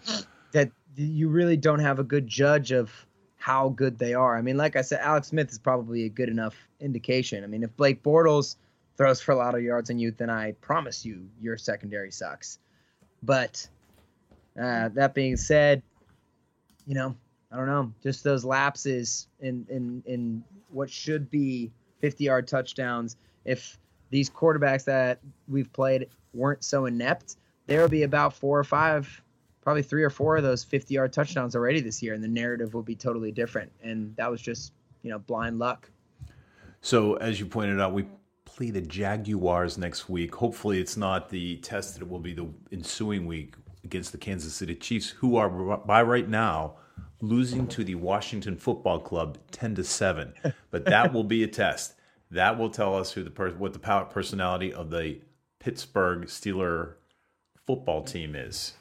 that 0.52 0.70
you 0.96 1.28
really 1.28 1.58
don't 1.58 1.80
have 1.80 1.98
a 1.98 2.04
good 2.04 2.26
judge 2.26 2.72
of 2.72 2.90
how 3.36 3.68
good 3.68 3.98
they 3.98 4.14
are. 4.14 4.38
I 4.38 4.40
mean, 4.40 4.56
like 4.56 4.74
I 4.74 4.80
said, 4.80 5.00
Alex 5.00 5.28
Smith 5.28 5.50
is 5.50 5.58
probably 5.58 6.04
a 6.04 6.08
good 6.08 6.30
enough 6.30 6.56
indication. 6.80 7.44
I 7.44 7.46
mean, 7.46 7.62
if 7.62 7.76
Blake 7.76 8.02
Bortles 8.02 8.56
throws 8.96 9.20
for 9.20 9.32
a 9.32 9.36
lot 9.36 9.54
of 9.54 9.62
yards 9.62 9.90
on 9.90 9.98
you, 9.98 10.10
then 10.10 10.30
I 10.30 10.52
promise 10.60 11.04
you 11.04 11.28
your 11.40 11.56
secondary 11.56 12.10
sucks. 12.10 12.58
But 13.22 13.66
uh, 14.60 14.90
that 14.90 15.14
being 15.14 15.36
said, 15.36 15.82
you 16.86 16.94
know, 16.94 17.14
I 17.50 17.56
don't 17.56 17.66
know, 17.66 17.92
just 18.02 18.24
those 18.24 18.44
lapses 18.44 19.28
in 19.40 19.66
in 19.68 20.02
in 20.06 20.44
what 20.70 20.90
should 20.90 21.30
be 21.30 21.70
50 22.00 22.24
yard 22.24 22.48
touchdowns. 22.48 23.16
If 23.44 23.78
these 24.10 24.28
quarterbacks 24.28 24.84
that 24.84 25.20
we've 25.48 25.72
played 25.72 26.08
weren't 26.32 26.64
so 26.64 26.86
inept, 26.86 27.36
there 27.66 27.80
will 27.80 27.88
be 27.88 28.02
about 28.02 28.34
four 28.34 28.58
or 28.58 28.64
five, 28.64 29.22
probably 29.62 29.82
three 29.82 30.02
or 30.02 30.10
four 30.10 30.36
of 30.36 30.42
those 30.42 30.64
50 30.64 30.94
yard 30.94 31.12
touchdowns 31.12 31.56
already 31.56 31.80
this 31.80 32.02
year, 32.02 32.14
and 32.14 32.22
the 32.22 32.28
narrative 32.28 32.74
will 32.74 32.82
be 32.82 32.94
totally 32.94 33.32
different. 33.32 33.70
And 33.82 34.14
that 34.16 34.30
was 34.30 34.40
just, 34.40 34.72
you 35.02 35.10
know, 35.10 35.18
blind 35.18 35.58
luck. 35.58 35.88
So, 36.80 37.14
as 37.14 37.40
you 37.40 37.46
pointed 37.46 37.80
out, 37.80 37.92
we 37.92 38.04
play 38.56 38.70
the 38.70 38.80
Jaguars 38.80 39.76
next 39.78 40.08
week. 40.08 40.34
Hopefully, 40.36 40.80
it's 40.80 40.96
not 40.96 41.28
the 41.28 41.56
test 41.56 41.94
that 41.94 42.02
it 42.02 42.08
will 42.08 42.20
be 42.20 42.32
the 42.32 42.48
ensuing 42.70 43.26
week 43.26 43.54
against 43.82 44.12
the 44.12 44.18
Kansas 44.18 44.54
City 44.54 44.74
Chiefs, 44.74 45.10
who 45.10 45.36
are 45.36 45.48
by 45.78 46.02
right 46.02 46.28
now 46.28 46.74
losing 47.20 47.66
to 47.68 47.84
the 47.84 47.94
Washington 47.96 48.56
Football 48.56 49.00
Club 49.00 49.38
ten 49.50 49.74
to 49.74 49.84
seven. 49.84 50.34
But 50.70 50.86
that 50.86 51.12
will 51.12 51.24
be 51.24 51.44
a 51.44 51.46
test. 51.46 51.94
That 52.30 52.58
will 52.58 52.70
tell 52.70 52.96
us 52.96 53.12
who 53.12 53.22
the 53.22 53.30
per- 53.30 53.52
what 53.52 53.72
the 53.72 53.78
power 53.78 54.04
personality 54.04 54.72
of 54.72 54.90
the 54.90 55.20
Pittsburgh 55.60 56.26
Steeler 56.26 56.94
football 57.66 58.02
team 58.02 58.34
is. 58.34 58.74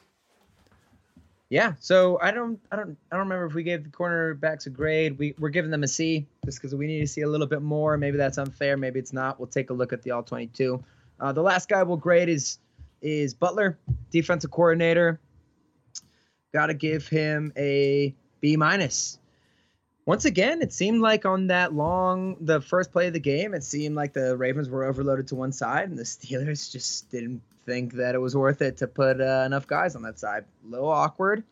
Yeah, 1.50 1.74
so 1.78 2.18
I 2.20 2.30
don't, 2.30 2.58
I 2.72 2.76
don't, 2.76 2.96
I 3.12 3.16
don't 3.16 3.26
remember 3.26 3.46
if 3.46 3.54
we 3.54 3.62
gave 3.62 3.84
the 3.84 3.90
cornerbacks 3.90 4.66
a 4.66 4.70
grade. 4.70 5.18
We 5.18 5.34
we're 5.38 5.50
giving 5.50 5.70
them 5.70 5.82
a 5.82 5.88
C 5.88 6.26
just 6.44 6.58
because 6.58 6.74
we 6.74 6.86
need 6.86 7.00
to 7.00 7.06
see 7.06 7.20
a 7.20 7.28
little 7.28 7.46
bit 7.46 7.62
more. 7.62 7.96
Maybe 7.96 8.16
that's 8.16 8.38
unfair. 8.38 8.76
Maybe 8.76 8.98
it's 8.98 9.12
not. 9.12 9.38
We'll 9.38 9.48
take 9.48 9.70
a 9.70 9.74
look 9.74 9.92
at 9.92 10.02
the 10.02 10.12
all 10.12 10.22
22. 10.22 10.82
Uh, 11.20 11.32
the 11.32 11.42
last 11.42 11.68
guy 11.68 11.82
we'll 11.82 11.96
grade 11.96 12.28
is 12.28 12.58
is 13.02 13.34
Butler, 13.34 13.78
defensive 14.10 14.50
coordinator. 14.50 15.20
Got 16.52 16.66
to 16.66 16.74
give 16.74 17.08
him 17.08 17.52
a 17.56 18.14
B 18.40 18.56
minus. 18.56 19.18
Once 20.06 20.26
again, 20.26 20.60
it 20.60 20.72
seemed 20.72 21.00
like 21.00 21.24
on 21.24 21.46
that 21.46 21.72
long, 21.72 22.36
the 22.40 22.60
first 22.60 22.92
play 22.92 23.06
of 23.06 23.14
the 23.14 23.20
game, 23.20 23.54
it 23.54 23.64
seemed 23.64 23.96
like 23.96 24.12
the 24.12 24.36
Ravens 24.36 24.68
were 24.68 24.84
overloaded 24.84 25.28
to 25.28 25.34
one 25.34 25.52
side, 25.52 25.88
and 25.88 25.98
the 25.98 26.02
Steelers 26.02 26.70
just 26.72 27.10
didn't 27.10 27.40
think 27.64 27.94
that 27.94 28.14
it 28.14 28.18
was 28.18 28.36
worth 28.36 28.60
it 28.60 28.76
to 28.78 28.86
put 28.86 29.20
uh, 29.20 29.44
enough 29.46 29.66
guys 29.66 29.96
on 29.96 30.02
that 30.02 30.18
side. 30.18 30.44
A 30.66 30.70
little 30.70 30.90
awkward, 30.90 31.42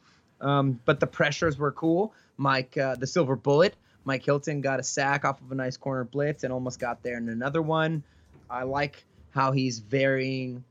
um, 0.43 0.79
but 0.85 1.01
the 1.01 1.07
pressures 1.07 1.59
were 1.59 1.73
cool. 1.73 2.13
Mike, 2.37 2.77
uh, 2.77 2.95
the 2.97 3.07
silver 3.07 3.37
bullet, 3.37 3.75
Mike 4.05 4.25
Hilton 4.25 4.61
got 4.61 4.81
a 4.81 4.83
sack 4.83 5.25
off 5.25 5.41
of 5.41 5.51
a 5.51 5.55
nice 5.55 5.79
corner 5.79 6.05
blitz 6.05 6.45
and 6.45 6.53
almost 6.53 6.79
got 6.79 7.03
there 7.03 7.17
in 7.17 7.29
another 7.31 7.63
one. 7.63 8.03
I 8.51 8.65
like 8.65 9.05
how 9.31 9.53
he's 9.53 9.79
varying, 9.79 10.63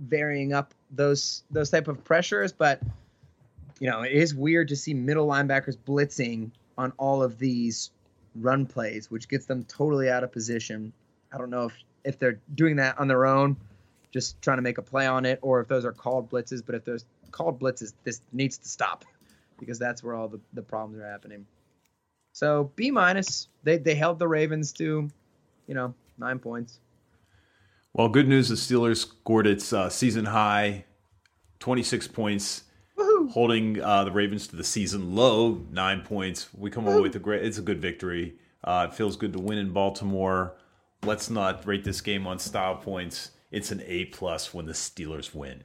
varying 0.00 0.52
up 0.52 0.74
those 0.90 1.44
those 1.50 1.70
type 1.70 1.86
of 1.86 2.02
pressures, 2.02 2.52
but 2.52 2.80
you 3.78 3.88
know 3.88 4.02
it 4.02 4.12
is 4.12 4.34
weird 4.34 4.68
to 4.68 4.76
see 4.76 4.94
middle 4.94 5.28
linebackers 5.28 5.76
blitzing 5.76 6.50
on 6.76 6.92
all 6.98 7.22
of 7.22 7.38
these 7.38 7.90
run 8.36 8.66
plays, 8.66 9.10
which 9.10 9.28
gets 9.28 9.46
them 9.46 9.64
totally 9.64 10.10
out 10.10 10.24
of 10.24 10.32
position. 10.32 10.92
I 11.32 11.38
don't 11.38 11.50
know 11.50 11.66
if 11.66 11.74
if 12.04 12.18
they're 12.18 12.40
doing 12.54 12.76
that 12.76 12.98
on 12.98 13.08
their 13.08 13.26
own 13.26 13.56
just 14.14 14.40
trying 14.40 14.58
to 14.58 14.62
make 14.62 14.78
a 14.78 14.82
play 14.82 15.08
on 15.08 15.24
it, 15.24 15.40
or 15.42 15.60
if 15.60 15.66
those 15.66 15.84
are 15.84 15.92
called 15.92 16.30
blitzes. 16.30 16.62
But 16.64 16.76
if 16.76 16.84
those 16.84 17.04
called 17.32 17.58
blitzes, 17.58 17.94
this 18.04 18.22
needs 18.32 18.56
to 18.58 18.68
stop 18.68 19.04
because 19.58 19.76
that's 19.76 20.04
where 20.04 20.14
all 20.14 20.28
the, 20.28 20.40
the 20.52 20.62
problems 20.62 21.02
are 21.02 21.10
happening. 21.10 21.44
So 22.32 22.70
B 22.76 22.90
minus, 22.90 23.48
they 23.64 23.78
they 23.78 23.94
held 23.94 24.18
the 24.18 24.28
Ravens 24.28 24.72
to, 24.74 25.08
you 25.66 25.74
know, 25.74 25.94
nine 26.18 26.38
points. 26.38 26.78
Well, 27.92 28.08
good 28.08 28.28
news: 28.28 28.48
the 28.48 28.54
Steelers 28.54 28.98
scored 28.98 29.46
its 29.46 29.72
uh, 29.72 29.88
season 29.88 30.26
high, 30.26 30.84
twenty-six 31.58 32.06
points, 32.08 32.64
holding 33.28 33.80
uh, 33.80 34.04
the 34.04 34.12
Ravens 34.12 34.46
to 34.48 34.56
the 34.56 34.64
season 34.64 35.14
low, 35.14 35.64
nine 35.70 36.02
points. 36.02 36.48
We 36.54 36.70
come 36.70 36.86
away 36.86 37.00
with 37.00 37.16
a 37.16 37.18
great. 37.18 37.44
It's 37.44 37.58
a 37.58 37.62
good 37.62 37.80
victory. 37.80 38.36
Uh, 38.62 38.88
it 38.90 38.94
feels 38.94 39.16
good 39.16 39.32
to 39.34 39.38
win 39.38 39.58
in 39.58 39.70
Baltimore. 39.70 40.54
Let's 41.02 41.28
not 41.28 41.66
rate 41.66 41.84
this 41.84 42.00
game 42.00 42.26
on 42.26 42.38
style 42.38 42.76
points. 42.76 43.30
It's 43.50 43.70
an 43.70 43.82
A 43.86 44.06
plus 44.06 44.54
when 44.54 44.66
the 44.66 44.72
Steelers 44.72 45.34
win. 45.34 45.62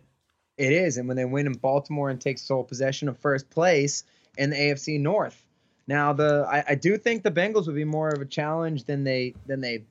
It 0.58 0.74
is, 0.74 0.98
and 0.98 1.08
when 1.08 1.16
they 1.16 1.26
win 1.26 1.48
in 1.48 1.54
Baltimore 1.54 2.10
and 2.10 2.20
take 2.20 2.38
sole 2.38 2.64
possession 2.64 3.08
of 3.08 3.18
first 3.18 3.50
place 3.50 4.04
in 4.38 4.50
the 4.50 4.58
AFC 4.58 5.00
North. 5.00 5.46
Now, 5.88 6.14
the 6.14 6.46
I, 6.48 6.64
I 6.70 6.76
do 6.76 6.98
think 6.98 7.24
the 7.24 7.32
Bengals 7.32 7.66
would 7.66 7.76
be 7.76 7.86
more 7.86 8.10
of 8.10 8.22
a 8.22 8.26
challenge 8.26 8.84
than 8.84 9.04
they 9.04 9.34
than 9.48 9.62
they 9.62 9.86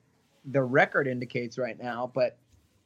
the 0.44 0.62
record 0.62 1.08
indicates 1.08 1.58
right 1.58 1.78
now. 1.78 2.10
But 2.14 2.36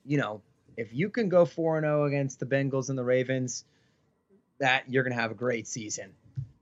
you 0.07 0.19
know, 0.19 0.41
if 0.77 0.95
you 0.95 1.11
can 1.11 1.29
go 1.29 1.45
four 1.45 1.77
and 1.77 1.85
zero 1.85 2.05
against 2.05 2.41
the 2.41 2.47
Bengals 2.47 2.89
and 2.89 2.99
the 2.99 3.05
Ravens, 3.05 3.65
that 4.63 4.85
you're 4.89 5.03
gonna 5.03 5.17
have 5.17 5.33
a 5.33 5.35
great 5.35 5.67
season 5.67 6.13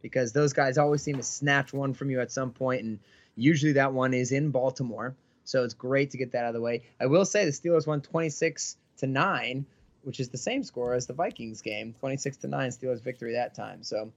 because 0.00 0.32
those 0.32 0.54
guys 0.54 0.78
always 0.78 1.02
seem 1.02 1.16
to 1.16 1.22
snatch 1.22 1.74
one 1.74 1.92
from 1.92 2.08
you 2.08 2.18
at 2.18 2.32
some 2.32 2.50
point, 2.50 2.82
and 2.82 2.98
usually 3.36 3.72
that 3.72 3.92
one 3.92 4.14
is 4.14 4.32
in 4.32 4.50
Baltimore. 4.50 5.14
So 5.44 5.64
it's 5.64 5.74
great 5.74 6.10
to 6.12 6.16
get 6.16 6.32
that 6.32 6.44
out 6.44 6.48
of 6.48 6.54
the 6.54 6.62
way. 6.62 6.82
I 6.98 7.06
will 7.06 7.26
say 7.26 7.44
the 7.44 7.50
Steelers 7.50 7.86
won 7.86 8.00
26 8.00 8.78
to 8.98 9.06
9, 9.06 9.66
which 10.02 10.18
is 10.18 10.30
the 10.30 10.38
same 10.38 10.62
score 10.62 10.94
as 10.94 11.06
the 11.06 11.12
Vikings 11.12 11.60
game. 11.60 11.94
26 12.00 12.38
to 12.38 12.48
9 12.48 12.70
Steelers 12.70 13.02
victory 13.02 13.34
that 13.34 13.54
time. 13.54 13.82
So 13.82 14.10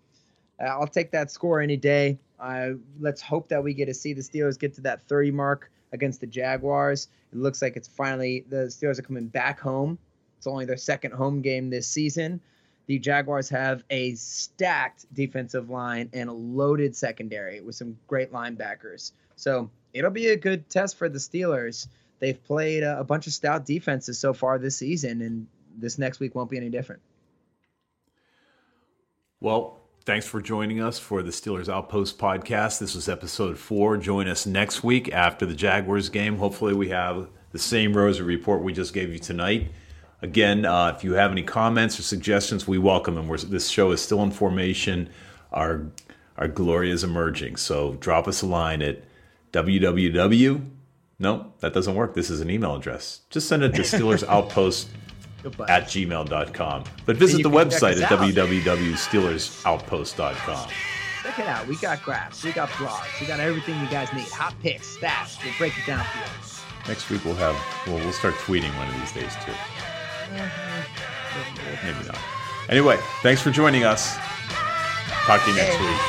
uh, 0.61 0.65
I'll 0.65 0.88
take 0.88 1.11
that 1.11 1.29
score 1.29 1.59
any 1.59 1.75
day. 1.75 2.17
Uh, 2.39 2.71
let's 3.01 3.21
hope 3.21 3.49
that 3.49 3.61
we 3.61 3.73
get 3.73 3.88
to 3.88 3.93
see 3.93 4.13
the 4.13 4.21
Steelers 4.21 4.57
get 4.57 4.75
to 4.75 4.81
that 4.81 5.01
30 5.09 5.31
mark 5.31 5.69
against 5.91 6.21
the 6.21 6.27
Jaguars. 6.27 7.09
It 7.34 7.38
looks 7.38 7.61
like 7.61 7.75
it's 7.75 7.89
finally 7.89 8.45
the 8.47 8.67
Steelers 8.67 8.99
are 8.99 9.03
coming 9.03 9.27
back 9.27 9.59
home. 9.59 9.97
It's 10.38 10.47
only 10.47 10.63
their 10.65 10.77
second 10.77 11.11
home 11.11 11.41
game 11.41 11.69
this 11.69 11.88
season. 11.88 12.39
The 12.88 12.99
Jaguars 12.99 13.49
have 13.49 13.84
a 13.89 14.13
stacked 14.15 15.05
defensive 15.13 15.69
line 15.69 16.09
and 16.13 16.29
a 16.29 16.34
loaded 16.34 16.95
secondary 16.95 17.61
with 17.61 17.75
some 17.75 17.97
great 18.07 18.34
linebackers. 18.34 19.13
So 19.36 19.69
it'll 19.93 20.11
be 20.11 20.27
a 20.27 20.36
good 20.36 20.69
test 20.69 20.97
for 20.97 21.07
the 21.07 21.19
Steelers. 21.19 21.88
They've 22.19 22.41
played 22.41 22.84
a, 22.84 23.03
bunch 23.03 23.27
of 23.27 23.34
stout 23.34 23.65
defenses 23.65 24.17
so 24.17 24.34
far 24.34 24.57
this 24.57 24.77
season, 24.77 25.21
and 25.21 25.47
this 25.77 25.97
next 25.97 26.19
week 26.19 26.36
won't 26.36 26.49
be 26.49 26.57
any 26.57 26.69
different. 26.69 27.01
Well, 29.39 29.81
thanks 30.05 30.25
for 30.25 30.41
joining 30.41 30.81
us 30.81 30.99
for 30.99 31.21
the 31.21 31.31
Steelers 31.31 31.67
Outpost 31.67 32.17
podcast. 32.17 32.79
This 32.79 32.95
was 32.95 33.09
episode 33.09 33.57
four. 33.57 33.97
Join 33.97 34.27
us 34.27 34.45
next 34.45 34.84
week 34.84 35.11
after 35.11 35.45
the 35.45 35.55
Jaguars 35.55 36.09
game. 36.09 36.38
Hopefully, 36.38 36.73
we 36.73 36.89
have 36.89 37.27
the 37.51 37.59
same 37.59 37.93
rosy 37.93 38.21
report 38.21 38.61
we 38.61 38.71
just 38.71 38.93
gave 38.93 39.11
you 39.11 39.19
tonight. 39.19 39.71
Again, 40.24 40.65
uh, 40.65 40.93
if 40.95 41.03
you 41.03 41.15
have 41.15 41.32
any 41.32 41.43
comments 41.43 41.99
or 41.99 42.03
suggestions, 42.03 42.65
we 42.65 42.78
welcome 42.78 43.15
them. 43.15 43.28
We're, 43.28 43.36
this 43.38 43.67
show 43.67 43.91
is 43.91 44.01
still 44.01 44.24
in 44.24 44.32
formation. 44.32 45.09
Our 45.51 45.88
our 46.38 46.47
glory 46.47 46.91
is 46.91 47.03
emerging. 47.03 47.57
So 47.57 47.97
drop 47.99 48.30
us 48.30 48.41
a 48.41 48.45
line 48.45 48.82
at 48.82 49.03
www. 49.51 50.69
No, 51.19 51.51
that 51.59 51.74
doesn't 51.74 51.93
work. 51.93 52.15
This 52.15 52.30
is 52.30 52.39
an 52.39 52.49
email 52.49 52.74
address. 52.76 53.19
Just 53.30 53.49
send 53.49 53.63
it 53.63 53.76
to 53.76 53.82
Steelers 53.82 54.26
Outpost 54.28 54.88
Goodbye. 55.43 55.65
at 55.67 55.84
gmail.com. 55.84 56.86
But 57.05 57.17
visit 57.17 57.43
the 57.43 57.49
website 57.49 58.01
at 58.01 58.09
out. 58.09 58.19
www.steelersoutpost.com. 58.19 60.69
Check 61.21 61.39
it 61.39 61.47
out. 61.47 61.67
We 61.67 61.76
got 61.76 62.01
graphs. 62.01 62.45
We 62.45 62.53
got 62.53 62.69
blogs. 62.69 63.19
We 63.19 63.28
got 63.28 63.41
everything 63.41 63.78
you 63.82 63.89
guys 63.89 64.07
need. 64.13 64.30
Hot 64.30 64.55
picks, 64.61 64.95
stats. 64.97 65.43
We'll 65.43 65.53
break 65.57 65.78
it 65.78 65.86
down 65.86 66.05
for 66.05 66.17
you. 66.17 66.24
Next 66.88 67.09
week 67.09 67.26
we'll 67.26 67.36
have 67.36 67.55
well 67.88 67.97
we'll 67.97 68.13
start 68.13 68.36
tweeting 68.36 68.74
one 68.78 68.88
of 68.88 68.95
these 68.99 69.11
days 69.11 69.36
too. 69.45 69.51
Mm-hmm. 70.36 71.86
Maybe 71.88 72.07
not. 72.07 72.17
Anyway, 72.69 72.97
thanks 73.21 73.41
for 73.41 73.51
joining 73.51 73.84
us. 73.84 74.15
Talk 75.25 75.43
to 75.43 75.49
you 75.51 75.57
next 75.57 75.75
Hey. 75.75 75.86
week. 75.89 75.99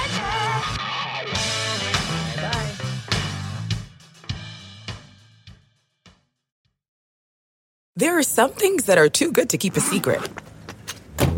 There 7.97 8.19
are 8.19 8.23
some 8.23 8.51
things 8.51 8.87
that 8.87 8.99
are 8.99 9.09
too 9.09 9.31
good 9.31 9.51
to 9.51 9.59
keep 9.59 9.77
a 9.77 9.81
secret. 9.81 10.21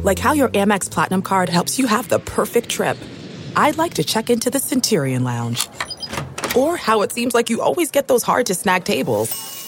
Like 0.02 0.18
how 0.18 0.32
your 0.32 0.48
Amex 0.48 0.90
Platinum 0.90 1.22
card 1.22 1.48
helps 1.48 1.78
you 1.78 1.86
have 1.86 2.08
the 2.08 2.18
perfect 2.18 2.68
trip. 2.70 2.96
I'd 3.56 3.76
like 3.76 3.94
to 3.94 4.04
check 4.04 4.30
into 4.30 4.50
the 4.50 4.58
Centurion 4.58 5.24
Lounge. 5.24 5.68
Or 6.56 6.76
how 6.76 7.02
it 7.02 7.12
seems 7.12 7.34
like 7.34 7.50
you 7.50 7.60
always 7.60 7.90
get 7.90 8.08
those 8.08 8.22
hard 8.22 8.46
to 8.46 8.54
snag 8.54 8.84
tables. 8.84 9.30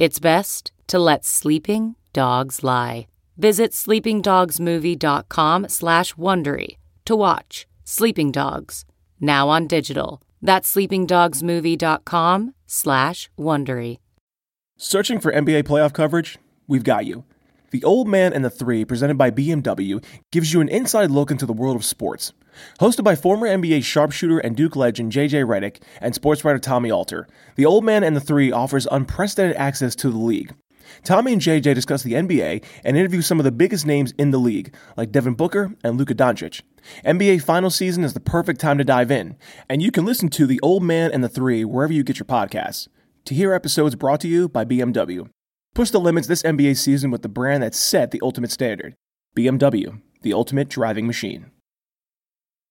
It's 0.00 0.18
best 0.18 0.72
to 0.86 0.98
let 0.98 1.26
sleeping 1.26 1.94
dogs 2.14 2.64
lie. 2.64 3.06
Visit 3.36 3.72
sleepingdogsmovie.com 3.72 5.68
slash 5.68 6.14
Wondery 6.14 6.78
to 7.04 7.14
watch 7.14 7.66
Sleeping 7.84 8.32
Dogs, 8.32 8.86
now 9.20 9.50
on 9.50 9.66
digital. 9.66 10.22
That's 10.40 10.74
sleepingdogsmovie.com 10.74 12.54
slash 12.66 13.30
Wondery. 13.38 13.98
Searching 14.78 15.20
for 15.20 15.32
NBA 15.32 15.64
playoff 15.64 15.92
coverage? 15.92 16.38
We've 16.66 16.82
got 16.82 17.04
you. 17.04 17.24
The 17.70 17.84
Old 17.84 18.08
Man 18.08 18.32
and 18.32 18.42
the 18.42 18.48
Three, 18.48 18.86
presented 18.86 19.18
by 19.18 19.30
BMW, 19.30 20.02
gives 20.32 20.54
you 20.54 20.62
an 20.62 20.70
inside 20.70 21.10
look 21.10 21.30
into 21.30 21.44
the 21.44 21.52
world 21.52 21.76
of 21.76 21.84
sports. 21.84 22.32
Hosted 22.80 23.04
by 23.04 23.14
former 23.14 23.46
NBA 23.46 23.84
sharpshooter 23.84 24.38
and 24.38 24.56
Duke 24.56 24.76
legend 24.76 25.12
JJ 25.12 25.44
Redick 25.44 25.82
and 26.00 26.14
sports 26.14 26.44
writer 26.44 26.58
Tommy 26.58 26.90
Alter, 26.90 27.26
The 27.56 27.66
Old 27.66 27.84
Man 27.84 28.04
and 28.04 28.16
the 28.16 28.20
Three 28.20 28.52
offers 28.52 28.86
unprecedented 28.90 29.56
access 29.56 29.94
to 29.96 30.10
the 30.10 30.18
league. 30.18 30.54
Tommy 31.04 31.32
and 31.32 31.42
JJ 31.42 31.74
discuss 31.74 32.02
the 32.02 32.14
NBA 32.14 32.64
and 32.84 32.96
interview 32.96 33.22
some 33.22 33.38
of 33.38 33.44
the 33.44 33.52
biggest 33.52 33.86
names 33.86 34.12
in 34.18 34.30
the 34.30 34.38
league, 34.38 34.74
like 34.96 35.12
Devin 35.12 35.34
Booker 35.34 35.74
and 35.84 35.96
Luka 35.96 36.14
Doncic. 36.14 36.62
NBA 37.04 37.42
final 37.42 37.70
season 37.70 38.04
is 38.04 38.12
the 38.12 38.20
perfect 38.20 38.60
time 38.60 38.78
to 38.78 38.84
dive 38.84 39.10
in, 39.10 39.36
and 39.68 39.82
you 39.82 39.90
can 39.90 40.04
listen 40.04 40.28
to 40.30 40.46
The 40.46 40.60
Old 40.62 40.82
Man 40.82 41.10
and 41.12 41.22
the 41.22 41.28
Three 41.28 41.64
wherever 41.64 41.92
you 41.92 42.02
get 42.02 42.18
your 42.18 42.26
podcasts. 42.26 42.88
To 43.26 43.34
hear 43.34 43.52
episodes 43.52 43.94
brought 43.94 44.20
to 44.20 44.28
you 44.28 44.48
by 44.48 44.64
BMW. 44.64 45.28
Push 45.74 45.90
the 45.90 46.00
limits 46.00 46.26
this 46.26 46.42
NBA 46.42 46.76
season 46.76 47.10
with 47.10 47.22
the 47.22 47.28
brand 47.28 47.62
that 47.62 47.74
set 47.74 48.10
the 48.10 48.20
ultimate 48.22 48.50
standard 48.50 48.94
BMW, 49.36 50.00
the 50.22 50.32
ultimate 50.32 50.68
driving 50.68 51.06
machine. 51.06 51.50